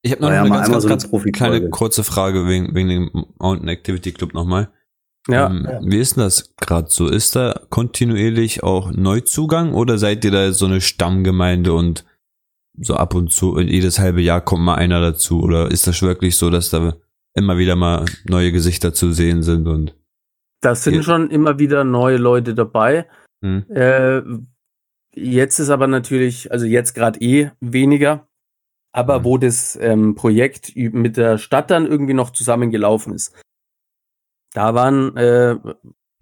Ich 0.03 0.13
habe 0.13 0.23
noch 0.23 0.29
War 0.29 0.35
ja 0.37 0.41
eine 0.43 0.51
ganz, 0.51 0.65
einmal 0.67 0.73
ganz, 0.75 0.83
so 0.85 0.89
ganz 0.89 1.09
Profi-Folge. 1.09 1.33
kleine 1.39 1.71
kurze 1.71 2.05
Frage 2.05 2.47
wegen, 2.47 2.75
wegen 2.75 2.89
dem 2.89 3.11
Mountain 3.39 3.69
Activity 3.69 4.13
Club 4.13 4.35
nochmal. 4.35 4.71
Ja, 5.29 5.49
Ähm, 5.49 5.67
Ja. 5.69 5.81
Wie 5.83 5.99
ist 5.99 6.17
denn 6.17 6.23
das 6.23 6.55
gerade 6.57 6.89
so? 6.89 7.09
Ist 7.09 7.35
da 7.35 7.61
kontinuierlich 7.71 8.63
auch 8.63 8.93
Neuzugang 8.93 9.75
oder 9.75 9.99
seid 9.99 10.25
ihr 10.25 10.31
da 10.31 10.53
so 10.53 10.67
eine 10.67 10.81
Stammgemeinde 10.81 11.73
und 11.73 12.05
so 12.79 12.95
ab 12.95 13.15
und 13.15 13.33
zu, 13.33 13.59
jedes 13.59 13.99
halbe 13.99 14.21
Jahr 14.21 14.41
kommt 14.41 14.65
mal 14.65 14.75
einer 14.75 15.01
dazu? 15.01 15.43
Oder 15.43 15.71
ist 15.71 15.87
das 15.87 16.03
wirklich 16.03 16.37
so, 16.37 16.51
dass 16.51 16.71
da 16.71 16.97
immer 17.35 17.59
wieder 17.59 17.77
mal 17.77 18.05
neue 18.25 18.53
Gesichter 18.53 18.95
zu 18.95 19.13
sehen 19.13 19.43
sind 19.43 19.67
und 19.67 19.95
da 20.63 20.75
sind 20.75 21.05
schon 21.05 21.31
immer 21.31 21.59
wieder 21.59 21.85
neue 21.85 22.17
Leute 22.17 22.55
dabei. 22.55 23.07
hm? 23.43 23.65
Äh, 23.69 24.23
jetzt 25.13 25.59
ist 25.59 25.71
aber 25.71 25.87
natürlich, 25.87 26.51
also 26.51 26.67
jetzt 26.67 26.95
gerade 26.95 27.21
eh 27.21 27.51
weniger, 27.61 28.27
aber 28.93 29.21
Mhm. 29.21 29.25
wo 29.25 29.39
das 29.39 29.77
ähm, 29.81 30.15
Projekt 30.15 30.75
mit 30.75 31.17
der 31.19 31.39
Stadt 31.39 31.71
dann 31.71 31.87
irgendwie 31.87 32.15
noch 32.15 32.31
zusammengelaufen 32.31 33.15
ist, 33.15 33.35
da 34.55 34.75
waren 34.75 35.15
äh, 35.17 35.57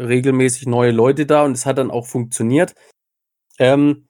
regelmäßig 0.03 0.67
neue 0.67 0.91
Leute 0.91 1.25
da 1.25 1.45
und 1.45 1.53
es 1.53 1.67
hat 1.67 1.79
dann 1.79 1.93
auch 1.93 2.07
funktioniert. 2.07 2.75
Ähm, 3.59 4.04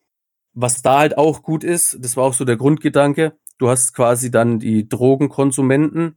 was 0.55 0.83
da 0.83 0.99
halt 1.01 1.19
auch 1.19 1.43
gut 1.43 1.65
ist, 1.65 1.99
das 2.01 2.17
war 2.17 2.25
auch 2.25 2.35
so 2.35 2.45
der 2.45 2.57
Grundgedanke, 2.57 3.37
du 3.59 3.69
hast 3.69 3.95
quasi 3.95 4.31
dann 4.31 4.59
die 4.59 4.89
Drogenkonsumenten 4.89 6.17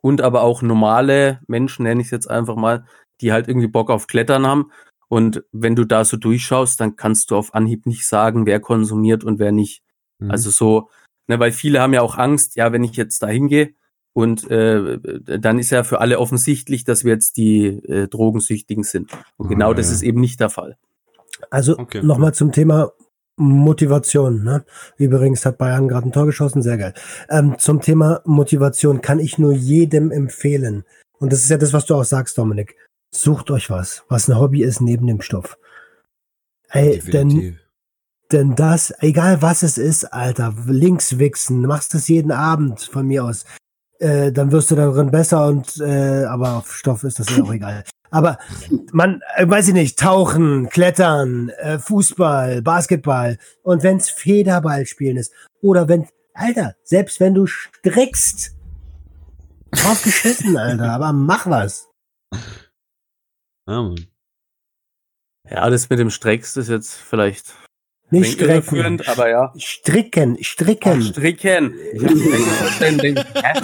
und 0.00 0.20
aber 0.20 0.42
auch 0.42 0.62
normale 0.62 1.40
Menschen, 1.46 1.84
nenne 1.84 2.00
ich 2.00 2.08
es 2.08 2.10
jetzt 2.12 2.30
einfach 2.30 2.56
mal, 2.56 2.84
die 3.20 3.32
halt 3.32 3.48
irgendwie 3.48 3.68
Bock 3.68 3.90
auf 3.90 4.06
Klettern 4.08 4.46
haben. 4.46 4.72
Und 5.08 5.44
wenn 5.52 5.76
du 5.76 5.84
da 5.84 6.04
so 6.04 6.16
durchschaust, 6.16 6.80
dann 6.80 6.96
kannst 6.96 7.30
du 7.30 7.36
auf 7.36 7.54
Anhieb 7.54 7.86
nicht 7.86 8.06
sagen, 8.06 8.46
wer 8.46 8.60
konsumiert 8.60 9.24
und 9.24 9.38
wer 9.38 9.52
nicht. 9.52 9.82
Hm. 10.20 10.30
Also 10.30 10.50
so, 10.50 10.88
ne, 11.28 11.38
weil 11.38 11.52
viele 11.52 11.80
haben 11.80 11.92
ja 11.92 12.02
auch 12.02 12.18
Angst, 12.18 12.56
ja, 12.56 12.72
wenn 12.72 12.82
ich 12.82 12.96
jetzt 12.96 13.22
da 13.22 13.28
hingehe 13.28 13.74
und 14.12 14.50
äh, 14.50 14.98
dann 15.24 15.58
ist 15.58 15.70
ja 15.70 15.84
für 15.84 16.00
alle 16.00 16.18
offensichtlich, 16.18 16.84
dass 16.84 17.04
wir 17.04 17.12
jetzt 17.12 17.36
die 17.36 17.66
äh, 17.66 18.08
Drogensüchtigen 18.08 18.84
sind. 18.84 19.12
Und 19.36 19.46
Ah, 19.46 19.48
genau 19.50 19.68
ja, 19.68 19.74
das 19.74 19.90
ist 19.90 20.02
eben 20.02 20.20
nicht 20.20 20.40
der 20.40 20.50
Fall. 20.50 20.76
Also 21.50 21.78
Okay. 21.78 22.02
nochmal 22.02 22.34
zum 22.34 22.52
Thema 22.52 22.92
Motivation. 23.42 24.42
Ne? 24.42 24.64
Übrigens 24.96 25.44
hat 25.44 25.58
Bayern 25.58 25.88
gerade 25.88 26.08
ein 26.08 26.12
Tor 26.12 26.26
geschossen, 26.26 26.62
sehr 26.62 26.78
geil. 26.78 26.94
Ähm, 27.28 27.56
zum 27.58 27.80
Thema 27.80 28.20
Motivation 28.24 29.00
kann 29.00 29.18
ich 29.18 29.38
nur 29.38 29.52
jedem 29.52 30.10
empfehlen. 30.10 30.84
Und 31.18 31.32
das 31.32 31.40
ist 31.40 31.50
ja 31.50 31.58
das, 31.58 31.72
was 31.72 31.86
du 31.86 31.94
auch 31.94 32.04
sagst, 32.04 32.38
Dominik. 32.38 32.76
Sucht 33.14 33.50
euch 33.50 33.68
was, 33.68 34.04
was 34.08 34.28
ein 34.28 34.38
Hobby 34.38 34.62
ist 34.62 34.80
neben 34.80 35.06
dem 35.06 35.20
Stoff. 35.20 35.58
Ey, 36.70 36.98
denn, 37.00 37.58
denn 38.32 38.54
das, 38.54 38.94
egal 39.00 39.42
was 39.42 39.62
es 39.62 39.76
ist, 39.76 40.04
Alter, 40.06 40.54
links 40.66 41.18
wichsen, 41.18 41.60
machst 41.60 41.94
es 41.94 42.08
jeden 42.08 42.32
Abend 42.32 42.80
von 42.80 43.06
mir 43.06 43.24
aus. 43.24 43.44
Äh, 43.98 44.32
dann 44.32 44.50
wirst 44.50 44.70
du 44.70 44.74
darin 44.74 45.10
besser 45.10 45.46
und 45.46 45.78
äh, 45.80 46.24
aber 46.24 46.54
auf 46.54 46.74
Stoff 46.74 47.04
ist 47.04 47.18
das 47.18 47.28
ja 47.36 47.44
auch 47.44 47.52
egal. 47.52 47.84
Aber 48.12 48.38
man, 48.92 49.22
äh, 49.36 49.48
weiß 49.48 49.68
ich 49.68 49.74
nicht, 49.74 49.98
tauchen, 49.98 50.68
klettern, 50.68 51.48
äh, 51.48 51.78
Fußball, 51.78 52.60
Basketball 52.60 53.38
und 53.62 53.82
wenn's 53.82 54.10
Federball 54.10 54.84
spielen 54.86 55.16
ist 55.16 55.32
oder 55.62 55.88
wenn, 55.88 56.06
Alter, 56.34 56.76
selbst 56.84 57.20
wenn 57.20 57.34
du 57.34 57.46
strickst, 57.46 58.54
drauf 59.70 60.02
geschissen, 60.02 60.58
Alter, 60.58 60.92
aber 60.92 61.14
mach 61.14 61.46
was. 61.46 61.88
Ja, 63.66 63.82
Mann. 63.82 64.06
Ja, 65.50 65.68
das 65.70 65.88
mit 65.88 65.98
dem 65.98 66.10
Strecks 66.10 66.56
ist 66.56 66.68
jetzt 66.68 66.94
vielleicht 66.94 67.54
Nicht 68.12 68.32
strecken. 68.34 69.00
aber 69.06 69.28
ja. 69.30 69.52
Stricken, 69.56 70.36
Ach, 70.38 70.44
stricken. 70.44 71.02
stricken. 71.02 71.74
Verstanden, 72.58 73.16
hä? 73.16 73.60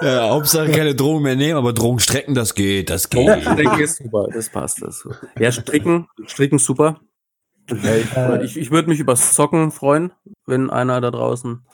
Ja, 0.06 0.28
Hauptsache 0.30 0.70
keine 0.70 0.94
Drogen 0.94 1.22
mehr 1.24 1.36
nehmen, 1.36 1.58
aber 1.58 1.72
Drogen 1.72 1.98
strecken, 1.98 2.34
das 2.34 2.54
geht, 2.54 2.88
das 2.90 3.10
geht. 3.10 3.28
Oh, 3.28 3.40
stricken 3.40 3.80
ist 3.80 3.96
super, 3.96 4.28
das 4.32 4.48
passt. 4.48 4.80
Das 4.82 5.00
so. 5.00 5.10
Ja, 5.38 5.50
stricken, 5.52 6.08
stricken 6.26 6.58
super. 6.58 7.00
Ja, 7.68 8.36
Äh. 8.36 8.44
ich, 8.44 8.56
ich 8.56 8.70
würde 8.70 8.88
mich 8.88 9.00
über 9.00 9.16
Socken 9.16 9.72
freuen, 9.72 10.12
wenn 10.46 10.70
einer 10.70 11.00
da 11.00 11.10
draußen 11.10 11.66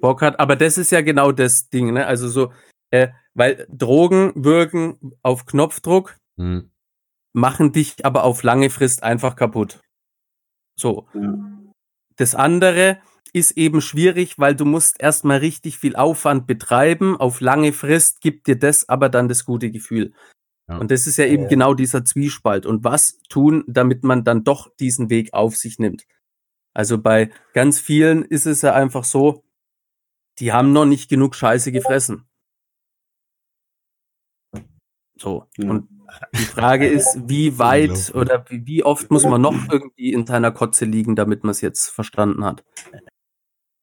Bock 0.00 0.22
hat. 0.22 0.38
Aber 0.38 0.54
das 0.54 0.78
ist 0.78 0.92
ja 0.92 1.00
genau 1.00 1.32
das 1.32 1.68
Ding, 1.70 1.92
ne? 1.92 2.06
Also 2.06 2.28
so, 2.28 2.52
äh, 2.90 3.08
weil 3.34 3.66
Drogen 3.68 4.32
wirken 4.36 5.12
auf 5.22 5.44
Knopfdruck, 5.46 6.16
Hm. 6.38 6.70
machen 7.32 7.72
dich 7.72 8.04
aber 8.04 8.22
auf 8.24 8.42
lange 8.44 8.70
Frist 8.70 9.02
einfach 9.02 9.34
kaputt. 9.34 9.80
So. 10.76 11.06
Ja. 11.14 11.38
Das 12.16 12.34
andere 12.34 12.98
ist 13.32 13.52
eben 13.52 13.80
schwierig, 13.80 14.38
weil 14.38 14.54
du 14.54 14.64
musst 14.64 15.00
erstmal 15.00 15.38
richtig 15.38 15.78
viel 15.78 15.96
Aufwand 15.96 16.46
betreiben. 16.46 17.16
Auf 17.16 17.40
lange 17.40 17.72
Frist 17.72 18.20
gibt 18.20 18.46
dir 18.46 18.56
das 18.56 18.88
aber 18.88 19.08
dann 19.08 19.28
das 19.28 19.44
gute 19.44 19.70
Gefühl. 19.70 20.12
Ja. 20.68 20.78
Und 20.78 20.90
das 20.90 21.06
ist 21.06 21.16
ja 21.16 21.26
eben 21.26 21.44
Ja. 21.44 21.48
genau 21.48 21.74
dieser 21.74 22.04
Zwiespalt. 22.04 22.64
Und 22.64 22.84
was 22.84 23.18
tun, 23.28 23.64
damit 23.66 24.04
man 24.04 24.24
dann 24.24 24.44
doch 24.44 24.68
diesen 24.78 25.10
Weg 25.10 25.34
auf 25.34 25.56
sich 25.56 25.78
nimmt? 25.78 26.06
Also 26.74 26.98
bei 26.98 27.30
ganz 27.52 27.80
vielen 27.80 28.24
ist 28.24 28.46
es 28.46 28.62
ja 28.62 28.72
einfach 28.74 29.04
so, 29.04 29.44
die 30.38 30.52
haben 30.52 30.72
noch 30.72 30.84
nicht 30.86 31.08
genug 31.08 31.34
Scheiße 31.34 31.70
gefressen. 31.72 32.26
So. 35.24 35.48
Ja. 35.56 35.70
Und 35.70 35.88
die 36.34 36.44
Frage 36.44 36.86
ist, 36.86 37.16
wie 37.26 37.58
weit 37.58 38.14
oder 38.14 38.44
wie, 38.50 38.66
wie 38.66 38.84
oft 38.84 39.10
muss 39.10 39.24
man 39.24 39.40
noch 39.40 39.56
irgendwie 39.70 40.12
in 40.12 40.26
seiner 40.26 40.52
Kotze 40.52 40.84
liegen, 40.84 41.16
damit 41.16 41.44
man 41.44 41.50
es 41.52 41.62
jetzt 41.62 41.88
verstanden 41.88 42.44
hat? 42.44 42.62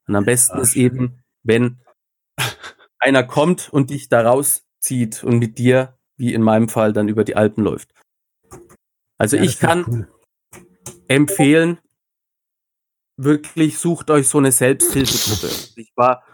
Und 0.06 0.14
am 0.14 0.24
besten 0.24 0.58
ist 0.58 0.76
eben, 0.76 1.24
wenn 1.42 1.80
einer 2.98 3.24
kommt 3.24 3.72
und 3.72 3.90
dich 3.90 4.08
da 4.08 4.22
rauszieht 4.22 5.24
und 5.24 5.38
mit 5.38 5.58
dir, 5.58 5.98
wie 6.16 6.32
in 6.32 6.42
meinem 6.42 6.68
Fall, 6.68 6.92
dann 6.92 7.08
über 7.08 7.24
die 7.24 7.34
Alpen 7.34 7.64
läuft. 7.64 7.92
Also 9.18 9.36
Ja, 9.36 9.42
ich 9.42 9.58
kann 9.58 9.84
cool. 9.88 10.08
empfehlen, 11.08 11.78
wirklich 13.16 13.78
sucht 13.78 14.10
euch 14.10 14.28
so 14.28 14.38
eine 14.38 14.52
Selbsthilfegruppe. 14.52 15.48
Ich 15.76 15.92
war 15.96 16.24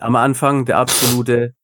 am 0.00 0.16
Anfang 0.16 0.64
der 0.64 0.78
absolute, 0.78 1.54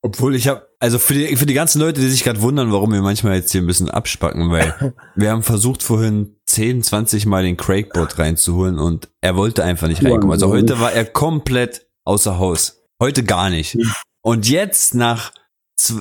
Obwohl 0.00 0.34
ich 0.34 0.48
habe, 0.48 0.68
also 0.82 0.98
für 0.98 1.14
die, 1.14 1.36
für 1.36 1.46
die 1.46 1.54
ganzen 1.54 1.80
Leute, 1.80 2.00
die 2.00 2.08
sich 2.08 2.24
gerade 2.24 2.42
wundern, 2.42 2.72
warum 2.72 2.92
wir 2.92 3.02
manchmal 3.02 3.36
jetzt 3.36 3.52
hier 3.52 3.60
ein 3.60 3.68
bisschen 3.68 3.88
abspacken, 3.88 4.50
weil 4.50 4.94
wir 5.14 5.30
haben 5.30 5.44
versucht 5.44 5.80
vorhin 5.80 6.34
10, 6.46 6.82
20 6.82 7.24
Mal 7.24 7.44
den 7.44 7.56
Craigbot 7.56 8.18
reinzuholen 8.18 8.80
und 8.80 9.08
er 9.20 9.36
wollte 9.36 9.62
einfach 9.62 9.86
nicht 9.86 10.04
reinkommen. 10.04 10.32
Also 10.32 10.48
heute 10.48 10.80
war 10.80 10.92
er 10.92 11.04
komplett 11.04 11.86
außer 12.04 12.40
Haus. 12.40 12.82
Heute 13.00 13.22
gar 13.22 13.48
nicht. 13.48 13.78
Und 14.22 14.48
jetzt 14.48 14.96
nach, 14.96 15.32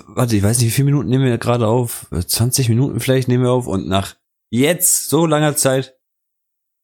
warte, 0.07 0.35
ich 0.35 0.41
weiß 0.41 0.57
nicht, 0.57 0.69
wie 0.69 0.71
viele 0.71 0.85
Minuten 0.85 1.09
nehmen 1.09 1.25
wir 1.25 1.37
gerade 1.37 1.67
auf? 1.67 2.07
20 2.11 2.67
Minuten 2.69 2.99
vielleicht 2.99 3.27
nehmen 3.27 3.43
wir 3.43 3.51
auf 3.51 3.67
und 3.67 3.87
nach 3.87 4.15
jetzt 4.49 5.09
so 5.09 5.27
langer 5.27 5.55
Zeit 5.55 5.95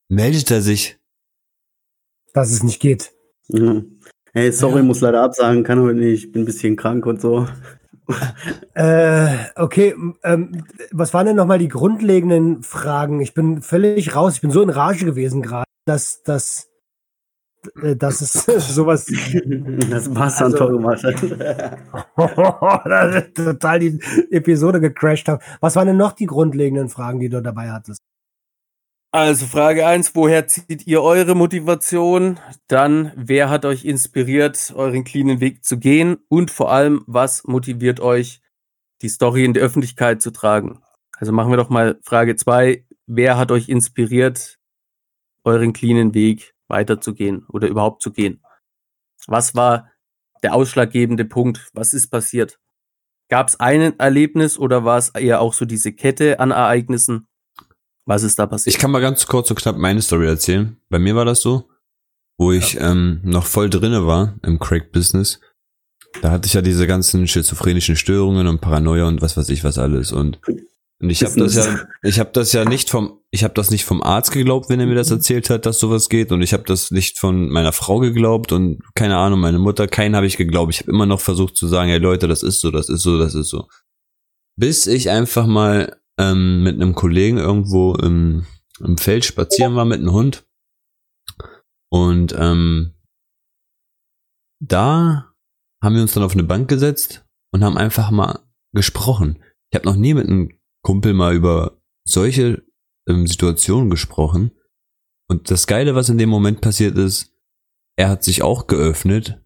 meldet 0.08 0.52
er 0.52 0.62
sich. 0.62 1.00
Dass 2.32 2.52
es 2.52 2.62
nicht 2.62 2.80
geht. 2.80 3.12
Mhm. 3.48 4.02
Hey, 4.34 4.52
sorry, 4.52 4.84
muss 4.84 5.02
leider 5.02 5.24
absagen, 5.24 5.64
kann 5.64 5.82
heute 5.82 5.98
nicht, 5.98 6.26
ich 6.26 6.32
bin 6.32 6.44
ein 6.44 6.46
bisschen 6.46 6.76
krank 6.76 7.08
und 7.08 7.20
so. 7.20 7.48
Äh, 8.74 9.30
okay, 9.56 9.96
ähm, 10.24 10.64
was 10.92 11.14
waren 11.14 11.26
denn 11.26 11.36
nochmal 11.36 11.58
die 11.60 11.68
grundlegenden 11.68 12.64
Fragen? 12.64 13.22
Ich 13.22 13.34
bin 13.34 13.62
völlig 13.62 14.16
raus. 14.16 14.36
Ich 14.36 14.42
bin 14.42 14.52
so 14.52 14.62
in 14.62 14.70
Rage 14.70 15.04
gewesen 15.04 15.42
gerade, 15.42 15.66
dass, 15.86 16.22
dass, 16.24 16.70
äh, 17.82 17.96
dass 17.96 18.22
es 18.22 18.34
sowas 18.76 19.06
Das 19.90 20.06
dann 20.06 20.18
Also- 20.18 20.58
toll 20.58 20.74
gemacht. 20.78 21.04
hat. 21.04 21.16
total 23.36 23.80
die 23.80 24.00
Episode 24.32 24.80
gecrashed 24.80 25.28
haben. 25.28 25.42
Was 25.60 25.76
waren 25.76 25.88
denn 25.88 25.98
noch 25.98 26.14
die 26.14 26.28
grundlegenden 26.28 26.90
Fragen, 26.90 27.20
die 27.20 27.30
du 27.30 27.42
dabei 27.42 27.72
hattest? 27.72 28.00
Also 29.18 29.46
Frage 29.46 29.86
eins: 29.86 30.16
woher 30.16 30.48
zieht 30.48 30.88
ihr 30.88 31.02
eure 31.02 31.36
Motivation? 31.36 32.40
Dann, 32.68 33.12
wer 33.16 33.50
hat 33.50 33.66
euch 33.66 33.86
inspiriert, 33.86 34.74
euren 34.76 35.04
cleanen 35.04 35.40
Weg 35.40 35.64
zu 35.64 35.78
gehen? 35.78 36.18
Und 36.30 36.52
vor 36.52 36.72
allem, 36.72 37.04
was 37.08 37.44
motiviert 37.46 38.00
euch, 38.00 38.42
die 39.02 39.10
Story 39.10 39.46
in 39.46 39.54
die 39.54 39.60
Öffentlichkeit 39.60 40.22
zu 40.22 40.32
tragen? 40.32 40.82
Also 41.18 41.32
machen 41.32 41.52
wir 41.52 41.58
doch 41.58 41.70
mal 41.70 42.00
Frage 42.04 42.36
zwei: 42.36 42.86
wer 43.06 43.38
hat 43.38 43.52
euch 43.52 43.70
inspiriert, 43.70 44.58
euren 45.44 45.74
cleanen 45.74 46.14
Weg 46.14 46.54
weiterzugehen 46.68 47.46
oder 47.50 47.68
überhaupt 47.68 48.02
zu 48.02 48.12
gehen? 48.12 48.42
Was 49.28 49.56
war 49.56 49.92
der 50.44 50.54
ausschlaggebende 50.54 51.26
Punkt? 51.26 51.70
Was 51.74 51.94
ist 51.94 52.08
passiert? 52.08 52.60
Gab 53.30 53.50
es 53.50 53.60
ein 53.60 54.00
Erlebnis 54.00 54.58
oder 54.58 54.86
war 54.86 54.98
es 54.98 55.10
eher 55.10 55.42
auch 55.42 55.54
so 55.54 55.66
diese 55.66 55.92
Kette 55.92 56.40
an 56.40 56.52
Ereignissen? 56.52 57.28
Was 58.08 58.24
ist 58.24 58.40
da 58.40 58.48
passiert? 58.48 58.74
Ich 58.74 58.80
kann 58.80 58.90
mal 58.90 59.02
ganz 59.02 59.28
kurz 59.28 59.52
und 59.52 59.60
knapp 59.60 59.76
meine 59.76 60.02
Story 60.02 60.28
erzählen. 60.28 60.78
Bei 60.90 60.98
mir 60.98 61.16
war 61.16 61.26
das 61.26 61.42
so, 61.42 61.70
wo 62.38 62.54
ich 62.54 62.80
ähm, 62.80 63.20
noch 63.24 63.46
voll 63.46 63.70
drinne 63.70 64.08
war 64.08 64.40
im 64.44 64.60
Crack-Business. 64.60 65.42
Da 66.22 66.32
hatte 66.32 66.48
ich 66.48 66.54
ja 66.54 66.62
diese 66.62 66.88
ganzen 66.88 67.28
schizophrenischen 67.28 67.98
Störungen 67.98 68.48
und 68.48 68.62
Paranoia 68.62 69.08
und 69.08 69.22
was 69.22 69.36
weiß 69.36 69.50
ich 69.50 69.66
was 69.66 69.78
alles. 69.78 70.14
Und, 70.14 70.40
und 71.02 71.10
ich 71.10 71.22
habe 71.22 71.38
das 71.38 71.56
ja, 71.56 71.86
ich 72.02 72.18
habe 72.22 72.30
das 72.32 72.54
ja 72.54 72.64
nicht 72.64 72.90
vom, 72.90 73.20
ich 73.30 73.44
habe 73.44 73.54
das 73.54 73.72
nicht 73.72 73.84
vom 73.84 74.02
Arzt 74.02 74.32
geglaubt, 74.32 74.70
wenn 74.70 74.80
er 74.80 74.88
mir 74.88 74.96
das 74.96 75.12
erzählt 75.12 75.50
hat, 75.50 75.66
dass 75.66 75.78
sowas 75.78 76.08
geht. 76.08 76.32
Und 76.32 76.42
ich 76.42 76.54
habe 76.54 76.64
das 76.64 76.92
nicht 76.92 77.20
von 77.20 77.50
meiner 77.50 77.74
Frau 77.74 78.00
geglaubt 78.00 78.54
und 78.54 78.80
keine 78.96 79.18
Ahnung, 79.18 79.42
meine 79.42 79.60
Mutter, 79.60 79.86
keinen 79.86 80.16
habe 80.16 80.28
ich 80.28 80.38
geglaubt. 80.38 80.74
Ich 80.74 80.80
habe 80.80 80.92
immer 80.92 81.06
noch 81.06 81.20
versucht 81.20 81.58
zu 81.58 81.68
sagen, 81.68 81.90
hey 81.90 82.00
Leute, 82.00 82.30
das 82.30 82.42
ist 82.42 82.62
so, 82.62 82.72
das 82.72 82.88
ist 82.88 83.02
so, 83.02 83.18
das 83.18 83.36
ist 83.36 83.50
so. 83.50 83.68
Bis 84.56 84.88
ich 84.88 85.10
einfach 85.10 85.46
mal 85.46 85.98
ähm, 86.20 86.64
mit 86.64 86.76
einem 86.76 86.96
Kollegen 86.96 87.38
irgendwo 87.38 87.96
im, 87.96 88.46
im 88.80 88.98
Feld 88.98 89.26
spazieren 89.26 89.76
war 89.76 89.86
mit 89.86 90.00
einem 90.00 90.12
Hund. 90.12 90.46
Und 91.90 92.36
ähm, 92.38 92.96
da 94.60 95.34
haben 95.82 95.96
wir 95.96 96.02
uns 96.02 96.14
dann 96.14 96.24
auf 96.24 96.34
eine 96.34 96.44
Bank 96.44 96.68
gesetzt 96.68 97.26
und 97.54 97.64
haben 97.64 97.78
einfach 97.78 98.12
mal 98.12 98.40
gesprochen. 98.74 99.44
Ich 99.72 99.76
habe 99.78 99.88
noch 99.88 99.96
nie 99.96 100.14
mit 100.14 100.28
einem 100.28 100.58
Kumpel 100.84 101.14
mal 101.14 101.36
über 101.36 101.80
solche 102.08 102.64
ähm, 103.08 103.28
Situationen 103.28 103.90
gesprochen. 103.90 104.52
Und 105.30 105.52
das 105.52 105.68
Geile, 105.68 105.96
was 105.96 106.10
in 106.10 106.18
dem 106.18 106.30
Moment 106.30 106.62
passiert 106.62 106.98
ist, 106.98 107.34
er 107.98 108.10
hat 108.10 108.24
sich 108.24 108.42
auch 108.42 108.68
geöffnet 108.68 109.42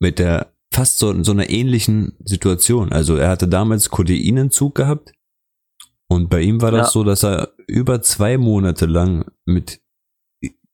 mit 0.00 0.18
der 0.18 0.54
fast 0.72 0.98
so, 0.98 1.22
so 1.22 1.32
einer 1.32 1.48
ähnlichen 1.50 2.16
Situation. 2.24 2.92
Also 2.92 3.16
er 3.16 3.30
hatte 3.30 3.48
damals 3.48 3.90
Kodeinentzug 3.90 4.74
gehabt 4.74 5.12
und 6.14 6.30
bei 6.30 6.40
ihm 6.40 6.62
war 6.62 6.70
das 6.70 6.88
Ja. 6.88 6.92
so, 6.92 7.04
dass 7.04 7.24
er 7.24 7.52
über 7.66 8.00
zwei 8.02 8.38
Monate 8.38 8.86
lang 8.86 9.30
mit 9.44 9.80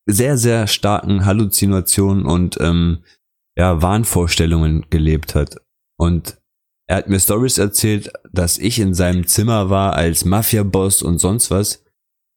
sehr, 0.07 0.37
sehr 0.39 0.67
starken 0.67 1.25
Halluzinationen 1.25 2.27
und 2.27 2.59
ähm, 2.61 3.05
ja, 3.57 3.81
Wahnvorstellungen 3.83 4.87
gelebt 4.91 5.35
hat. 5.35 5.57
Und 5.99 6.39
er 6.89 6.97
hat 6.97 7.09
mir 7.09 7.21
Stories 7.21 7.59
erzählt, 7.59 8.11
dass 8.33 8.59
ich 8.59 8.79
in 8.79 8.95
seinem 8.95 9.27
Zimmer 9.27 9.71
war 9.71 9.95
als 9.95 10.25
Mafia-Boss 10.25 11.03
und 11.03 11.19
sonst 11.19 11.51
was. 11.51 11.85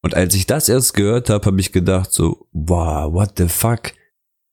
Und 0.02 0.14
als 0.14 0.34
ich 0.34 0.46
das 0.46 0.68
erst 0.68 0.94
gehört 0.94 1.30
habe, 1.30 1.46
habe 1.46 1.60
ich 1.60 1.72
gedacht 1.72 2.12
so, 2.12 2.46
wow, 2.52 3.12
what 3.12 3.32
the 3.38 3.48
fuck? 3.48 3.92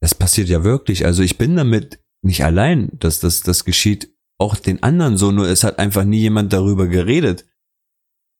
Das 0.01 0.15
passiert 0.15 0.47
ja 0.49 0.63
wirklich. 0.63 1.05
Also 1.05 1.21
ich 1.21 1.37
bin 1.37 1.55
damit 1.55 1.99
nicht 2.23 2.43
allein, 2.43 2.89
dass 2.93 3.19
das, 3.19 3.41
das 3.41 3.65
geschieht 3.65 4.11
auch 4.39 4.55
den 4.55 4.81
anderen 4.81 5.17
so, 5.17 5.31
nur 5.31 5.47
es 5.47 5.63
hat 5.63 5.77
einfach 5.77 6.03
nie 6.03 6.19
jemand 6.19 6.51
darüber 6.53 6.87
geredet. 6.87 7.45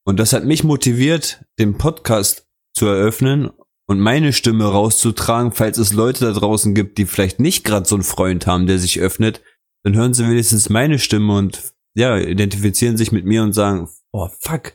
Und 0.05 0.19
das 0.19 0.33
hat 0.33 0.45
mich 0.45 0.63
motiviert, 0.63 1.43
den 1.59 1.77
Podcast 1.77 2.47
zu 2.73 2.87
eröffnen 2.87 3.51
und 3.87 3.99
meine 3.99 4.33
Stimme 4.33 4.65
rauszutragen, 4.65 5.51
falls 5.51 5.77
es 5.77 5.93
Leute 5.93 6.25
da 6.25 6.31
draußen 6.31 6.73
gibt, 6.73 6.97
die 6.97 7.05
vielleicht 7.05 7.39
nicht 7.39 7.63
gerade 7.63 7.87
so 7.87 7.95
einen 7.95 8.03
Freund 8.03 8.47
haben, 8.47 8.67
der 8.67 8.79
sich 8.79 8.99
öffnet, 8.99 9.41
dann 9.83 9.95
hören 9.95 10.13
sie 10.13 10.27
wenigstens 10.27 10.69
meine 10.69 10.99
Stimme 10.99 11.35
und 11.35 11.73
ja, 11.95 12.17
identifizieren 12.17 12.97
sich 12.97 13.11
mit 13.11 13.25
mir 13.25 13.43
und 13.43 13.53
sagen, 13.53 13.89
oh 14.13 14.29
fuck, 14.39 14.73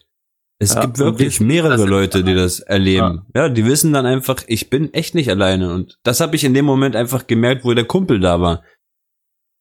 es 0.59 0.75
Ja, 0.75 0.83
gibt 0.83 0.99
wirklich 0.99 1.41
mehrere 1.41 1.85
Leute, 1.87 2.25
die 2.25 2.35
das 2.35 2.61
erleben. 2.61 3.27
Ja. 3.35 3.49
die 3.49 3.65
wissen 3.67 3.93
dann 3.93 4.07
einfach, 4.07 4.43
ich 4.47 4.71
bin 4.71 4.93
echt 4.95 5.15
nicht 5.15 5.31
alleine 5.31 5.73
und 5.73 5.99
das 6.03 6.21
habe 6.21 6.37
ich 6.37 6.45
in 6.45 6.55
dem 6.55 6.65
Moment 6.65 6.97
einfach 6.97 7.27
gemerkt, 7.27 7.65
wo 7.65 7.75
der 7.75 7.85
Kumpel 7.85 8.21
da 8.21 8.41
war. 8.41 8.63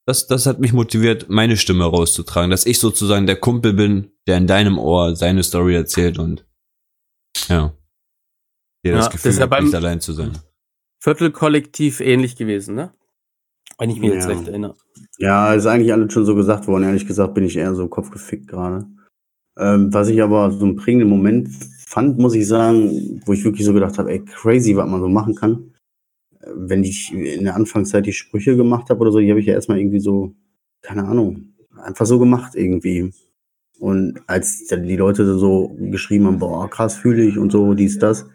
Das, 0.07 0.27
das 0.27 0.45
hat 0.45 0.59
mich 0.59 0.71
motiviert, 0.71 1.29
meine 1.29 1.57
Stimme 1.57 1.85
rauszutragen, 1.85 2.51
dass 2.51 2.65
ich 2.65 2.79
sozusagen 2.79 3.25
der 3.25 3.37
Kumpel 3.37 3.73
bin, 3.73 4.11
der 4.27 4.37
in 4.37 4.45
deinem 4.47 4.77
Ohr 4.77 5.15
seine 5.15 5.43
Story 5.43 5.75
erzählt 5.75 6.19
und 6.19 6.45
ja, 7.47 7.73
dir 8.85 8.91
Ja, 8.91 8.95
das 8.97 9.05
das 9.05 9.13
Gefühl 9.13 9.31
ist 9.31 9.39
ja 9.39 9.49
hat, 9.49 9.63
nicht 9.63 9.73
allein 9.75 9.99
zu 10.01 10.13
sein. 10.13 10.37
Viertelkollektiv 11.01 12.01
ähnlich 12.01 12.35
gewesen, 12.35 12.75
ne? 12.75 12.93
Wenn 13.77 13.89
ich 13.89 13.99
mich 13.99 14.11
jetzt 14.13 14.29
Ja. 14.29 14.35
recht 14.35 14.47
erinnere. 14.47 14.75
Ja, 15.17 15.53
ist 15.53 15.65
eigentlich 15.65 15.91
alles 15.91 16.13
schon 16.13 16.25
so 16.25 16.35
gesagt 16.35 16.67
worden. 16.67 16.83
Ehrlich 16.83 17.05
gesagt 17.05 17.33
bin 17.33 17.43
ich 17.43 17.57
eher 17.57 17.75
so 17.75 17.87
kopfgefickt 17.87 18.47
gerade. 18.47 18.85
Ähm, 19.57 19.93
was 19.93 20.07
ich 20.07 20.21
aber 20.21 20.51
so 20.51 20.65
einen 20.65 20.75
prägenden 20.75 21.09
Moment 21.09 21.49
fand, 21.87 22.17
muss 22.17 22.35
ich 22.35 22.47
sagen, 22.47 23.21
wo 23.25 23.33
ich 23.33 23.43
wirklich 23.43 23.65
so 23.65 23.73
gedacht 23.73 23.97
habe, 23.97 24.11
ey, 24.11 24.23
crazy, 24.23 24.75
was 24.75 24.87
man 24.89 25.01
so 25.01 25.09
machen 25.09 25.35
kann. 25.35 25.74
Wenn 26.53 26.83
ich 26.83 27.13
in 27.13 27.45
der 27.45 27.55
Anfangszeit 27.55 28.05
die 28.05 28.13
Sprüche 28.13 28.55
gemacht 28.55 28.89
habe 28.89 28.99
oder 29.01 29.11
so, 29.11 29.19
die 29.19 29.29
habe 29.29 29.39
ich 29.39 29.47
ja 29.47 29.53
erstmal 29.53 29.79
irgendwie 29.79 29.99
so, 29.99 30.33
keine 30.81 31.05
Ahnung, 31.05 31.53
einfach 31.75 32.05
so 32.05 32.19
gemacht 32.19 32.55
irgendwie. 32.55 33.11
Und 33.79 34.21
als 34.27 34.67
dann 34.67 34.83
die 34.83 34.95
Leute 34.95 35.37
so 35.37 35.75
geschrieben 35.79 36.27
haben, 36.27 36.39
boah, 36.39 36.69
krass 36.69 36.95
fühle 36.95 37.23
ich 37.23 37.37
und 37.37 37.51
so, 37.51 37.73
dies, 37.73 37.99
das, 37.99 38.27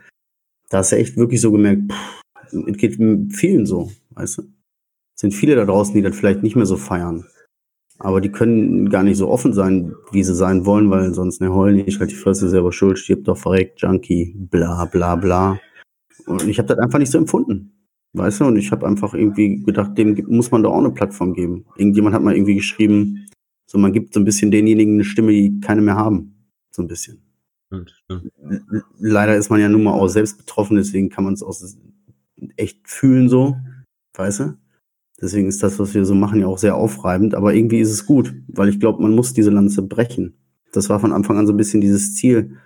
da 0.68 0.79
hast 0.79 0.92
du 0.92 0.96
echt 0.96 1.16
wirklich 1.16 1.40
so 1.40 1.53
gemerkt, 1.53 1.92
pff, 1.92 2.23
es 2.66 2.77
geht 2.77 2.96
vielen 3.33 3.66
so, 3.66 3.90
weißt 4.11 4.38
du 4.38 4.42
sind 5.20 5.35
viele 5.35 5.55
da 5.55 5.66
draußen, 5.66 5.94
die 5.94 6.01
das 6.01 6.16
vielleicht 6.16 6.42
nicht 6.42 6.57
mehr 6.57 6.64
so 6.64 6.79
feiern. 6.79 7.27
Aber 7.99 8.23
die 8.23 8.33
können 8.33 8.88
gar 8.88 9.03
nicht 9.03 9.18
so 9.18 9.29
offen 9.29 9.53
sein, 9.53 9.94
wie 10.12 10.25
sie 10.25 10.35
sein 10.35 10.64
wollen, 10.64 10.90
weil 10.90 11.12
sonst 11.12 11.42
ne 11.42 11.53
heulen 11.53 11.77
nicht, 11.77 12.01
halt 12.01 12.11
die 12.11 12.14
Fresse 12.14 12.49
selber 12.49 12.73
schuld, 12.73 12.99
stirbt 12.99 13.29
doch 13.29 13.37
verreckt, 13.37 13.83
Junkie, 13.83 14.35
bla 14.35 14.87
bla 14.87 15.16
bla. 15.16 15.61
Und 16.27 16.49
ich 16.49 16.59
habe 16.59 16.68
das 16.68 16.79
einfach 16.79 16.99
nicht 16.99 17.12
so 17.12 17.18
empfunden. 17.18 17.80
Weißt 18.12 18.40
du, 18.40 18.44
und 18.46 18.57
ich 18.57 18.73
habe 18.73 18.87
einfach 18.87 19.14
irgendwie 19.14 19.62
gedacht, 19.62 19.96
dem 19.96 20.20
muss 20.29 20.51
man 20.51 20.62
da 20.62 20.68
auch 20.68 20.79
eine 20.79 20.90
Plattform 20.90 21.33
geben. 21.33 21.64
Irgendjemand 21.77 22.14
hat 22.14 22.23
mal 22.23 22.35
irgendwie 22.35 22.57
geschrieben, 22.57 23.27
so 23.66 23.79
man 23.79 23.92
gibt 23.92 24.14
so 24.14 24.20
ein 24.20 24.25
bisschen 24.25 24.51
denjenigen 24.51 24.94
eine 24.94 25.05
Stimme, 25.05 25.31
die 25.33 25.61
keine 25.61 25.81
mehr 25.81 25.94
haben. 25.94 26.35
So 26.73 26.83
ein 26.83 26.88
bisschen. 26.88 27.23
Stimmt, 27.66 27.90
stimmt. 27.90 28.33
L- 28.42 28.83
Leider 28.99 29.37
ist 29.37 29.49
man 29.49 29.61
ja 29.61 29.68
nun 29.68 29.85
mal 29.85 29.92
auch 29.92 30.09
selbst 30.09 30.38
betroffen, 30.38 30.77
deswegen 30.77 31.09
kann 31.09 31.23
man 31.23 31.35
es 31.35 31.42
auch 31.42 31.55
echt 32.57 32.88
fühlen 32.88 33.29
so, 33.29 33.57
weißt 34.14 34.40
du? 34.40 34.59
Deswegen 35.20 35.46
ist 35.46 35.62
das, 35.62 35.79
was 35.79 35.94
wir 35.94 36.05
so 36.05 36.14
machen, 36.14 36.40
ja 36.40 36.46
auch 36.46 36.59
sehr 36.59 36.75
aufreibend, 36.75 37.35
aber 37.35 37.55
irgendwie 37.55 37.79
ist 37.81 37.90
es 37.90 38.07
gut, 38.07 38.35
weil 38.49 38.70
ich 38.70 38.81
glaube, 38.81 39.03
man 39.03 39.14
muss 39.14 39.35
diese 39.35 39.51
Lanze 39.51 39.83
brechen. 39.83 40.35
Das 40.73 40.88
war 40.88 40.99
von 40.99 41.12
Anfang 41.12 41.37
an 41.38 41.46
so 41.46 41.53
ein 41.53 41.59
bisschen 41.59 41.81
dieses 41.81 42.14
Ziel, 42.16 42.57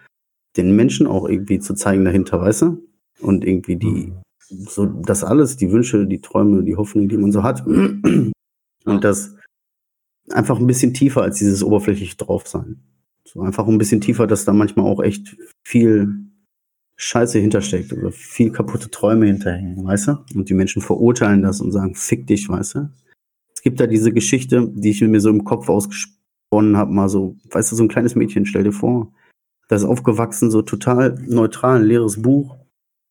den 0.56 0.74
Menschen 0.76 1.06
auch 1.06 1.28
irgendwie 1.28 1.58
zu 1.58 1.74
zeigen 1.74 2.04
dahinter, 2.04 2.40
weißt 2.40 2.62
du? 2.62 2.86
Und 3.20 3.44
irgendwie 3.44 3.76
die, 3.76 4.12
so 4.48 4.86
das 4.86 5.24
alles, 5.24 5.56
die 5.56 5.70
Wünsche, 5.70 6.06
die 6.06 6.20
Träume, 6.20 6.62
die 6.62 6.76
Hoffnung, 6.76 7.08
die 7.08 7.16
man 7.16 7.32
so 7.32 7.42
hat. 7.42 7.66
Und 7.66 8.32
das 8.84 9.34
einfach 10.30 10.58
ein 10.58 10.66
bisschen 10.66 10.94
tiefer 10.94 11.22
als 11.22 11.38
dieses 11.38 11.62
oberflächlich 11.62 12.16
drauf 12.16 12.46
sein. 12.48 12.80
So 13.26 13.40
einfach 13.40 13.66
ein 13.66 13.78
bisschen 13.78 14.00
tiefer, 14.00 14.26
dass 14.26 14.44
da 14.44 14.52
manchmal 14.52 14.86
auch 14.86 15.02
echt 15.02 15.36
viel 15.64 16.24
Scheiße 16.96 17.38
hintersteckt 17.38 17.92
oder 17.92 18.12
viel 18.12 18.52
kaputte 18.52 18.90
Träume 18.90 19.26
hinterhängen, 19.26 19.84
weißt 19.84 20.08
du? 20.08 20.12
Und 20.34 20.48
die 20.48 20.54
Menschen 20.54 20.82
verurteilen 20.82 21.42
das 21.42 21.60
und 21.60 21.72
sagen, 21.72 21.94
fick 21.94 22.26
dich, 22.26 22.48
weißt 22.48 22.76
du? 22.76 22.90
Es 23.54 23.62
gibt 23.62 23.80
da 23.80 23.86
diese 23.86 24.12
Geschichte, 24.12 24.70
die 24.74 24.90
ich 24.90 25.00
mir 25.00 25.20
so 25.20 25.30
im 25.30 25.44
Kopf 25.44 25.68
ausgesponnen 25.68 26.76
habe, 26.76 26.92
mal 26.92 27.08
so, 27.08 27.36
weißt 27.50 27.72
du, 27.72 27.76
so 27.76 27.82
ein 27.82 27.88
kleines 27.88 28.14
Mädchen, 28.14 28.46
stell 28.46 28.64
dir 28.64 28.72
vor, 28.72 29.12
das 29.68 29.82
ist 29.82 29.88
aufgewachsen, 29.88 30.50
so 30.50 30.62
total 30.62 31.18
neutral, 31.26 31.80
ein 31.80 31.86
leeres 31.86 32.20
Buch, 32.22 32.56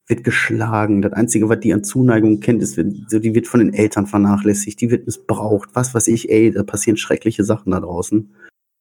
wird 0.07 0.23
geschlagen. 0.23 1.01
Das 1.01 1.13
Einzige, 1.13 1.49
was 1.49 1.59
die 1.59 1.73
an 1.73 1.83
Zuneigung 1.83 2.39
kennt, 2.39 2.61
ist, 2.61 2.77
die 2.77 3.35
wird 3.35 3.47
von 3.47 3.59
den 3.59 3.73
Eltern 3.73 4.07
vernachlässigt, 4.07 4.81
die 4.81 4.91
wird 4.91 5.05
missbraucht, 5.05 5.69
was 5.73 5.93
weiß 5.93 6.07
ich, 6.07 6.29
ey, 6.29 6.51
da 6.51 6.63
passieren 6.63 6.97
schreckliche 6.97 7.43
Sachen 7.43 7.71
da 7.71 7.79
draußen. 7.79 8.33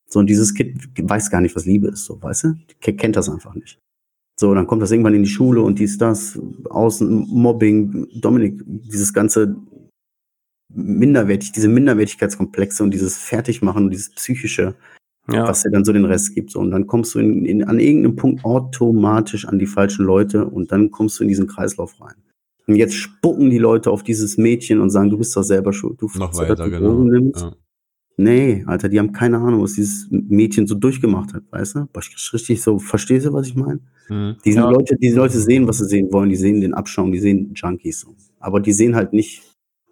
So, 0.09 0.19
und 0.19 0.27
dieses 0.27 0.55
Kind 0.55 0.91
weiß 1.01 1.31
gar 1.31 1.41
nicht, 1.41 1.57
was 1.57 1.65
Liebe 1.65 1.89
ist, 1.89 2.05
so, 2.05 2.21
weißt 2.21 2.45
du? 2.45 2.55
Die 2.85 2.97
kennt 2.97 3.17
das 3.17 3.29
einfach 3.29 3.55
nicht. 3.55 3.79
So, 4.39 4.55
dann 4.55 4.67
kommt 4.67 4.83
das 4.83 4.91
irgendwann 4.91 5.15
in 5.15 5.23
die 5.23 5.29
Schule 5.29 5.63
und 5.63 5.79
dies, 5.79 5.99
das, 5.99 6.39
Außen, 6.69 7.27
Mobbing, 7.29 8.09
Dominik, 8.21 8.61
dieses 8.67 9.13
ganze 9.15 9.57
minderwertig, 10.75 11.53
diese 11.53 11.69
Minderwertigkeitskomplexe 11.69 12.83
und 12.83 12.93
dieses 12.93 13.19
Fertigmachen 13.19 13.85
und 13.85 13.91
dieses 13.91 14.11
psychische, 14.15 14.75
Ja. 15.31 15.47
was 15.47 15.63
dir 15.63 15.71
dann 15.71 15.85
so 15.85 15.93
den 15.93 16.05
Rest 16.05 16.35
gibt. 16.35 16.51
So, 16.51 16.59
und 16.61 16.71
dann 16.73 16.87
kommst 16.87 17.15
du 17.15 17.21
in, 17.21 17.45
in, 17.45 17.65
an 17.65 17.79
irgendeinem 17.79 18.17
Punkt 18.17 18.45
automatisch 18.45 19.47
an 19.47 19.59
die 19.59 19.67
falschen 19.67 20.05
Leute 20.05 20.47
und 20.47 20.73
dann 20.73 20.91
kommst 20.91 21.19
du 21.19 21.23
in 21.25 21.29
diesen 21.29 21.47
Kreislauf 21.47 22.01
rein. 22.01 22.17
Und 22.67 22.77
jetzt 22.77 22.95
spucken 22.95 23.51
die 23.51 23.59
Leute 23.59 23.91
auf 23.91 24.03
dieses 24.03 24.37
Mädchen 24.39 24.81
und 24.81 24.91
sagen, 24.91 25.11
du 25.11 25.19
bist 25.19 25.37
doch 25.37 25.43
selber 25.43 25.73
schuld. 25.73 26.01
Du 26.01 26.09
Noch 26.17 26.35
weiter, 26.37 26.57
du 26.65 26.71
genau. 26.71 27.05
Nimmst. 27.05 27.41
Ja. 27.43 27.53
Nee, 28.17 28.63
Alter, 28.67 28.89
die 28.89 28.99
haben 28.99 29.13
keine 29.13 29.39
Ahnung, 29.39 29.63
was 29.63 29.73
dieses 29.75 30.07
Mädchen 30.11 30.67
so 30.67 30.75
durchgemacht 30.75 31.33
hat, 31.35 31.43
weißt 31.51 31.77
du? 31.77 31.89
Richtig 32.33 32.61
so, 32.63 32.79
verstehst 32.79 33.27
du, 33.27 33.33
was 33.33 33.47
ich 33.47 33.55
meine? 33.57 33.81
Mhm. 34.09 34.37
Diese 34.45 34.59
Ja. 34.61 34.71
Leute, 34.71 34.97
diese 34.97 35.17
Leute 35.17 35.39
sehen, 35.39 35.67
was 35.67 35.79
sie 35.79 35.87
sehen 35.87 36.13
wollen, 36.13 36.29
die 36.29 36.37
sehen 36.37 36.61
den 36.61 36.75
Abschaum, 36.75 37.11
die 37.11 37.19
sehen 37.19 37.53
Junkies 37.55 38.01
so. 38.01 38.15
Aber 38.39 38.61
die 38.61 38.73
sehen 38.73 38.95
halt 38.95 39.13
nicht, 39.13 39.43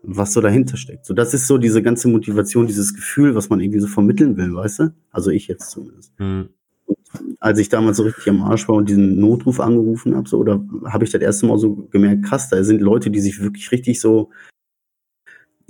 was 0.03 0.33
so 0.33 0.41
dahinter 0.41 0.77
steckt. 0.77 1.05
So, 1.05 1.15
das 1.15 1.35
ist 1.35 1.47
so 1.47 1.59
diese 1.59 1.83
ganze 1.83 2.09
Motivation, 2.09 2.67
dieses 2.67 2.95
Gefühl, 2.95 3.35
was 3.35 3.51
man 3.51 3.61
irgendwie 3.61 3.81
so 3.81 3.87
vermitteln 3.87 4.37
will, 4.37 4.55
weißt 4.55 4.79
du? 4.81 4.95
Also 5.11 5.31
ich 5.31 5.49
jetzt 5.49 5.71
zumindest. 5.71 6.13
Mhm. 6.19 6.49
Als 7.39 7.59
ich 7.59 7.69
damals 7.69 7.97
so 7.97 8.05
richtig 8.05 8.29
am 8.29 8.43
Arsch 8.43 8.69
war 8.69 8.77
und 8.77 8.89
diesen 8.89 9.19
Notruf 9.19 9.61
angerufen 9.61 10.15
habe, 10.15 10.29
so, 10.29 10.39
oder 10.39 10.65
habe 10.85 11.05
ich 11.05 11.11
das 11.11 11.21
erste 11.21 11.47
Mal 11.47 11.59
so 11.59 11.89
gemerkt, 11.91 12.25
krass, 12.25 12.49
da 12.49 12.63
sind 12.63 12.81
Leute, 12.81 13.11
die 13.11 13.21
sich 13.21 13.43
wirklich 13.43 13.73
richtig 13.73 14.01
so 14.01 14.31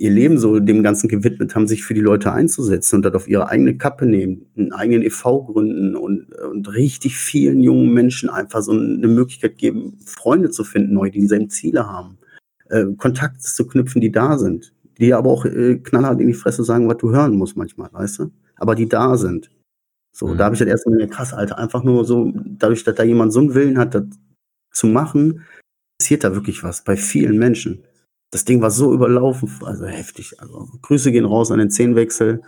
ihr 0.01 0.11
Leben 0.11 0.39
so 0.39 0.61
dem 0.61 0.83
Ganzen 0.83 1.09
gewidmet 1.09 1.55
haben, 1.55 1.67
sich 1.67 1.85
für 1.85 1.93
die 1.93 2.01
Leute 2.01 2.33
einzusetzen 2.33 2.97
und 2.97 3.03
das 3.03 3.13
auf 3.13 3.29
ihre 3.29 3.51
eigene 3.51 3.77
Kappe 3.77 4.07
nehmen, 4.07 4.47
einen 4.57 4.73
eigenen 4.73 5.03
e.V. 5.03 5.45
gründen 5.45 5.95
und, 5.95 6.33
und 6.33 6.73
richtig 6.73 7.19
vielen 7.19 7.63
jungen 7.63 7.93
Menschen 7.93 8.31
einfach 8.31 8.63
so 8.63 8.73
eine 8.73 9.09
Möglichkeit 9.09 9.59
geben, 9.59 9.99
Freunde 10.07 10.49
zu 10.49 10.65
finden, 10.65 10.95
neu, 10.95 11.11
die 11.11 11.21
dieselben 11.21 11.51
Ziele 11.51 11.87
haben, 11.87 12.17
äh, 12.71 12.87
Kontakte 12.97 13.41
zu 13.41 13.67
knüpfen, 13.67 14.01
die 14.01 14.11
da 14.13 14.39
sind, 14.39 14.73
die 14.99 15.13
aber 15.15 15.31
auch 15.31 15.45
äh, 15.45 15.77
knallhart 15.79 16.21
in 16.21 16.29
die 16.29 16.35
Fresse 16.35 16.65
sagen, 16.65 16.89
was 16.89 16.99
du 16.99 17.11
hören 17.11 17.37
musst 17.37 17.57
manchmal, 17.57 17.91
weißt 17.93 18.19
du? 18.21 18.31
Aber 18.57 18.75
die 18.75 18.89
da 18.89 19.17
sind. 19.17 19.51
So, 20.13 20.29
Mhm. 20.29 20.39
da 20.39 20.45
habe 20.47 20.55
ich 20.55 20.59
das 20.59 20.69
erstmal 20.69 20.95
gemerkt, 20.95 21.15
krass, 21.15 21.33
Alter, 21.33 21.59
einfach 21.59 21.85
nur 21.85 22.05
so, 22.05 22.33
dadurch, 22.35 22.85
dass 22.85 22.95
da 22.97 23.03
jemand 23.05 23.33
so 23.33 23.41
einen 23.41 23.55
Willen 23.55 23.79
hat, 23.79 23.95
das 23.95 24.05
zu 24.73 24.87
machen, 24.87 25.43
passiert 25.99 26.25
da 26.25 26.35
wirklich 26.35 26.63
was 26.63 26.83
bei 26.85 26.97
vielen 26.97 27.39
Menschen. 27.39 27.85
Das 28.33 28.45
Ding 28.45 28.61
war 28.63 28.71
so 28.71 28.93
überlaufen, 28.95 29.51
also 29.65 29.87
heftig. 29.87 30.41
Also 30.41 30.69
Grüße 30.83 31.11
gehen 31.13 31.25
raus 31.25 31.51
an 31.51 31.59
den 31.59 31.71
Zehnwechsel. 31.71 32.43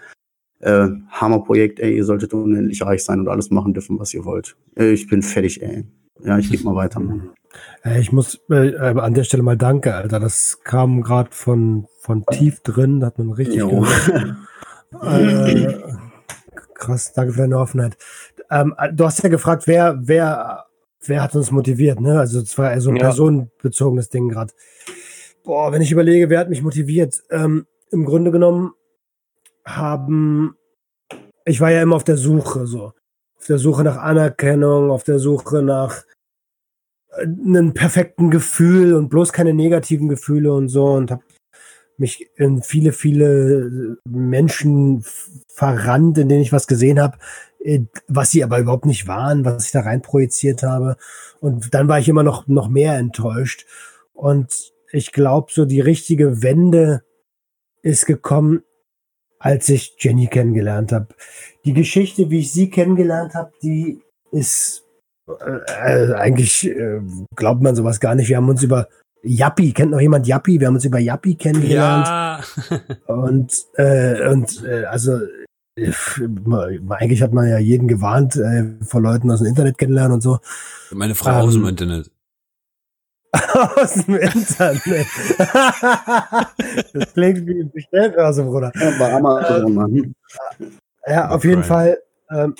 Äh, 0.60 0.88
Hammerprojekt, 1.10 1.80
ey, 1.80 1.96
ihr 1.96 2.04
solltet 2.04 2.32
unendlich 2.34 2.82
reich 2.82 3.04
sein 3.04 3.18
und 3.20 3.28
alles 3.28 3.50
machen 3.50 3.74
dürfen, 3.74 3.98
was 3.98 4.14
ihr 4.14 4.24
wollt. 4.24 4.56
Äh, 4.76 4.92
ich 4.92 5.08
bin 5.08 5.22
fertig, 5.22 5.60
ey. 5.60 5.84
Ja, 6.24 6.38
ich 6.38 6.50
gebe 6.50 6.62
mal 6.64 6.76
weiter. 6.76 7.00
Mann. 7.00 7.30
Äh, 7.84 8.00
Ich 8.00 8.12
muss 8.12 8.40
äh, 8.50 8.68
äh, 8.68 8.98
an 8.98 9.14
der 9.14 9.24
Stelle 9.24 9.42
mal 9.42 9.56
danke, 9.56 9.94
Alter. 9.94 10.20
Das 10.20 10.60
kam 10.64 11.02
gerade 11.02 11.30
von, 11.32 11.86
von 12.00 12.24
tief 12.26 12.60
drin, 12.62 13.04
hat 13.04 13.18
man 13.18 13.32
richtig 13.32 13.62
äh, 15.02 15.74
krass, 16.74 17.12
danke 17.12 17.32
für 17.32 17.40
deine 17.40 17.58
Offenheit. 17.58 17.96
Ähm, 18.50 18.74
äh, 18.78 18.92
du 18.92 19.04
hast 19.04 19.22
ja 19.22 19.28
gefragt, 19.28 19.66
wer, 19.66 19.96
wer, 20.00 20.66
wer 21.06 21.22
hat 21.22 21.34
uns 21.34 21.50
motiviert, 21.50 22.00
ne? 22.00 22.18
Also 22.20 22.40
es 22.40 22.56
war 22.58 22.78
so 22.80 22.90
ein 22.90 22.96
Ja. 22.96 23.02
personenbezogenes 23.02 24.08
Ding 24.08 24.28
gerade. 24.28 24.52
Boah, 25.44 25.72
wenn 25.72 25.82
ich 25.82 25.90
überlege, 25.92 26.30
wer 26.30 26.40
hat 26.40 26.50
mich 26.50 26.62
motiviert? 26.62 27.22
Ähm, 27.30 27.66
Im 27.90 28.04
Grunde 28.04 28.30
genommen 28.30 28.72
haben, 29.64 30.56
ich 31.44 31.60
war 31.60 31.70
ja 31.70 31.82
immer 31.82 31.96
auf 31.96 32.04
der 32.04 32.16
Suche, 32.16 32.66
so. 32.66 32.92
Auf 33.38 33.46
der 33.48 33.58
Suche 33.58 33.82
nach 33.82 33.96
Anerkennung, 33.96 34.90
auf 34.90 35.02
der 35.02 35.18
Suche 35.18 35.62
nach 35.62 36.02
äh, 37.16 37.22
einem 37.22 37.74
perfekten 37.74 38.30
Gefühl 38.30 38.94
und 38.94 39.08
bloß 39.08 39.32
keine 39.32 39.54
negativen 39.54 40.08
Gefühle 40.08 40.52
und 40.52 40.68
so 40.68 40.86
und 40.86 41.10
habe 41.10 41.22
mich 41.98 42.30
in 42.36 42.62
viele, 42.62 42.92
viele 42.92 43.98
Menschen 44.08 45.00
f- 45.00 45.30
verrannt, 45.48 46.18
in 46.18 46.28
denen 46.28 46.42
ich 46.42 46.52
was 46.52 46.66
gesehen 46.66 47.00
habe, 47.00 47.18
äh, 47.60 47.80
was 48.08 48.30
sie 48.30 48.42
aber 48.42 48.58
überhaupt 48.58 48.86
nicht 48.86 49.06
waren, 49.06 49.44
was 49.44 49.66
ich 49.66 49.72
da 49.72 49.80
rein 49.80 50.02
projiziert 50.02 50.62
habe. 50.62 50.96
Und 51.40 51.74
dann 51.74 51.88
war 51.88 51.98
ich 51.98 52.08
immer 52.08 52.22
noch, 52.22 52.46
noch 52.48 52.68
mehr 52.68 52.96
enttäuscht. 52.96 53.66
Und 54.14 54.72
ich 54.90 55.12
glaube, 55.12 55.52
so 55.52 55.64
die 55.64 55.80
richtige 55.80 56.42
Wende 56.42 57.02
ist 57.82 58.06
gekommen, 58.06 58.62
als 59.38 59.68
ich 59.68 59.96
Jenny 59.98 60.28
kennengelernt 60.28 60.92
habe. 60.92 61.08
Die 61.64 61.72
Geschichte, 61.72 62.30
wie 62.30 62.38
ich 62.40 62.52
sie 62.52 62.70
kennengelernt 62.70 63.34
habe, 63.34 63.52
die 63.62 64.00
ist 64.30 64.84
äh, 65.38 66.14
eigentlich 66.14 66.68
äh, 66.68 67.00
glaubt 67.36 67.62
man 67.62 67.76
sowas 67.76 68.00
gar 68.00 68.14
nicht. 68.14 68.28
Wir 68.28 68.36
haben 68.36 68.48
uns 68.48 68.62
über 68.62 68.88
Yappi, 69.22 69.72
kennt 69.72 69.92
noch 69.92 70.00
jemand 70.00 70.26
Yappi? 70.26 70.58
Wir 70.58 70.66
haben 70.66 70.74
uns 70.74 70.84
über 70.84 70.98
Yappi 70.98 71.36
kennengelernt. 71.36 72.06
Ja. 72.06 72.40
Und, 73.06 73.52
äh, 73.76 74.28
und 74.28 74.64
äh, 74.64 74.84
also 74.84 75.20
äh, 75.76 75.92
eigentlich 76.90 77.22
hat 77.22 77.32
man 77.32 77.48
ja 77.48 77.58
jeden 77.58 77.88
gewarnt 77.88 78.36
äh, 78.36 78.74
vor 78.84 79.00
Leuten 79.00 79.30
aus 79.30 79.38
dem 79.38 79.48
Internet 79.48 79.78
kennenlernen 79.78 80.14
und 80.14 80.20
so. 80.22 80.38
Meine 80.90 81.14
Frau 81.14 81.30
aus 81.30 81.54
dem 81.54 81.62
Ähm, 81.62 81.68
Internet. 81.68 82.10
aus 83.32 83.94
dem 83.94 84.16
Internet. 84.16 85.06
das 86.92 87.12
klingt 87.14 87.46
wie 87.46 87.60
ein 87.62 87.70
Bestellbörse, 87.70 88.44
Bruder. 88.44 88.70
Ja, 88.74 89.16
Amazon, 89.16 89.74
Mann. 89.74 90.14
Ja, 91.06 91.30
auf 91.30 91.44
jeden 91.44 91.64
Fall, 91.64 91.98
ähm, 92.30 92.54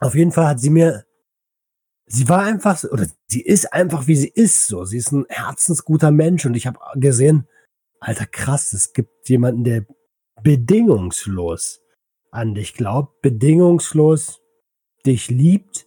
auf 0.00 0.14
jeden 0.14 0.32
Fall 0.32 0.48
hat 0.48 0.60
sie 0.60 0.70
mir, 0.70 1.05
sie 2.06 2.28
war 2.28 2.42
einfach, 2.42 2.82
oder 2.84 3.06
sie 3.26 3.42
ist 3.42 3.72
einfach, 3.72 4.06
wie 4.06 4.16
sie 4.16 4.28
ist, 4.28 4.66
so. 4.66 4.84
Sie 4.84 4.98
ist 4.98 5.12
ein 5.12 5.26
herzensguter 5.28 6.10
Mensch 6.10 6.46
und 6.46 6.54
ich 6.54 6.66
habe 6.66 6.78
gesehen, 6.94 7.48
alter 8.00 8.26
krass, 8.26 8.72
es 8.72 8.92
gibt 8.92 9.28
jemanden, 9.28 9.64
der 9.64 9.86
bedingungslos 10.42 11.80
an 12.30 12.54
dich 12.54 12.74
glaubt, 12.74 13.20
bedingungslos 13.22 14.40
dich 15.04 15.28
liebt 15.28 15.86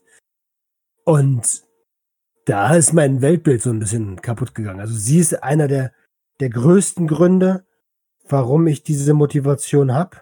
und 1.05 1.63
da 2.45 2.75
ist 2.75 2.93
mein 2.93 3.21
Weltbild 3.21 3.61
so 3.61 3.69
ein 3.69 3.79
bisschen 3.79 4.21
kaputt 4.21 4.55
gegangen. 4.55 4.79
Also 4.79 4.95
sie 4.95 5.19
ist 5.19 5.43
einer 5.43 5.67
der, 5.67 5.93
der 6.39 6.49
größten 6.49 7.07
Gründe, 7.07 7.65
warum 8.27 8.65
ich 8.67 8.83
diese 8.83 9.13
Motivation 9.13 9.93
habe. 9.93 10.17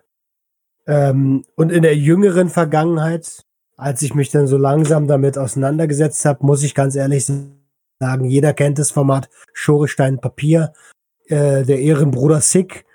Ähm, 0.85 1.45
und 1.55 1.71
in 1.71 1.83
der 1.83 1.95
jüngeren 1.95 2.49
Vergangenheit, 2.49 3.45
als 3.77 4.01
ich 4.01 4.15
mich 4.15 4.29
dann 4.31 4.47
so 4.47 4.57
langsam 4.57 5.07
damit 5.07 5.37
auseinandergesetzt 5.37 6.25
habe, 6.25 6.45
muss 6.45 6.63
ich 6.63 6.75
ganz 6.75 6.95
ehrlich 6.95 7.31
sagen, 7.99 8.25
jeder 8.25 8.53
kennt 8.53 8.79
das 8.79 8.91
Format 8.91 9.29
Schorestein 9.53 10.19
Papier, 10.19 10.73
äh, 11.27 11.63
der 11.63 11.79
Ehrenbruder 11.79 12.41
Sick, 12.41 12.85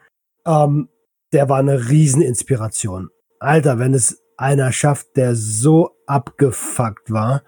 ähm, 0.45 0.89
der 1.33 1.49
war 1.49 1.59
eine 1.59 1.89
Rieseninspiration. 1.89 3.11
Alter, 3.39 3.78
wenn 3.78 3.95
es 3.95 4.22
einer 4.37 4.72
schafft, 4.72 5.16
der 5.16 5.35
so 5.37 5.97
abgefuckt 6.07 7.11
war, 7.11 7.43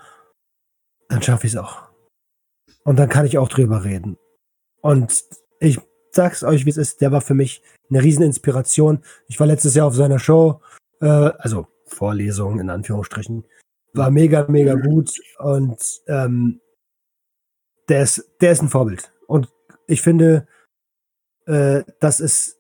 dann 1.09 1.23
schaffe 1.23 1.47
ich 1.47 1.55
es 1.55 1.59
auch. 1.59 1.83
Und 2.85 2.99
dann 2.99 3.09
kann 3.09 3.27
ich 3.27 3.39
auch 3.39 3.49
drüber 3.49 3.85
reden. 3.85 4.17
Und 4.81 5.25
ich 5.59 5.81
sag's 6.13 6.45
euch, 6.45 6.67
wie 6.67 6.71
es 6.71 6.77
ist, 6.77 7.01
der 7.01 7.11
war 7.13 7.21
für 7.21 7.35
mich 7.35 7.63
eine 7.91 8.03
Rieseninspiration. 8.03 9.03
Ich 9.29 9.41
war 9.41 9.47
letztes 9.47 9.75
Jahr 9.75 9.87
auf 9.87 9.95
seiner 9.95 10.19
Show, 10.19 10.61
äh, 11.01 11.07
also 11.07 11.67
Vorlesung 11.95 12.61
in 12.61 12.71
Anführungsstrichen. 12.71 13.45
War 13.93 14.11
mega, 14.11 14.47
mega 14.49 14.75
gut 14.75 15.11
und 15.39 15.79
ähm, 16.09 16.61
der 17.89 18.03
ist, 18.03 18.29
der 18.41 18.53
ist 18.53 18.63
ein 18.63 18.69
Vorbild. 18.69 19.13
Und 19.27 19.49
ich 19.87 20.03
finde, 20.03 20.47
äh, 21.47 21.85
das 22.01 22.21
ist, 22.21 22.57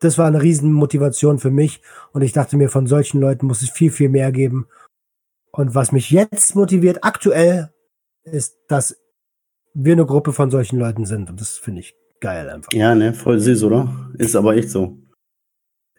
das 0.00 0.18
war 0.18 0.26
eine 0.26 0.42
Riesenmotivation 0.42 1.38
für 1.38 1.50
mich. 1.50 1.82
Und 2.12 2.22
ich 2.22 2.32
dachte 2.32 2.56
mir, 2.56 2.68
von 2.68 2.86
solchen 2.86 3.20
Leuten 3.20 3.46
muss 3.46 3.62
es 3.62 3.70
viel, 3.70 3.90
viel 3.90 4.08
mehr 4.08 4.32
geben. 4.32 4.66
Und 5.52 5.74
was 5.74 5.92
mich 5.92 6.10
jetzt 6.10 6.54
motiviert, 6.54 6.98
aktuell, 7.02 7.72
ist, 8.24 8.56
dass 8.68 8.96
wir 9.74 9.92
eine 9.92 10.06
Gruppe 10.06 10.32
von 10.32 10.50
solchen 10.50 10.78
Leuten 10.78 11.06
sind. 11.06 11.30
Und 11.30 11.40
das 11.40 11.58
finde 11.58 11.80
ich 11.80 11.94
geil 12.20 12.48
einfach. 12.48 12.72
Ja, 12.72 12.94
ne, 12.94 13.14
voll 13.14 13.38
süß, 13.38 13.64
oder? 13.64 14.10
Ist 14.18 14.36
aber 14.36 14.56
echt 14.56 14.70
so. 14.70 14.98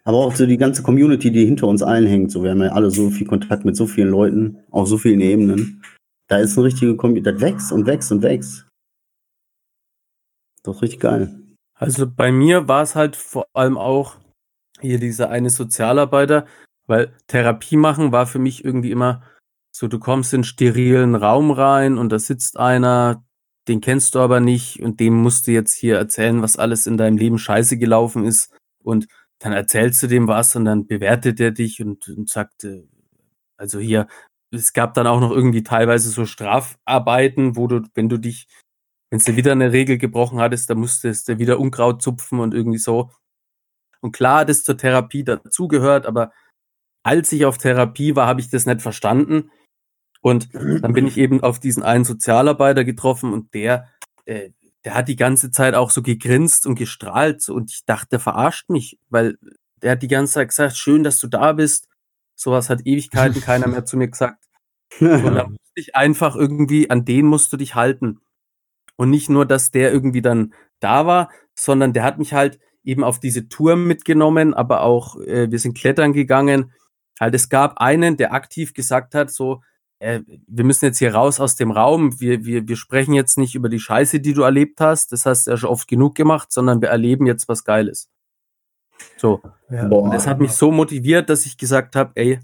Aber 0.07 0.19
auch 0.19 0.33
so 0.33 0.45
die 0.45 0.55
ganze 0.55 0.83
Community, 0.83 1.31
die 1.31 1.43
hinter 1.43 1.67
uns 1.67 1.83
allen 1.83 2.07
hängt. 2.07 2.31
So, 2.31 2.41
wir 2.41 2.51
haben 2.51 2.61
ja 2.61 2.69
alle 2.69 2.91
so 2.91 3.09
viel 3.09 3.27
Kontakt 3.27 3.65
mit 3.65 3.75
so 3.75 3.87
vielen 3.87 4.07
Leuten, 4.07 4.63
auf 4.71 4.87
so 4.87 4.97
vielen 4.97 5.19
Ebenen. 5.19 5.83
Da 6.29 6.37
ist 6.37 6.57
eine 6.57 6.67
richtige 6.67 6.95
Community, 6.95 7.29
das 7.29 7.41
wächst 7.41 7.71
und 7.73 7.85
wächst 7.87 8.09
und 8.13 8.21
wächst. 8.21 8.69
Doch 10.63 10.81
richtig 10.81 11.01
geil. 11.01 11.37
Also 11.73 12.09
bei 12.09 12.31
mir 12.31 12.69
war 12.69 12.83
es 12.83 12.95
halt 12.95 13.17
vor 13.17 13.47
allem 13.51 13.77
auch 13.77 14.15
hier 14.79 14.97
dieser 14.97 15.29
eine 15.29 15.49
Sozialarbeiter, 15.49 16.45
weil 16.85 17.13
Therapie 17.27 17.75
machen 17.75 18.13
war 18.13 18.27
für 18.27 18.39
mich 18.39 18.63
irgendwie 18.63 18.91
immer 18.91 19.23
so, 19.75 19.89
du 19.89 19.99
kommst 19.99 20.31
in 20.31 20.37
einen 20.37 20.43
sterilen 20.45 21.15
Raum 21.15 21.51
rein 21.51 21.97
und 21.97 22.13
da 22.13 22.19
sitzt 22.19 22.57
einer, 22.57 23.25
den 23.67 23.81
kennst 23.81 24.15
du 24.15 24.19
aber 24.19 24.39
nicht 24.39 24.79
und 24.81 25.01
dem 25.01 25.15
musst 25.15 25.47
du 25.47 25.51
jetzt 25.51 25.73
hier 25.73 25.97
erzählen, 25.97 26.41
was 26.41 26.55
alles 26.55 26.87
in 26.87 26.95
deinem 26.95 27.17
Leben 27.17 27.37
scheiße 27.37 27.77
gelaufen 27.77 28.23
ist 28.23 28.57
und 28.81 29.07
dann 29.39 29.53
erzählst 29.53 30.01
du 30.03 30.07
dem 30.07 30.27
was 30.27 30.55
und 30.55 30.65
dann 30.65 30.87
bewertet 30.87 31.39
er 31.39 31.51
dich 31.51 31.81
und, 31.81 32.07
und 32.09 32.29
sagt, 32.29 32.63
äh, 32.63 32.83
also 33.57 33.79
hier, 33.79 34.07
es 34.51 34.73
gab 34.73 34.93
dann 34.93 35.07
auch 35.07 35.19
noch 35.19 35.31
irgendwie 35.31 35.63
teilweise 35.63 36.09
so 36.09 36.25
Strafarbeiten, 36.25 37.55
wo 37.55 37.67
du, 37.67 37.81
wenn 37.95 38.09
du 38.09 38.17
dich, 38.17 38.47
wenn 39.11 39.19
du 39.19 39.35
wieder 39.35 39.51
eine 39.51 39.71
Regel 39.71 39.97
gebrochen 39.97 40.39
hattest, 40.39 40.69
dann 40.69 40.79
musstest 40.79 41.27
du 41.27 41.37
wieder 41.39 41.59
Unkraut 41.59 42.01
zupfen 42.01 42.39
und 42.39 42.53
irgendwie 42.53 42.77
so. 42.77 43.11
Und 44.01 44.11
klar, 44.11 44.45
das 44.45 44.63
zur 44.63 44.77
Therapie 44.77 45.23
dazugehört, 45.23 46.05
aber 46.05 46.31
als 47.03 47.31
ich 47.31 47.45
auf 47.45 47.57
Therapie 47.57 48.15
war, 48.15 48.27
habe 48.27 48.41
ich 48.41 48.49
das 48.49 48.65
nicht 48.65 48.81
verstanden. 48.81 49.51
Und 50.21 50.53
dann 50.53 50.93
bin 50.93 51.07
ich 51.07 51.17
eben 51.17 51.41
auf 51.41 51.59
diesen 51.59 51.83
einen 51.83 52.05
Sozialarbeiter 52.05 52.83
getroffen 52.83 53.33
und 53.33 53.53
der, 53.53 53.89
äh, 54.25 54.51
der 54.87 54.95
hat 54.95 55.09
die 55.09 55.17
ganze 55.17 55.51
Zeit 55.51 55.75
auch 55.75 55.91
so 55.91 56.01
gegrinst 56.01 56.65
und 56.65 56.75
gestrahlt 56.75 57.49
und 57.49 57.71
ich 57.71 57.83
dachte, 57.83 58.07
der 58.11 58.19
verarscht 58.21 58.69
mich, 58.69 58.97
weil 59.09 59.37
der 59.81 59.91
hat 59.91 60.01
die 60.01 60.07
ganze 60.07 60.35
Zeit 60.35 60.47
gesagt, 60.47 60.77
schön, 60.77 61.03
dass 61.03 61.19
du 61.19 61.27
da 61.27 61.51
bist. 61.51 61.89
Sowas 62.35 62.69
hat 62.69 62.85
Ewigkeiten 62.85 63.41
keiner 63.41 63.67
mehr 63.67 63.83
zu 63.83 63.97
mir 63.97 64.07
gesagt. 64.07 64.45
Und 65.01 65.35
da 65.35 65.43
musste 65.49 65.59
ich 65.75 65.93
einfach 65.97 66.37
irgendwie, 66.37 66.89
an 66.89 67.03
den 67.03 67.25
musst 67.25 67.51
du 67.51 67.57
dich 67.57 67.75
halten. 67.75 68.21
Und 68.95 69.09
nicht 69.09 69.27
nur, 69.29 69.45
dass 69.45 69.71
der 69.71 69.91
irgendwie 69.91 70.21
dann 70.21 70.53
da 70.79 71.05
war, 71.05 71.31
sondern 71.53 71.91
der 71.91 72.03
hat 72.03 72.17
mich 72.17 72.31
halt 72.31 72.57
eben 72.85 73.03
auf 73.03 73.19
diese 73.19 73.49
Tour 73.49 73.75
mitgenommen, 73.75 74.53
aber 74.53 74.83
auch, 74.83 75.19
äh, 75.19 75.51
wir 75.51 75.59
sind 75.59 75.77
klettern 75.77 76.13
gegangen. 76.13 76.71
Halt, 77.19 77.35
es 77.35 77.49
gab 77.49 77.79
einen, 77.79 78.15
der 78.15 78.31
aktiv 78.31 78.73
gesagt 78.73 79.15
hat, 79.15 79.31
so, 79.31 79.61
äh, 79.99 80.21
wir 80.47 80.63
müssen 80.63 80.85
jetzt 80.85 80.99
hier 80.99 81.15
raus 81.15 81.39
aus 81.39 81.55
dem 81.55 81.71
Raum. 81.71 82.19
Wir, 82.19 82.45
wir, 82.45 82.67
wir 82.67 82.77
sprechen 82.77 83.13
jetzt 83.13 83.37
nicht 83.37 83.55
über 83.55 83.69
die 83.69 83.79
Scheiße, 83.79 84.19
die 84.19 84.33
du 84.33 84.43
erlebt 84.43 84.79
hast. 84.79 85.11
Das 85.11 85.25
hast 85.25 85.47
du 85.47 85.51
ja 85.51 85.57
schon 85.57 85.69
oft 85.69 85.87
genug 85.87 86.15
gemacht, 86.15 86.51
sondern 86.51 86.81
wir 86.81 86.89
erleben 86.89 87.25
jetzt 87.25 87.47
was 87.47 87.63
Geiles. 87.63 88.09
So. 89.17 89.41
Ja. 89.69 89.87
Und 89.87 90.11
das 90.11 90.27
hat 90.27 90.39
mich 90.39 90.51
so 90.51 90.71
motiviert, 90.71 91.29
dass 91.29 91.45
ich 91.45 91.57
gesagt 91.57 91.95
habe, 91.95 92.11
ey, 92.15 92.39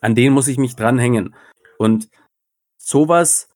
an 0.00 0.14
den 0.14 0.32
muss 0.32 0.48
ich 0.48 0.58
mich 0.58 0.76
dranhängen. 0.76 1.34
Und 1.78 2.08
sowas 2.76 3.48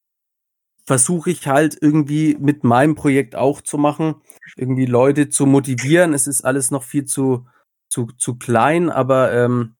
versuche 0.86 1.30
ich 1.30 1.46
halt 1.46 1.76
irgendwie 1.80 2.36
mit 2.38 2.64
meinem 2.64 2.94
Projekt 2.94 3.36
auch 3.36 3.60
zu 3.60 3.78
machen, 3.78 4.16
irgendwie 4.56 4.86
Leute 4.86 5.28
zu 5.28 5.46
motivieren. 5.46 6.12
Es 6.12 6.26
ist 6.26 6.44
alles 6.44 6.70
noch 6.70 6.82
viel 6.82 7.06
zu, 7.06 7.46
zu, 7.88 8.08
zu 8.18 8.36
klein, 8.36 8.90
aber 8.90 9.32
ähm, 9.32 9.76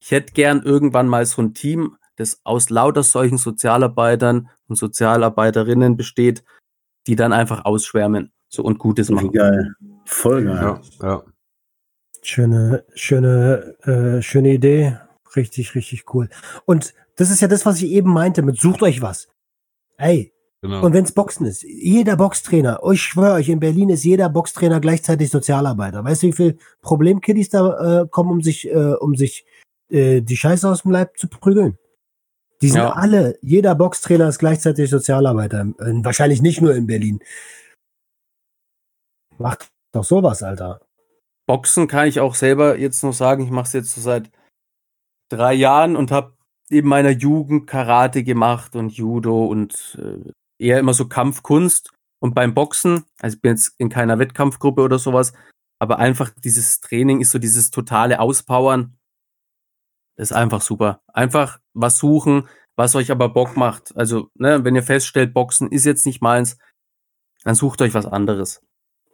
ich 0.00 0.10
hätte 0.10 0.32
gern 0.32 0.62
irgendwann 0.62 1.08
mal 1.08 1.24
so 1.24 1.40
ein 1.40 1.54
Team, 1.54 1.96
das 2.16 2.40
aus 2.44 2.70
lauter 2.70 3.02
solchen 3.02 3.38
Sozialarbeitern 3.38 4.48
und 4.68 4.76
Sozialarbeiterinnen 4.76 5.96
besteht, 5.96 6.44
die 7.06 7.16
dann 7.16 7.32
einfach 7.32 7.64
ausschwärmen 7.64 8.32
so 8.48 8.62
und 8.62 8.78
Gutes 8.78 9.10
machen. 9.10 9.32
geil. 9.32 9.74
Voll 10.04 10.44
geil. 10.44 10.80
Ja, 11.00 11.06
ja. 11.08 11.22
Schöne, 12.22 12.84
schöne, 12.94 13.76
äh, 13.82 14.22
schöne 14.22 14.52
Idee. 14.52 14.98
Richtig, 15.34 15.74
richtig 15.74 16.14
cool. 16.14 16.28
Und 16.66 16.94
das 17.16 17.30
ist 17.30 17.40
ja 17.40 17.48
das, 17.48 17.66
was 17.66 17.82
ich 17.82 17.90
eben 17.90 18.12
meinte 18.12 18.42
mit 18.42 18.60
sucht 18.60 18.82
euch 18.82 19.02
was. 19.02 19.28
Ey, 19.96 20.32
Genau. 20.64 20.86
und 20.86 20.92
wenn's 20.92 21.10
Boxen 21.10 21.44
ist, 21.46 21.64
jeder 21.64 22.16
Boxtrainer, 22.16 22.78
ich 22.92 23.02
schwöre 23.02 23.32
euch, 23.32 23.48
in 23.48 23.58
Berlin 23.58 23.88
ist 23.88 24.04
jeder 24.04 24.28
Boxtrainer 24.28 24.78
gleichzeitig 24.78 25.28
Sozialarbeiter. 25.28 26.04
Weißt 26.04 26.22
du, 26.22 26.28
wie 26.28 26.32
viel 26.32 26.58
Problemkiddies 26.82 27.48
da 27.48 28.02
äh, 28.02 28.06
kommen, 28.08 28.30
um 28.30 28.42
sich, 28.42 28.70
äh, 28.70 28.94
um 29.00 29.16
sich 29.16 29.44
äh, 29.90 30.20
die 30.20 30.36
Scheiße 30.36 30.68
aus 30.68 30.82
dem 30.82 30.92
Leib 30.92 31.18
zu 31.18 31.26
prügeln? 31.26 31.78
Die 32.62 32.68
sind 32.68 32.80
Ja. 32.80 32.92
alle, 32.92 33.38
jeder 33.42 33.74
Boxtrainer 33.74 34.28
ist 34.28 34.38
gleichzeitig 34.38 34.88
Sozialarbeiter. 34.88 35.66
Wahrscheinlich 35.76 36.40
nicht 36.40 36.60
nur 36.60 36.74
in 36.74 36.86
Berlin. 36.86 37.20
Macht 39.38 39.68
doch 39.92 40.04
sowas, 40.04 40.42
Alter. 40.42 40.80
Boxen 41.46 41.88
kann 41.88 42.06
ich 42.06 42.20
auch 42.20 42.34
selber 42.36 42.78
jetzt 42.78 43.02
noch 43.02 43.12
sagen, 43.12 43.44
ich 43.44 43.50
mache 43.50 43.66
es 43.66 43.72
jetzt 43.72 43.94
so 43.94 44.00
seit 44.00 44.30
drei 45.28 45.54
Jahren 45.54 45.96
und 45.96 46.10
habe 46.12 46.36
in 46.70 46.86
meiner 46.86 47.10
Jugend 47.10 47.66
Karate 47.66 48.22
gemacht 48.22 48.76
und 48.76 48.90
Judo 48.92 49.44
und 49.46 49.98
äh, 50.00 50.30
eher 50.64 50.78
immer 50.78 50.94
so 50.94 51.08
Kampfkunst. 51.08 51.90
Und 52.20 52.34
beim 52.34 52.54
Boxen, 52.54 53.04
also 53.20 53.34
ich 53.34 53.42
bin 53.42 53.52
jetzt 53.52 53.74
in 53.78 53.88
keiner 53.88 54.20
Wettkampfgruppe 54.20 54.82
oder 54.82 55.00
sowas, 55.00 55.32
aber 55.80 55.98
einfach 55.98 56.30
dieses 56.44 56.80
Training 56.80 57.20
ist 57.20 57.32
so 57.32 57.40
dieses 57.40 57.72
totale 57.72 58.20
Auspowern. 58.20 58.96
Ist 60.16 60.32
einfach 60.32 60.60
super. 60.60 61.00
Einfach 61.12 61.58
was 61.72 61.98
suchen, 61.98 62.48
was 62.76 62.94
euch 62.94 63.10
aber 63.10 63.28
Bock 63.28 63.56
macht. 63.56 63.96
Also, 63.96 64.28
ne, 64.34 64.64
wenn 64.64 64.74
ihr 64.74 64.82
feststellt, 64.82 65.34
Boxen 65.34 65.70
ist 65.70 65.84
jetzt 65.84 66.06
nicht 66.06 66.20
meins, 66.22 66.58
dann 67.44 67.54
sucht 67.54 67.82
euch 67.82 67.94
was 67.94 68.06
anderes. 68.06 68.62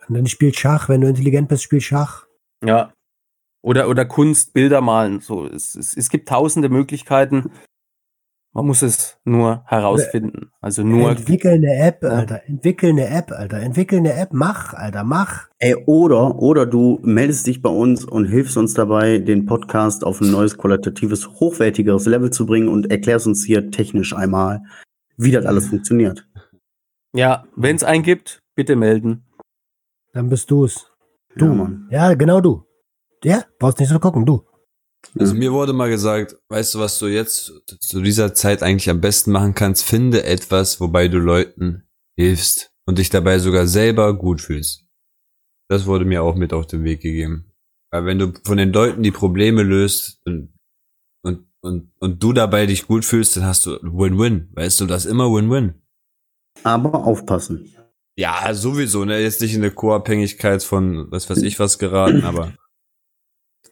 Und 0.09 0.16
dann 0.16 0.26
spielt 0.26 0.57
Schach, 0.57 0.88
wenn 0.88 1.01
du 1.01 1.09
intelligent 1.09 1.49
bist, 1.49 1.62
spiel 1.62 1.80
Schach. 1.80 2.26
Ja. 2.64 2.92
Oder, 3.62 3.88
oder 3.88 4.05
Kunst, 4.05 4.53
Bilder 4.53 4.80
malen. 4.80 5.20
So, 5.20 5.46
es, 5.46 5.74
es, 5.74 5.96
es 5.96 6.09
gibt 6.09 6.28
tausende 6.28 6.68
Möglichkeiten. 6.68 7.51
Man 8.53 8.66
muss 8.66 8.82
es 8.82 9.18
nur 9.24 9.62
herausfinden. 9.66 10.51
Also 10.61 10.82
nur. 10.82 11.11
Entwickel 11.11 11.53
eine 11.53 11.74
App, 11.76 12.03
Ja. 12.03 12.09
Alter. 12.11 12.42
Entwickel 12.46 12.90
eine 12.90 13.07
App, 13.09 13.30
Alter. 13.30 13.59
Entwickel 13.61 13.99
eine 13.99 14.14
App. 14.14 14.30
Mach, 14.32 14.74
Alter, 14.74 15.05
mach. 15.05 15.49
Ey, 15.59 15.74
oder, 15.86 16.36
oder 16.36 16.66
du 16.66 16.99
meldest 17.03 17.46
dich 17.46 17.62
bei 17.62 17.68
uns 17.70 18.05
und 18.05 18.24
hilfst 18.26 18.57
uns 18.57 18.74
dabei, 18.74 19.18
den 19.18 19.46
Podcast 19.46 20.03
auf 20.03 20.20
ein 20.20 20.30
neues, 20.30 20.57
qualitatives, 20.59 21.28
hochwertigeres 21.28 22.07
Level 22.07 22.30
zu 22.30 22.46
bringen 22.46 22.68
und 22.68 22.90
erklärst 22.90 23.26
uns 23.26 23.44
hier 23.44 23.70
technisch 23.70 24.14
einmal, 24.16 24.62
wie 25.16 25.30
das 25.30 25.44
alles 25.46 25.68
funktioniert. 25.68 26.26
Ja, 27.14 27.44
wenn 27.55 27.76
es 27.76 27.84
einen 27.84 28.03
gibt, 28.03 28.42
bitte 28.55 28.76
melden. 28.76 29.24
Dann 30.14 30.28
bist 30.30 30.51
du's. 30.51 30.90
Du, 31.36 31.46
Du. 31.46 31.55
Mann. 31.55 31.86
Ja, 31.90 32.14
genau 32.14 32.40
du. 32.40 32.64
Ja, 33.22 33.44
brauchst 33.59 33.78
nicht 33.78 33.88
so 33.90 33.99
gucken, 33.99 34.24
du. 34.24 34.42
Also 35.18 35.34
mir 35.34 35.53
wurde 35.53 35.72
mal 35.72 35.88
gesagt, 35.88 36.36
weißt 36.49 36.74
du, 36.74 36.78
was 36.80 36.99
du 36.99 37.07
jetzt 37.07 37.53
zu 37.80 38.03
dieser 38.03 38.34
Zeit 38.34 38.62
eigentlich 38.62 38.90
am 38.90 39.01
besten 39.01 39.32
machen 39.32 39.55
kannst? 39.55 39.84
Finde 39.84 40.24
etwas, 40.24 40.80
wobei 40.80 41.09
du 41.09 41.18
Leuten 41.18 41.84
hilfst 42.16 42.72
und 42.86 42.99
dich 42.99 43.11
dabei 43.11 43.38
sogar 43.38 43.66
selber 43.66 44.16
gut 44.16 44.40
fühlst. 44.40 44.84
Das 45.68 45.86
wurde 45.86 46.05
mir 46.05 46.22
auch 46.22 46.34
mit 46.34 46.53
auf 46.53 46.66
den 46.66 46.84
Weg 46.84 47.01
gegeben. 47.01 47.53
Weil 47.90 48.05
wenn 48.05 48.18
du 48.18 48.32
von 48.44 48.59
den 48.59 48.72
Leuten 48.72 49.03
die 49.03 49.11
Probleme 49.11 49.62
löst 49.62 50.20
und, 50.24 50.53
und, 51.22 51.46
und, 51.62 51.92
und 51.99 52.22
du 52.22 52.32
dabei 52.32 52.66
dich 52.66 52.86
gut 52.86 53.05
fühlst, 53.05 53.36
dann 53.36 53.44
hast 53.44 53.66
du 53.66 53.78
Win-Win. 53.82 54.51
Weißt 54.53 54.80
du, 54.80 54.86
das 54.86 55.05
ist 55.05 55.11
immer 55.11 55.32
Win-Win. 55.32 55.74
Aber 56.64 57.05
aufpassen. 57.05 57.74
Ja, 58.16 58.53
sowieso, 58.53 59.05
ne? 59.05 59.20
Jetzt 59.20 59.40
nicht 59.40 59.55
in 59.55 59.62
eine 59.62 59.70
Co-Abhängigkeit 59.70 60.62
von 60.62 61.11
was 61.11 61.30
weiß 61.30 61.42
ich 61.42 61.61
was 61.61 61.78
geraten, 61.78 62.24
aber 62.24 62.53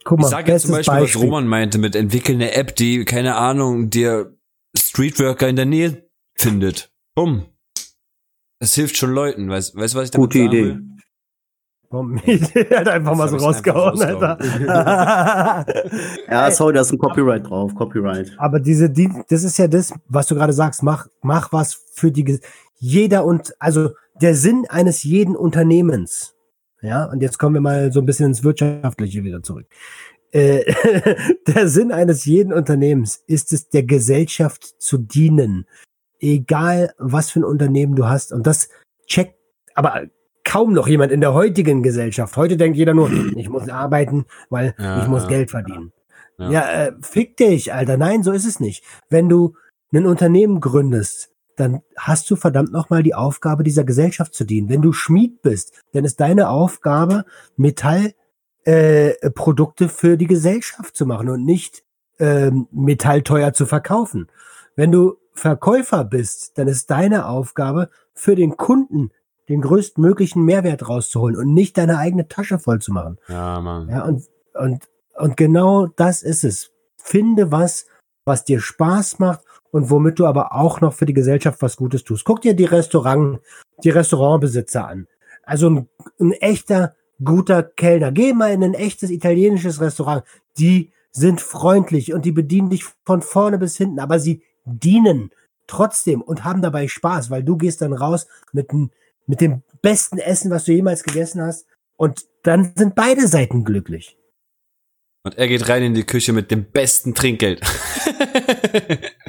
Guck 0.06 0.20
Ich 0.20 0.22
mal, 0.22 0.28
sage 0.28 0.52
jetzt 0.52 0.62
zum 0.62 0.70
bestes 0.70 0.86
Beispiel, 0.86 0.94
was 0.94 1.12
Beispiel. 1.12 1.22
Roman 1.22 1.48
meinte, 1.48 1.78
mit 1.78 1.96
entwickeln 1.96 2.36
eine 2.36 2.54
App, 2.54 2.76
die, 2.76 3.04
keine 3.04 3.34
Ahnung, 3.34 3.90
dir 3.90 4.36
Streetworker 4.78 5.48
in 5.48 5.56
der 5.56 5.66
Nähe 5.66 6.08
findet. 6.36 6.92
Bumm. 7.16 7.46
Das 8.60 8.74
hilft 8.74 8.96
schon 8.96 9.10
Leuten, 9.10 9.48
weißt 9.50 9.74
du, 9.74 9.78
weißt, 9.80 9.96
was 9.96 10.04
ich 10.04 10.10
damit 10.12 10.30
Gute 10.30 10.38
sagen 10.38 10.48
Idee. 10.48 10.64
will? 10.64 10.82
Komm, 11.90 12.18
hat 12.24 12.88
einfach 12.88 13.16
mal 13.16 13.28
so 13.28 13.36
Das 13.36 13.44
hab 13.46 13.66
ich 13.66 13.74
rausgehauen, 13.74 14.00
Alter. 14.00 15.66
Ja, 16.30 16.50
sorry, 16.52 16.74
da 16.74 16.82
ist 16.82 16.92
ein 16.92 16.98
Copyright 16.98 17.48
drauf. 17.48 17.74
Copyright. 17.74 18.32
Aber 18.38 18.60
diese, 18.60 18.88
die, 18.88 19.10
das 19.28 19.42
ist 19.42 19.58
ja 19.58 19.66
das, 19.66 19.92
was 20.08 20.28
du 20.28 20.36
gerade 20.36 20.52
sagst. 20.52 20.84
Mach, 20.84 21.08
mach 21.22 21.52
was 21.52 21.80
für 21.94 22.12
die. 22.12 22.38
Jeder 22.78 23.24
und 23.24 23.54
also 23.58 23.90
der 24.20 24.36
Sinn 24.36 24.66
eines 24.68 25.02
jeden 25.02 25.34
Unternehmens. 25.34 26.35
Ja, 26.86 27.04
und 27.06 27.20
jetzt 27.20 27.38
kommen 27.38 27.54
wir 27.54 27.60
mal 27.60 27.92
so 27.92 28.00
ein 28.00 28.06
bisschen 28.06 28.26
ins 28.26 28.44
Wirtschaftliche 28.44 29.24
wieder 29.24 29.42
zurück. 29.42 29.66
Äh, 30.30 30.64
der 31.46 31.68
Sinn 31.68 31.90
eines 31.90 32.24
jeden 32.24 32.52
Unternehmens 32.52 33.22
ist 33.26 33.52
es, 33.52 33.68
der 33.68 33.82
Gesellschaft 33.82 34.80
zu 34.80 34.98
dienen. 34.98 35.66
Egal, 36.20 36.92
was 36.98 37.30
für 37.30 37.40
ein 37.40 37.44
Unternehmen 37.44 37.96
du 37.96 38.06
hast. 38.08 38.32
Und 38.32 38.46
das 38.46 38.68
checkt 39.06 39.34
aber 39.74 40.04
kaum 40.44 40.72
noch 40.72 40.86
jemand 40.88 41.10
in 41.12 41.20
der 41.20 41.34
heutigen 41.34 41.82
Gesellschaft. 41.82 42.36
Heute 42.36 42.56
denkt 42.56 42.76
jeder 42.78 42.94
nur, 42.94 43.10
ich 43.36 43.48
muss 43.48 43.68
arbeiten, 43.68 44.26
weil 44.48 44.74
Ja, 44.78 45.02
ich 45.02 45.08
muss 45.08 45.24
ja, 45.24 45.28
Geld 45.28 45.50
verdienen. 45.50 45.92
ja. 46.38 46.50
Ja, 46.50 46.70
äh, 46.70 46.92
fick 47.00 47.36
dich, 47.36 47.72
Alter. 47.72 47.96
Nein, 47.96 48.22
so 48.22 48.30
ist 48.30 48.46
es 48.46 48.60
nicht. 48.60 48.84
Wenn 49.08 49.28
du 49.28 49.54
ein 49.92 50.06
Unternehmen 50.06 50.60
gründest, 50.60 51.30
dann 51.56 51.82
hast 51.96 52.30
du 52.30 52.36
verdammt 52.36 52.70
nochmal 52.72 53.02
die 53.02 53.14
Aufgabe, 53.14 53.64
dieser 53.64 53.84
Gesellschaft 53.84 54.34
zu 54.34 54.44
dienen. 54.44 54.68
Wenn 54.68 54.82
du 54.82 54.92
Schmied 54.92 55.40
bist, 55.42 55.72
dann 55.92 56.04
ist 56.04 56.20
deine 56.20 56.50
Aufgabe, 56.50 57.24
Metallprodukte 57.56 59.84
äh, 59.86 59.88
für 59.88 60.16
die 60.16 60.26
Gesellschaft 60.26 60.96
zu 60.96 61.06
machen 61.06 61.28
und 61.28 61.44
nicht 61.44 61.84
ähm, 62.18 62.68
Metall 62.70 63.22
teuer 63.22 63.52
zu 63.52 63.66
verkaufen. 63.66 64.28
Wenn 64.74 64.92
du 64.92 65.16
Verkäufer 65.32 66.04
bist, 66.04 66.58
dann 66.58 66.68
ist 66.68 66.90
deine 66.90 67.26
Aufgabe, 67.26 67.90
für 68.14 68.34
den 68.34 68.56
Kunden 68.56 69.10
den 69.48 69.60
größtmöglichen 69.60 70.42
Mehrwert 70.42 70.88
rauszuholen 70.88 71.36
und 71.36 71.52
nicht 71.52 71.78
deine 71.78 71.98
eigene 71.98 72.28
Tasche 72.28 72.58
voll 72.58 72.80
zu 72.80 72.92
machen. 72.92 73.18
Ja, 73.28 73.60
Mann. 73.60 73.88
Ja, 73.88 74.04
und, 74.04 74.24
und, 74.54 74.88
und 75.14 75.36
genau 75.36 75.86
das 75.86 76.22
ist 76.22 76.44
es. 76.44 76.72
Finde 76.96 77.52
was, 77.52 77.86
was 78.24 78.44
dir 78.44 78.60
Spaß 78.60 79.18
macht 79.18 79.42
und 79.70 79.90
womit 79.90 80.18
du 80.18 80.26
aber 80.26 80.54
auch 80.54 80.80
noch 80.80 80.94
für 80.94 81.06
die 81.06 81.14
Gesellschaft 81.14 81.62
was 81.62 81.76
Gutes 81.76 82.04
tust. 82.04 82.24
Guck 82.24 82.42
dir 82.42 82.54
die 82.54 82.64
Restaurant, 82.64 83.40
die 83.82 83.90
Restaurantbesitzer 83.90 84.86
an. 84.86 85.06
Also 85.42 85.70
ein, 85.70 85.88
ein 86.20 86.32
echter, 86.32 86.94
guter 87.22 87.62
Kellner. 87.62 88.12
Geh 88.12 88.32
mal 88.32 88.52
in 88.52 88.62
ein 88.62 88.74
echtes 88.74 89.10
italienisches 89.10 89.80
Restaurant. 89.80 90.24
Die 90.58 90.92
sind 91.10 91.40
freundlich 91.40 92.12
und 92.12 92.24
die 92.24 92.32
bedienen 92.32 92.70
dich 92.70 92.84
von 93.04 93.22
vorne 93.22 93.58
bis 93.58 93.76
hinten, 93.76 94.00
aber 94.00 94.20
sie 94.20 94.42
dienen 94.64 95.30
trotzdem 95.66 96.20
und 96.20 96.44
haben 96.44 96.62
dabei 96.62 96.88
Spaß, 96.88 97.30
weil 97.30 97.42
du 97.42 97.56
gehst 97.56 97.80
dann 97.80 97.92
raus 97.92 98.26
mit, 98.52 98.70
mit 99.26 99.40
dem 99.40 99.62
besten 99.82 100.18
Essen, 100.18 100.50
was 100.50 100.64
du 100.64 100.72
jemals 100.72 101.02
gegessen 101.04 101.40
hast. 101.40 101.66
Und 101.96 102.26
dann 102.42 102.72
sind 102.76 102.94
beide 102.94 103.26
Seiten 103.26 103.64
glücklich. 103.64 104.18
Und 105.24 105.38
er 105.38 105.48
geht 105.48 105.68
rein 105.68 105.82
in 105.82 105.94
die 105.94 106.04
Küche 106.04 106.32
mit 106.32 106.50
dem 106.50 106.70
besten 106.70 107.14
Trinkgeld. 107.14 107.60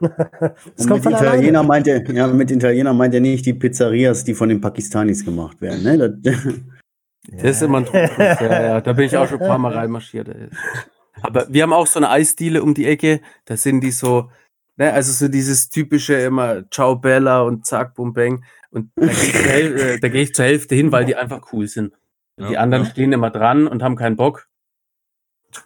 Das 0.00 0.86
mit 0.86 1.02
von 1.02 1.12
Italiener 1.12 1.60
alleine. 1.60 1.62
meint 1.62 1.86
er, 1.86 2.10
ja, 2.10 2.26
mit 2.26 2.50
Italiener 2.50 2.92
meint 2.92 3.14
er 3.14 3.20
nicht 3.20 3.46
die 3.46 3.54
Pizzerias, 3.54 4.24
die 4.24 4.34
von 4.34 4.48
den 4.48 4.60
Pakistanis 4.60 5.24
gemacht 5.24 5.60
werden. 5.60 5.82
Ne? 5.82 6.18
Das, 6.22 6.34
Das 7.30 7.42
ist 7.42 7.62
immer 7.62 7.78
ein 7.78 7.86
Trugschluss, 7.86 8.18
ja, 8.18 8.62
ja. 8.62 8.80
Da 8.80 8.92
bin 8.92 9.06
ich 9.06 9.16
auch 9.16 9.28
schon 9.28 9.40
ein 9.40 9.48
paar 9.48 9.58
Mal 9.58 9.72
reinmarschiert. 9.72 10.28
ey. 10.28 10.48
Aber 11.22 11.46
wir 11.48 11.62
haben 11.62 11.72
auch 11.72 11.86
so 11.86 11.98
eine 11.98 12.10
Eisdiele 12.10 12.62
um 12.62 12.74
die 12.74 12.86
Ecke. 12.86 13.20
Da 13.46 13.56
sind 13.56 13.80
die 13.80 13.90
so, 13.90 14.30
ne, 14.76 14.92
also 14.92 15.12
so 15.12 15.28
dieses 15.28 15.70
typische 15.70 16.14
immer 16.14 16.68
Ciao 16.70 16.96
Bella 16.96 17.42
und 17.42 17.66
Zack, 17.66 17.94
Bum 17.94 18.12
Bang. 18.12 18.44
Und 18.70 18.90
da 18.96 19.06
gehe 19.06 19.94
ich, 19.94 20.02
äh, 20.04 20.10
geh 20.10 20.22
ich 20.22 20.34
zur 20.34 20.44
Hälfte 20.44 20.74
hin, 20.74 20.92
weil 20.92 21.04
die 21.04 21.16
einfach 21.16 21.52
cool 21.52 21.66
sind. 21.66 21.94
Ja, 22.38 22.48
die 22.48 22.58
anderen 22.58 22.84
ja. 22.84 22.90
stehen 22.90 23.12
immer 23.12 23.30
dran 23.30 23.66
und 23.66 23.82
haben 23.82 23.96
keinen 23.96 24.16
Bock. 24.16 24.46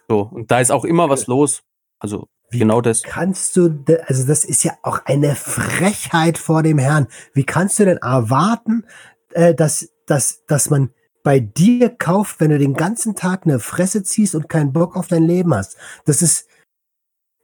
So, 0.07 0.21
und 0.21 0.49
da 0.51 0.61
ist 0.61 0.71
auch 0.71 0.85
immer 0.85 1.09
was 1.09 1.27
los. 1.27 1.63
Also 1.99 2.29
Wie 2.51 2.59
genau 2.59 2.81
das. 2.81 3.01
Kannst 3.01 3.55
du, 3.55 3.83
also 4.07 4.27
das 4.27 4.43
ist 4.43 4.63
ja 4.63 4.73
auch 4.83 5.05
eine 5.05 5.35
Frechheit 5.35 6.37
vor 6.37 6.63
dem 6.63 6.77
Herrn. 6.77 7.07
Wie 7.33 7.45
kannst 7.45 7.79
du 7.79 7.85
denn 7.85 7.97
erwarten, 7.97 8.83
äh, 9.31 9.55
dass, 9.55 9.89
dass, 10.05 10.45
dass 10.47 10.69
man 10.69 10.89
bei 11.23 11.39
dir 11.39 11.89
kauft, 11.89 12.41
wenn 12.41 12.51
du 12.51 12.59
den 12.59 12.73
ganzen 12.73 13.15
Tag 13.15 13.45
eine 13.45 13.59
Fresse 13.59 14.03
ziehst 14.03 14.35
und 14.35 14.49
keinen 14.49 14.73
Bock 14.73 14.97
auf 14.97 15.07
dein 15.07 15.23
Leben 15.23 15.55
hast? 15.55 15.77
Das 16.05 16.21
ist, 16.21 16.47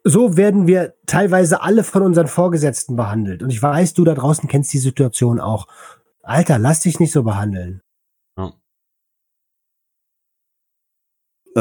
so 0.04 0.36
werden 0.36 0.68
wir 0.68 0.96
teilweise 1.06 1.62
alle 1.62 1.86
von 1.86 2.02
unseren 2.02 2.28
Vorgesetzten 2.28 2.98
behandelt. 2.98 3.42
Und 3.44 3.50
ich 3.50 3.64
weiß, 3.64 3.94
du 3.94 4.04
da 4.04 4.14
draußen 4.14 4.50
kennst 4.50 4.74
die 4.74 4.78
Situation 4.78 5.40
auch. 5.40 5.68
Alter, 6.22 6.60
lass 6.60 6.82
dich 6.82 7.00
nicht 7.00 7.14
so 7.14 7.24
behandeln. 7.24 7.82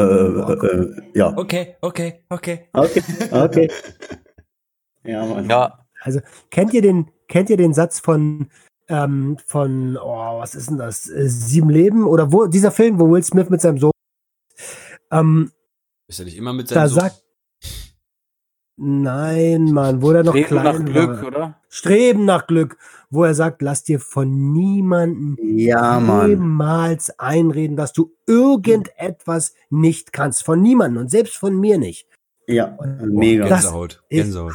Äh, 0.00 0.52
äh, 0.66 1.02
ja. 1.14 1.36
Okay, 1.36 1.76
okay, 1.80 2.22
okay. 2.28 2.68
Okay, 2.72 3.02
okay. 3.30 3.70
Ja, 5.04 5.24
Mann. 5.24 5.48
Ja, 5.48 5.86
Also 6.02 6.20
kennt 6.50 6.74
ihr 6.74 6.82
den, 6.82 7.10
kennt 7.28 7.48
ihr 7.48 7.56
den 7.56 7.72
Satz 7.72 8.00
von 8.00 8.48
ähm, 8.88 9.36
von 9.46 9.96
oh, 9.96 10.38
was 10.40 10.54
ist 10.56 10.68
denn 10.70 10.78
das? 10.78 11.08
Äh, 11.08 11.28
Sieben 11.28 11.70
Leben 11.70 12.06
oder 12.06 12.32
wo 12.32 12.46
dieser 12.46 12.72
Film, 12.72 12.98
wo 12.98 13.08
Will 13.10 13.22
Smith 13.22 13.48
mit 13.48 13.60
seinem 13.60 13.78
Sohn 13.78 13.92
ähm, 15.12 15.50
Ist 16.08 16.18
er 16.18 16.24
nicht 16.24 16.36
immer 16.36 16.52
mit 16.52 16.70
da 16.70 16.74
seinem 16.74 16.88
Sohn? 16.88 17.00
sagt 17.00 17.22
Nein, 18.78 19.72
Mann, 19.72 20.02
wo 20.02 20.12
der 20.12 20.22
noch 20.22 20.32
Streben 20.36 20.54
nach 20.56 20.72
klein 20.74 20.84
Glück, 20.84 21.08
war. 21.22 21.26
oder? 21.28 21.60
Streben 21.70 22.24
nach 22.26 22.46
Glück, 22.46 22.76
wo 23.08 23.24
er 23.24 23.34
sagt, 23.34 23.62
lass 23.62 23.84
dir 23.84 24.00
von 24.00 24.52
niemandem 24.52 25.36
Ja, 25.40 25.98
Mann. 25.98 26.28
jemals 26.28 27.18
einreden, 27.18 27.76
dass 27.76 27.94
du 27.94 28.12
irgendetwas 28.26 29.54
nicht 29.70 30.12
kannst. 30.12 30.44
Von 30.44 30.60
niemandem 30.60 31.02
und 31.02 31.10
selbst 31.10 31.36
von 31.36 31.58
mir 31.58 31.78
nicht. 31.78 32.06
Ja, 32.46 32.76
Und- 32.76 33.14
mega. 33.14 33.48
Gänsehaut. 33.48 34.02
Gänsehaut. 34.10 34.52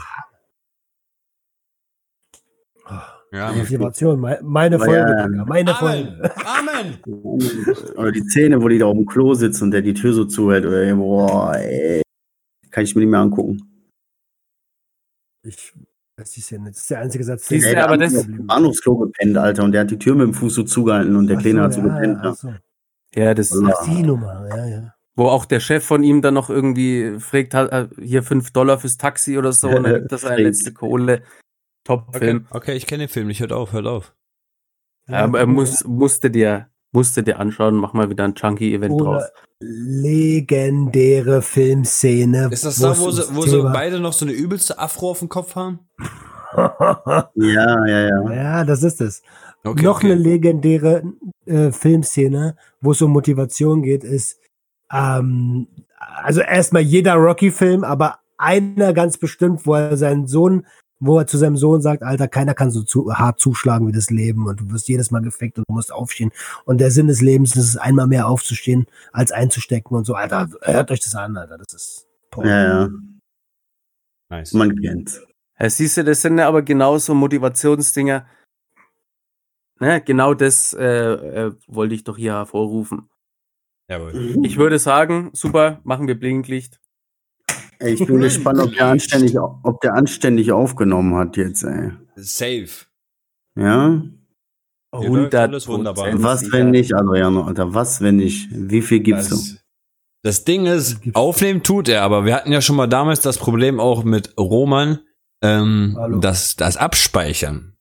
Ja, 3.33 3.47
Mann. 3.47 3.57
Motivation, 3.59 4.19
me- 4.19 4.39
meine 4.43 4.77
Folge, 4.77 5.15
ja, 5.35 5.45
meine 5.45 5.73
Folge. 5.73 6.31
Amen. 6.45 6.97
Oder 7.95 8.11
die 8.11 8.21
Szene, 8.23 8.61
wo 8.61 8.67
die 8.67 8.77
da 8.77 8.85
auf 8.87 8.93
dem 8.95 9.05
Klo 9.05 9.33
sitzt 9.33 9.61
und 9.61 9.71
der 9.71 9.81
die 9.81 9.93
Tür 9.93 10.13
so 10.13 10.25
zuhält. 10.25 10.65
Oder, 10.65 10.93
boah, 10.95 11.55
ey. 11.55 12.01
Kann 12.71 12.83
ich 12.83 12.93
mir 12.93 13.01
nicht 13.01 13.11
mehr 13.11 13.21
angucken. 13.21 13.70
Ich, 15.43 15.73
das 16.15 16.37
ist 16.37 16.49
ja 16.51 16.57
nicht, 16.59 16.75
das 16.75 16.81
ist 16.81 16.91
der 16.91 16.99
einzige 16.99 17.23
Satz, 17.23 17.47
Siehst 17.47 17.65
der 17.67 17.75
du, 17.75 17.83
aber 17.85 17.97
das- 17.97 18.13
ist. 18.13 18.27
Bahnhofsklo 18.47 18.97
gepennt, 18.97 19.37
Alter. 19.37 19.63
Und 19.63 19.71
der 19.71 19.81
hat 19.81 19.91
die 19.91 19.97
Tür 19.99 20.15
mit 20.15 20.27
dem 20.27 20.33
Fuß 20.33 20.53
so 20.55 20.63
zugehalten 20.63 21.15
und 21.15 21.27
der 21.27 21.37
Ach 21.37 21.41
Kleine 21.41 21.59
so, 21.59 21.63
hat 21.65 21.73
so 21.73 21.81
ja, 21.81 21.87
gepennt. 21.87 22.17
ach 22.19 22.23
Ja. 22.25 22.33
so. 22.35 22.53
Ja, 23.15 23.33
das 23.33 23.49
Ja. 23.51 23.73
Ach, 23.75 23.85
die 23.85 24.03
Nummer, 24.03 24.47
ja, 24.49 24.65
ja. 24.67 24.93
wo 25.15 25.27
auch 25.27 25.45
der 25.45 25.59
Chef 25.59 25.83
von 25.83 26.03
ihm 26.03 26.21
dann 26.21 26.33
noch 26.35 26.49
irgendwie 26.49 27.19
fragt, 27.19 27.53
hat, 27.53 27.71
äh, 27.71 27.87
hier 28.01 28.23
fünf 28.23 28.51
Dollar 28.51 28.79
fürs 28.79 28.97
Taxi 28.97 29.37
oder 29.37 29.51
so, 29.51 29.67
und 29.69 29.83
dann 29.83 29.95
gibt 30.01 30.11
er 30.11 30.17
seine 30.17 30.35
Stimmt. 30.35 30.47
letzte 30.47 30.73
Kohle. 30.73 31.23
Top-Film. 31.83 32.45
Okay, 32.51 32.57
okay, 32.57 32.73
ich 32.77 32.85
kenne 32.85 33.03
den 33.05 33.09
Film 33.09 33.27
nicht. 33.27 33.39
Hört 33.41 33.51
auf, 33.51 33.73
hört 33.73 33.87
auf. 33.87 34.13
Ja, 35.07 35.23
aber 35.23 35.39
er 35.39 35.47
muss, 35.47 35.83
musste 35.83 36.29
dir, 36.29 36.69
musste 36.91 37.23
dir 37.23 37.39
anschauen, 37.39 37.75
mach 37.75 37.93
mal 37.93 38.09
wieder 38.09 38.23
ein 38.23 38.35
Chunky-Event 38.35 38.99
draus. 38.99 39.23
Oder 39.23 39.31
legendäre 39.61 41.41
Filmszene. 41.41 42.49
Ist 42.51 42.65
das 42.65 42.79
da, 42.79 42.97
wo 42.97 43.11
sie, 43.11 43.23
wo 43.35 43.43
sie 43.43 43.61
beide 43.61 43.99
noch 43.99 44.13
so 44.13 44.25
eine 44.25 44.33
übelste 44.33 44.79
Afro 44.79 45.11
auf 45.11 45.19
dem 45.19 45.29
Kopf 45.29 45.55
haben? 45.55 45.79
Ja, 46.53 47.87
ja, 47.87 48.07
ja. 48.09 48.33
ja, 48.33 48.65
das 48.65 48.83
ist 48.83 48.99
es. 48.99 49.23
Okay, 49.63 49.83
Noch 49.83 49.97
okay. 49.97 50.11
eine 50.11 50.21
legendäre 50.21 51.03
äh, 51.45 51.71
Filmszene, 51.71 52.57
wo 52.81 52.91
es 52.91 53.01
um 53.01 53.11
Motivation 53.11 53.83
geht, 53.83 54.03
ist, 54.03 54.37
ähm, 54.91 55.67
also 55.97 56.41
erstmal 56.41 56.81
jeder 56.81 57.13
Rocky-Film, 57.13 57.85
aber 57.85 58.19
einer 58.37 58.91
ganz 58.91 59.17
bestimmt, 59.17 59.65
wo 59.65 59.75
er 59.75 59.95
seinen 59.95 60.27
Sohn, 60.27 60.65
wo 61.01 61.17
er 61.17 61.27
zu 61.27 61.37
seinem 61.37 61.57
Sohn 61.57 61.81
sagt, 61.81 62.03
Alter, 62.03 62.27
keiner 62.27 62.53
kann 62.53 62.71
so 62.71 62.83
zu, 62.83 63.13
hart 63.13 63.39
zuschlagen 63.39 63.87
wie 63.87 63.91
das 63.91 64.11
Leben 64.11 64.47
und 64.47 64.61
du 64.61 64.71
wirst 64.71 64.87
jedes 64.87 65.09
Mal 65.09 65.21
gefickt 65.21 65.57
und 65.57 65.67
du 65.67 65.73
musst 65.73 65.91
aufstehen. 65.91 66.31
Und 66.63 66.79
der 66.79 66.91
Sinn 66.91 67.07
des 67.07 67.21
Lebens 67.21 67.55
ist 67.55 67.63
es, 67.63 67.77
einmal 67.77 68.07
mehr 68.07 68.27
aufzustehen, 68.27 68.85
als 69.11 69.31
einzustecken 69.31 69.97
und 69.97 70.05
so. 70.05 70.13
Alter, 70.13 70.47
hört 70.61 70.91
euch 70.91 71.01
das 71.01 71.15
an, 71.15 71.35
Alter, 71.35 71.57
das 71.57 71.73
ist 71.73 72.07
Porno. 72.29 72.49
Ja, 72.49 72.81
ja. 72.83 72.89
Nice. 74.29 74.53
Man 74.53 74.79
kennt's. 74.79 75.21
Ja, 75.59 75.69
siehst 75.69 75.97
du, 75.97 76.03
das 76.03 76.21
sind 76.21 76.37
ja 76.37 76.47
aber 76.47 76.61
genauso 76.61 77.13
Motivationsdinger. 77.15 78.25
Ne, 79.79 80.01
genau 80.01 80.35
das 80.35 80.73
äh, 80.73 80.85
äh, 80.85 81.51
wollte 81.67 81.95
ich 81.95 82.03
doch 82.03 82.15
hier 82.15 82.33
hervorrufen. 82.33 83.09
Jawohl. 83.89 84.37
Ich 84.43 84.57
würde 84.57 84.77
sagen, 84.77 85.31
super, 85.33 85.81
machen 85.83 86.07
wir 86.07 86.17
Blinklicht. 86.17 86.79
Ey, 87.81 87.93
ich 87.95 88.05
bin 88.05 88.19
gespannt, 88.19 88.59
ob 88.59 88.73
der 88.73 88.87
anständig, 88.87 89.35
ob 89.39 89.81
der 89.81 89.95
anständig 89.95 90.51
aufgenommen 90.51 91.15
hat 91.15 91.35
jetzt, 91.35 91.63
ey. 91.63 91.91
Safe. 92.15 92.69
Ja? 93.55 94.03
Hier 94.93 95.09
läuft 95.09 95.33
100 95.33 95.35
alles 95.35 95.67
wunderbar. 95.67 96.21
Was, 96.21 96.51
wenn 96.51 96.69
nicht, 96.69 96.93
Adriano, 96.93 97.43
Alter, 97.43 97.73
was, 97.73 98.01
wenn 98.01 98.17
nicht? 98.17 98.49
Wie 98.51 98.83
viel 98.83 98.99
gibst 98.99 99.31
du? 99.31 99.35
Das, 99.35 99.57
das 100.23 100.43
Ding 100.43 100.67
ist, 100.67 100.99
aufnehmen 101.13 101.63
tut 101.63 101.89
er, 101.89 102.03
aber 102.03 102.23
wir 102.25 102.35
hatten 102.35 102.51
ja 102.51 102.61
schon 102.61 102.75
mal 102.75 102.87
damals 102.87 103.21
das 103.21 103.39
Problem 103.39 103.79
auch 103.79 104.03
mit 104.03 104.37
Roman, 104.37 104.99
ähm, 105.41 105.95
Hallo. 105.97 106.19
das, 106.19 106.55
das 106.55 106.77
Abspeichern. 106.77 107.75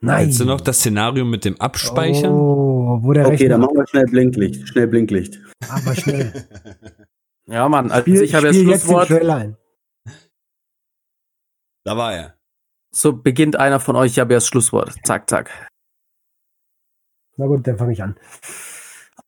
Nein. 0.00 0.24
Kennst 0.24 0.40
du 0.40 0.44
noch 0.44 0.60
das 0.60 0.80
Szenario 0.80 1.24
mit 1.24 1.46
dem 1.46 1.58
Abspeichern? 1.58 2.32
Oh, 2.32 2.98
wo 3.00 3.14
der 3.14 3.24
Okay, 3.24 3.32
Rechner, 3.34 3.48
dann 3.48 3.60
machen 3.62 3.76
wir 3.76 3.86
schnell 3.88 4.04
Blinklicht. 4.04 4.68
Schnell 4.68 4.88
Blinklicht. 4.88 5.40
aber 5.70 5.94
schnell. 5.94 6.32
Ja, 7.46 7.68
Mann, 7.68 7.90
also 7.90 8.02
Spiel, 8.02 8.22
ich 8.22 8.34
habe 8.34 8.46
jetzt 8.46 8.56
den 8.56 8.66
Schlusswort. 8.66 9.10
Ein. 9.10 9.56
Da 11.84 11.96
war 11.96 12.14
er. 12.14 12.34
so 12.90 13.12
beginnt 13.12 13.56
einer 13.56 13.78
von 13.78 13.94
euch, 13.94 14.12
ich 14.12 14.18
habe 14.18 14.32
ja 14.32 14.38
das 14.38 14.48
Schlusswort. 14.48 14.94
Zack, 15.04 15.30
zack. 15.30 15.50
Na 17.36 17.46
gut, 17.46 17.66
dann 17.66 17.78
fange 17.78 17.92
ich 17.92 18.02
an. 18.02 18.16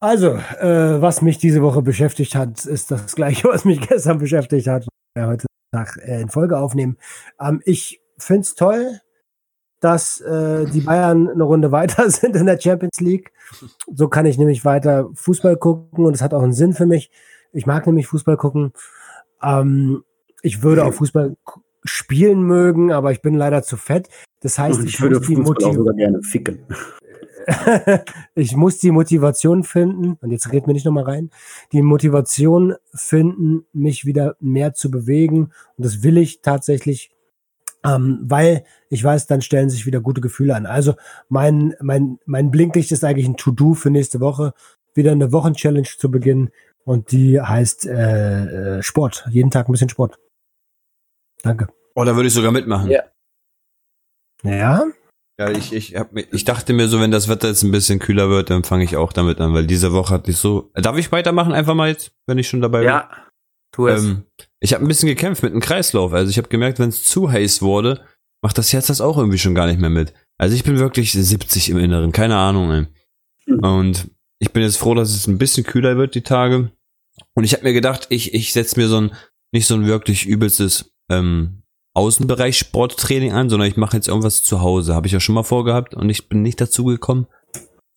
Also, 0.01 0.35
äh, 0.35 1.01
was 1.01 1.23
mich 1.23 1.39
diese 1.39 1.63
Woche 1.63 1.83
beschäftigt 1.83 2.35
hat, 2.35 2.65
ist 2.65 2.91
das 2.91 3.15
gleiche, 3.17 3.49
was 3.49 3.65
mich 3.65 3.81
gestern 3.87 4.19
beschäftigt 4.19 4.67
hat. 4.67 4.87
Wir 5.15 5.27
heute 5.27 5.47
Tag 5.73 5.99
äh, 6.03 6.21
in 6.21 6.29
Folge 6.29 6.59
aufnehmen. 6.59 6.97
Ähm, 7.41 7.61
ich 7.65 8.01
finde 8.17 8.41
es 8.41 8.55
toll, 8.55 9.01
dass 9.81 10.21
äh, 10.21 10.67
die 10.67 10.81
Bayern 10.81 11.29
eine 11.29 11.45
Runde 11.45 11.71
weiter 11.73 12.11
sind 12.11 12.35
in 12.35 12.47
der 12.47 12.61
Champions 12.61 13.01
League. 13.01 13.33
So 13.87 14.09
kann 14.09 14.27
ich 14.27 14.39
nämlich 14.39 14.65
weiter 14.65 15.11
Fußball 15.15 15.57
gucken 15.57 16.05
und 16.07 16.15
es 16.15 16.23
hat 16.23 16.35
auch 16.35 16.43
einen 16.43 16.53
Sinn 16.53 16.75
für 16.75 16.87
mich. 16.87 17.11
Ich 17.53 17.67
mag 17.67 17.87
nämlich 17.87 18.07
Fußball 18.07 18.37
gucken. 18.37 18.73
Ähm, 19.43 20.05
ich 20.43 20.63
würde 20.63 20.85
auch 20.85 20.95
Fußball 20.95 21.37
spielen 21.85 22.43
mögen, 22.43 22.93
aber 22.93 23.13
ich 23.13 23.23
bin 23.23 23.35
leider 23.35 23.63
zu 23.63 23.77
fett. 23.77 24.09
Das 24.41 24.59
heißt, 24.59 24.81
ich, 24.81 24.95
ich 24.95 25.01
würde 25.01 25.17
muss 25.17 25.27
die 25.27 25.37
Fußball 25.37 25.43
auch 25.43 25.49
Motivation 25.49 25.77
sogar 25.77 25.95
gerne 25.95 26.23
ficken. 26.23 26.61
ich 28.35 28.57
muss 28.57 28.79
die 28.79 28.91
Motivation 28.91 29.65
finden, 29.65 30.19
und 30.21 30.31
jetzt 30.31 30.53
reden 30.53 30.67
wir 30.67 30.75
nicht 30.75 30.85
nochmal 30.85 31.05
rein, 31.05 31.31
die 31.73 31.83
Motivation 31.83 32.75
finden, 32.93 33.65
mich 33.73 34.05
wieder 34.05 34.37
mehr 34.41 34.75
zu 34.75 34.91
bewegen. 34.91 35.51
Und 35.77 35.85
das 35.85 36.03
will 36.03 36.19
ich 36.19 36.43
tatsächlich, 36.43 37.11
ähm, 37.85 38.21
weil 38.23 38.65
ich 38.91 39.03
weiß, 39.03 39.27
dann 39.27 39.41
stellen 39.41 39.71
sich 39.71 39.87
wieder 39.87 40.01
gute 40.01 40.21
Gefühle 40.21 40.55
an. 40.55 40.67
Also 40.67 40.95
mein, 41.29 41.75
mein, 41.81 42.19
mein 42.27 42.51
Blinklicht 42.51 42.93
ist 42.93 43.05
eigentlich 43.05 43.29
ein 43.29 43.37
To-Do 43.37 43.75
für 43.75 43.91
nächste 43.91 44.21
Woche, 44.21 44.53
wieder 44.95 45.13
eine 45.13 45.33
Wochenchallenge 45.33 45.89
zu 45.97 46.11
beginnen. 46.11 46.51
Und 46.89 47.13
die 47.13 47.39
heißt 47.39 47.85
äh, 47.85 48.79
äh, 48.79 48.83
Sport. 48.83 49.27
Jeden 49.31 49.51
Tag 49.51 49.69
ein 49.69 49.73
bisschen 49.73 49.91
Sport. 49.91 50.19
Danke. 51.43 51.69
Oh, 51.95 52.03
da 52.03 52.17
würde 52.17 52.29
ich 52.29 52.33
sogar 52.33 52.51
mitmachen. 52.51 52.91
Ja. 52.91 53.03
Ja, 54.43 54.87
Ja, 55.39 55.51
ich, 55.51 55.75
ich, 55.75 55.97
hab, 55.97 56.17
ich 56.17 56.45
dachte 56.47 56.73
mir 56.73 56.89
so, 56.89 56.99
wenn 56.99 57.11
das 57.11 57.29
Wetter 57.29 57.49
jetzt 57.49 57.63
ein 57.63 57.73
bisschen 57.73 57.99
kühler 57.99 58.31
wird, 58.31 58.49
dann 58.49 58.65
fange 58.65 58.85
ich 58.85 58.97
auch 58.97 59.13
damit 59.13 59.39
an, 59.39 59.53
weil 59.53 59.67
diese 59.67 59.93
Woche 59.93 60.15
hatte 60.15 60.31
ich 60.31 60.39
so. 60.39 60.71
Darf 60.77 60.97
ich 60.97 61.13
weitermachen 61.13 61.53
einfach 61.53 61.75
mal 61.75 61.91
jetzt, 61.91 62.13
wenn 62.27 62.39
ich 62.39 62.49
schon 62.49 62.63
dabei 62.63 62.79
bin? 62.79 62.89
Ja, 62.89 63.11
tu 63.71 63.87
es. 63.87 64.05
Ähm, 64.05 64.25
ich 64.59 64.73
habe 64.73 64.83
ein 64.83 64.89
bisschen 64.89 65.11
gekämpft 65.11 65.43
mit 65.43 65.53
dem 65.53 65.61
Kreislauf. 65.61 66.15
Also 66.15 66.31
ich 66.31 66.39
habe 66.39 66.49
gemerkt, 66.49 66.79
wenn 66.79 66.89
es 66.89 67.05
zu 67.05 67.31
heiß 67.31 67.61
wurde, 67.61 68.03
macht 68.43 68.57
das 68.57 68.73
Herz 68.73 68.87
das 68.87 69.03
auch 69.03 69.19
irgendwie 69.19 69.37
schon 69.37 69.55
gar 69.55 69.67
nicht 69.67 69.79
mehr 69.79 69.91
mit. 69.91 70.15
Also 70.39 70.55
ich 70.55 70.65
bin 70.65 70.79
wirklich 70.79 71.13
70 71.13 71.69
im 71.69 71.77
Inneren, 71.77 72.13
keine 72.13 72.37
Ahnung. 72.37 72.71
Ey. 72.71 72.87
Hm. 73.45 73.59
Und 73.59 74.11
ich 74.39 74.53
bin 74.55 74.63
jetzt 74.63 74.79
froh, 74.79 74.95
dass 74.95 75.15
es 75.15 75.27
ein 75.27 75.37
bisschen 75.37 75.65
kühler 75.65 75.99
wird 75.99 76.15
die 76.15 76.23
Tage. 76.23 76.73
Und 77.35 77.45
ich 77.45 77.53
habe 77.53 77.65
mir 77.65 77.73
gedacht, 77.73 78.07
ich 78.11 78.35
ich 78.35 78.53
setze 78.53 78.81
mir 78.81 78.89
so 78.89 79.01
ein 79.01 79.13
nicht 79.53 79.67
so 79.67 79.75
ein 79.75 79.87
wirklich 79.87 80.27
übelstes 80.27 80.93
ähm, 81.11 81.63
Außenbereich 81.95 82.59
Sporttraining 82.59 83.33
an, 83.33 83.49
sondern 83.49 83.69
ich 83.69 83.77
mache 83.77 83.97
jetzt 83.97 84.09
irgendwas 84.09 84.43
zu 84.43 84.61
Hause. 84.61 84.95
Habe 84.95 85.07
ich 85.07 85.13
ja 85.13 85.21
schon 85.21 85.35
mal 85.35 85.43
vorgehabt 85.43 85.95
und 85.95 86.09
ich 86.11 86.29
bin 86.29 86.43
nicht 86.43 86.61
dazu 86.61 86.85
gekommen. 86.85 87.27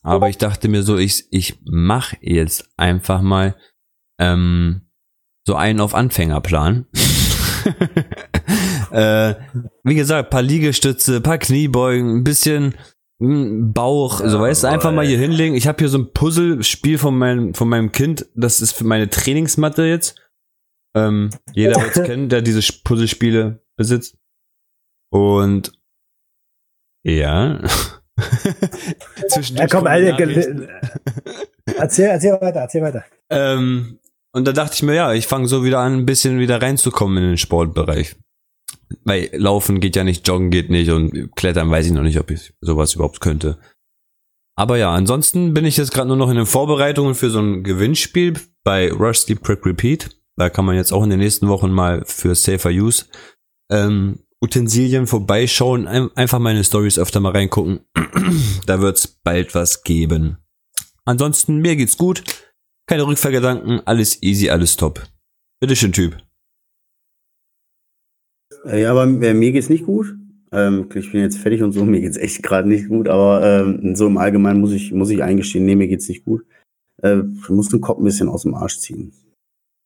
Aber 0.04 0.30
ich 0.30 0.38
dachte 0.38 0.68
mir 0.68 0.84
so, 0.84 0.98
ich 0.98 1.26
ich 1.32 1.60
mache 1.64 2.18
jetzt 2.22 2.70
einfach 2.78 3.22
mal 3.22 3.56
ähm, 4.20 4.90
so 5.46 5.56
einen 5.56 5.80
auf 5.80 5.94
Anfängerplan. 5.94 6.88
äh, 8.92 9.36
wie 9.84 9.96
gesagt, 9.96 10.30
paar 10.30 10.42
Liegestütze, 10.42 11.22
paar 11.22 11.38
Kniebeugen, 11.38 12.18
ein 12.18 12.24
bisschen 12.24 12.76
Bauch, 13.24 14.20
so 14.26 14.40
weißt 14.40 14.64
du, 14.64 14.68
einfach 14.68 14.92
mal 14.92 15.06
hier 15.06 15.20
hinlegen. 15.20 15.56
Ich 15.56 15.68
habe 15.68 15.78
hier 15.78 15.90
so 15.90 16.00
ein 16.00 16.12
Puzzlespiel 16.12 16.98
von 16.98 17.16
meinem, 17.16 17.54
von 17.54 17.70
meinem 17.70 17.92
Kind, 17.92 18.26
das 18.34 18.62
ist 18.62 18.72
für 18.72 18.84
meine 18.84 19.12
Trainingsmatte 19.12 19.84
jetzt. 19.84 20.20
Ähm, 20.96 21.30
jeder 21.54 21.76
wird 21.82 21.96
es 21.96 22.04
kennen, 22.04 22.30
der 22.30 22.42
diese 22.42 22.62
Puzzlespiele 22.84 23.64
besitzt. 23.78 24.18
Und 25.14 25.72
ja. 27.04 27.62
ja 28.18 29.68
komm, 29.68 29.70
kommen 29.70 29.88
Alter, 29.88 30.18
erzähl, 31.78 32.06
erzähl 32.06 32.34
weiter, 32.42 32.62
erzähl 32.62 32.82
weiter. 32.82 33.06
Ähm, 33.30 34.00
und 34.34 34.48
da 34.48 34.52
dachte 34.52 34.74
ich 34.74 34.82
mir, 34.82 34.96
ja, 34.96 35.14
ich 35.14 35.28
fange 35.28 35.48
so 35.48 35.64
wieder 35.64 35.78
an, 35.78 35.94
ein 35.94 36.06
bisschen 36.08 36.40
wieder 36.40 36.60
reinzukommen 36.60 37.18
in 37.20 37.30
den 37.30 37.38
Sportbereich. 37.38 38.16
Weil 39.04 39.30
Laufen 39.34 39.80
geht 39.80 39.96
ja 39.96 40.04
nicht, 40.04 40.28
Joggen 40.28 40.50
geht 40.50 40.70
nicht 40.70 40.90
und 40.90 41.36
Klettern 41.36 41.70
weiß 41.70 41.88
ich 41.88 41.94
noch 41.94 42.04
nicht, 42.04 42.20
ob 42.20 42.32
ich 42.32 42.54
sowas 42.62 42.96
überhaupt 42.96 43.22
könnte. 43.22 43.58
Aber 44.56 44.78
ja, 44.78 44.92
ansonsten 44.94 45.54
bin 45.54 45.66
ich 45.66 45.78
jetzt 45.78 45.92
gerade 45.92 46.08
nur 46.08 46.18
noch 46.18 46.30
in 46.30 46.36
den 46.36 46.46
Vorbereitungen 46.46 47.16
für 47.16 47.30
so 47.30 47.40
ein 47.40 47.64
Gewinnspiel 47.64 48.34
bei 48.64 48.92
Rusty 48.92 49.36
Prep 49.36 49.66
Repeat. 49.66 50.18
Da 50.36 50.50
kann 50.50 50.66
man 50.66 50.76
jetzt 50.76 50.92
auch 50.92 51.04
in 51.04 51.10
den 51.10 51.20
nächsten 51.20 51.48
Wochen 51.48 51.72
mal 51.72 52.04
für 52.06 52.36
Safer 52.36 52.70
Use 52.70 53.06
ähm, 53.72 54.20
Utensilien 54.42 55.08
vorbeischauen, 55.08 55.88
ein, 55.88 56.10
einfach 56.16 56.40
meine 56.40 56.64
Stories 56.64 57.00
öfter 57.00 57.20
mal 57.20 57.32
reingucken. 57.32 57.82
da 58.66 58.82
wird's 58.82 59.08
bald 59.08 59.56
was 59.56 59.84
geben. 59.84 60.38
Ansonsten, 61.06 61.58
mir 61.58 61.76
geht's 61.76 61.98
gut. 61.98 62.24
Keine 62.88 63.08
Rückfahrgedanken, 63.08 63.82
alles 63.86 64.22
easy, 64.22 64.50
alles 64.50 64.76
top. 64.76 65.08
Bitteschön, 65.60 65.94
Typ. 65.94 66.18
Äh, 68.66 68.82
Ja, 68.82 68.92
aber 68.92 69.04
äh, 69.04 69.34
mir 69.34 69.52
geht's 69.52 69.70
nicht 69.70 69.86
gut. 69.86 70.16
Ähm, 70.52 70.90
ich 70.94 71.12
bin 71.12 71.22
jetzt 71.22 71.38
fertig 71.38 71.64
und 71.64 71.72
so, 71.72 71.86
mir 71.86 72.02
geht's 72.02 72.18
echt 72.18 72.44
gerade 72.44 72.68
nicht 72.68 72.90
gut, 72.90 73.08
aber 73.08 73.44
ähm, 73.44 73.96
so 73.96 74.08
im 74.08 74.18
Allgemeinen 74.18 74.62
muss 74.62 74.74
ich, 74.74 74.92
muss 74.92 75.10
ich 75.10 75.24
eingestehen, 75.24 75.66
nee, 75.66 75.76
mir 75.76 75.88
geht's 75.88 76.10
nicht 76.10 76.26
gut. 76.26 76.46
Äh, 77.02 77.22
ich 77.42 77.50
muss 77.50 77.70
den 77.70 77.82
Kopf 77.82 78.00
ein 78.00 78.04
bisschen 78.06 78.30
aus 78.30 78.44
dem 78.44 78.54
Arsch 78.54 78.80
ziehen. 78.80 79.14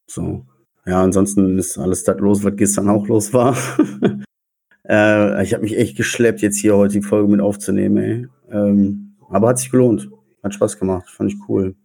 So. 0.10 0.46
Ja, 0.86 1.02
ansonsten 1.02 1.58
ist 1.58 1.78
alles 1.78 2.04
das 2.04 2.20
los, 2.20 2.44
was 2.44 2.56
gestern 2.56 2.90
auch 2.90 3.08
los 3.08 3.34
war. 3.34 3.58
äh, 4.88 5.44
ich 5.44 5.54
habe 5.54 5.64
mich 5.64 5.78
echt 5.78 5.98
geschleppt, 5.98 6.42
jetzt 6.42 6.60
hier 6.60 6.76
heute 6.78 6.94
die 6.94 7.02
Folge 7.02 7.32
mit 7.32 7.42
aufzunehmen, 7.42 7.98
ey. 7.98 8.28
Ähm, 8.52 9.16
aber 9.30 9.50
hat 9.50 9.60
sich 9.60 9.72
gelohnt. 9.72 10.10
Hat 10.44 10.54
Spaß 10.54 10.78
gemacht, 10.78 11.10
fand 11.10 11.34
ich 11.34 11.40
cool. 11.50 11.76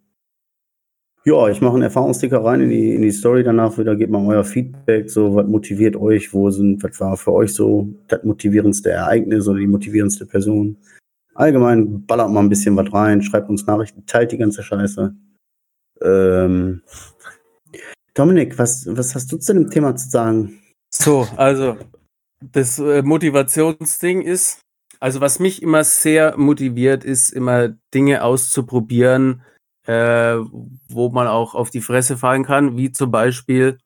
Ja, 1.25 1.49
ich 1.49 1.61
mache 1.61 1.75
einen 1.75 1.83
Erfahrungsticker 1.83 2.43
rein 2.43 2.63
in 2.63 2.71
die, 2.71 2.95
in 2.95 3.03
die 3.03 3.11
Story 3.11 3.45
danach 3.45 3.77
wieder, 3.77 3.95
gebt 3.95 4.11
mal 4.11 4.27
euer 4.27 4.45
Feedback, 4.45 5.11
so, 5.11 5.35
was 5.35 5.47
motiviert 5.47 5.97
euch, 5.97 6.33
wo 6.33 6.51
sind, 6.51 6.83
was 6.83 6.99
war 6.99 7.17
für 7.19 7.33
euch 7.33 7.53
so 7.53 7.89
das 8.09 8.25
motivierendste 8.25 8.91
Ereignis 8.91 9.47
oder 9.47 9.59
die 9.59 9.67
motivierendste 9.67 10.25
Person. 10.25 10.79
Allgemein 11.35 12.07
ballert 12.07 12.31
mal 12.31 12.41
ein 12.41 12.49
bisschen 12.49 12.75
was 12.77 12.91
rein, 12.93 13.21
schreibt 13.21 13.51
uns 13.51 13.67
Nachrichten, 13.67 14.07
teilt 14.07 14.33
die 14.33 14.39
ganze 14.39 14.63
Scheiße. 14.63 15.15
Ähm, 16.03 16.83
Dominik, 18.15 18.59
was, 18.59 18.87
was 18.89 19.15
hast 19.15 19.31
du 19.31 19.37
zu 19.37 19.53
dem 19.53 19.71
Thema 19.71 19.95
zu 19.97 20.09
sagen? 20.09 20.59
So, 20.91 21.29
also 21.37 21.77
das 22.41 22.79
äh, 22.79 23.03
Motivationsding 23.03 24.23
ist, 24.23 24.61
also 25.01 25.21
was 25.21 25.39
mich 25.39 25.63
immer 25.63 25.85
sehr 25.85 26.37
motiviert, 26.39 27.05
ist 27.05 27.31
immer 27.31 27.77
Dinge 27.95 28.25
auszuprobieren, 28.25 29.43
äh, 29.87 30.37
wo 30.89 31.11
man 31.11 31.27
auch 31.27 31.55
auf 31.55 31.71
die 31.71 31.81
Fresse 31.81 32.17
fallen 32.17 32.45
kann, 32.45 32.77
wie 32.77 32.93
zum 32.93 33.11
Beispiel 33.11 33.79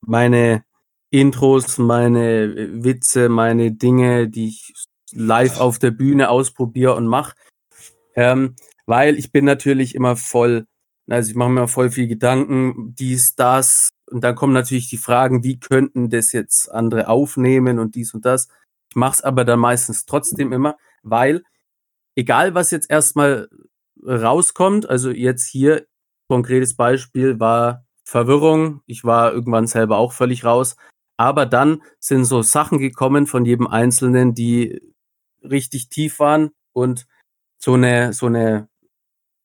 meine 0.00 0.64
Intros, 1.10 1.78
meine 1.78 2.42
äh, 2.42 2.84
Witze, 2.84 3.28
meine 3.28 3.72
Dinge, 3.72 4.28
die 4.28 4.48
ich 4.48 4.72
live 5.12 5.60
auf 5.60 5.78
der 5.78 5.90
Bühne 5.90 6.30
ausprobiere 6.30 6.94
und 6.94 7.06
mache. 7.06 7.34
Ähm, 8.14 8.56
weil 8.86 9.18
ich 9.18 9.32
bin 9.32 9.44
natürlich 9.44 9.94
immer 9.94 10.16
voll, 10.16 10.66
also 11.08 11.30
ich 11.30 11.36
mache 11.36 11.50
mir 11.50 11.68
voll 11.68 11.90
viel 11.90 12.08
Gedanken, 12.08 12.94
dies, 12.94 13.34
das, 13.34 13.90
und 14.10 14.24
dann 14.24 14.34
kommen 14.34 14.52
natürlich 14.52 14.88
die 14.88 14.96
Fragen, 14.96 15.44
wie 15.44 15.58
könnten 15.58 16.10
das 16.10 16.32
jetzt 16.32 16.70
andere 16.70 17.08
aufnehmen 17.08 17.78
und 17.78 17.94
dies 17.94 18.14
und 18.14 18.24
das. 18.24 18.48
Ich 18.90 18.96
mache 18.96 19.14
es 19.14 19.20
aber 19.22 19.44
dann 19.44 19.60
meistens 19.60 20.06
trotzdem 20.06 20.52
immer, 20.52 20.76
weil 21.02 21.42
egal 22.16 22.54
was 22.54 22.70
jetzt 22.70 22.90
erstmal 22.90 23.48
rauskommt, 24.04 24.88
also 24.88 25.10
jetzt 25.10 25.46
hier 25.46 25.86
konkretes 26.28 26.76
Beispiel 26.76 27.40
war 27.40 27.84
Verwirrung. 28.04 28.82
Ich 28.86 29.04
war 29.04 29.32
irgendwann 29.32 29.66
selber 29.66 29.98
auch 29.98 30.12
völlig 30.12 30.44
raus. 30.44 30.76
Aber 31.16 31.46
dann 31.46 31.82
sind 31.98 32.24
so 32.24 32.42
Sachen 32.42 32.78
gekommen 32.78 33.26
von 33.26 33.44
jedem 33.44 33.66
Einzelnen, 33.66 34.34
die 34.34 34.80
richtig 35.42 35.88
tief 35.88 36.20
waren 36.20 36.50
und 36.72 37.06
so 37.58 37.74
eine, 37.74 38.12
so 38.12 38.26
eine, 38.26 38.68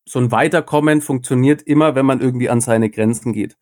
so 0.06 0.20
ein 0.20 0.32
Weiterkommen 0.32 1.02
funktioniert 1.02 1.62
immer, 1.64 1.96
wenn 1.96 2.06
man 2.06 2.22
irgendwie 2.22 2.50
an 2.50 2.62
seine 2.62 2.90
Grenzen 2.90 3.34
geht. 3.34 3.58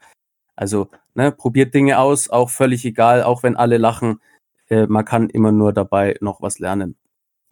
Also, 0.55 0.89
ne, 1.13 1.31
probiert 1.31 1.73
Dinge 1.73 1.97
aus, 1.99 2.29
auch 2.29 2.49
völlig 2.49 2.83
egal, 2.85 3.23
auch 3.23 3.43
wenn 3.43 3.55
alle 3.55 3.77
lachen. 3.77 4.19
Äh, 4.67 4.87
man 4.87 5.05
kann 5.05 5.29
immer 5.29 5.51
nur 5.51 5.71
dabei 5.71 6.17
noch 6.19 6.41
was 6.41 6.59
lernen. 6.59 6.97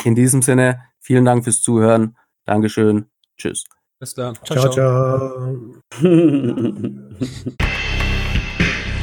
In 0.04 0.16
diesem 0.16 0.42
Sinne, 0.42 0.82
vielen 1.00 1.26
Dank 1.26 1.46
fürs 1.46 1.62
Zuhören. 1.62 2.18
Dankeschön. 2.46 3.10
Tschüss. 3.40 3.64
Alles 4.00 4.14
klar. 4.14 4.34
Ciao, 4.46 4.70
ciao. 4.70 5.76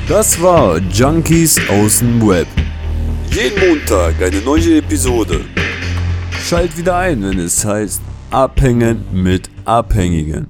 Das 0.09 0.41
war 0.41 0.79
Junkies 0.79 1.59
aus 1.69 1.99
dem 1.99 2.25
Web. 2.25 2.47
Jeden 3.33 3.59
Montag 3.59 4.23
eine 4.23 4.41
neue 4.41 4.79
Episode. 4.79 5.45
Schalt 6.45 6.79
wieder 6.79 6.97
ein, 6.97 7.25
wenn 7.25 7.41
es 7.41 7.65
heißt 7.65 8.01
Abhängen 8.31 9.05
mit 9.13 9.51
Abhängigen. 9.65 10.47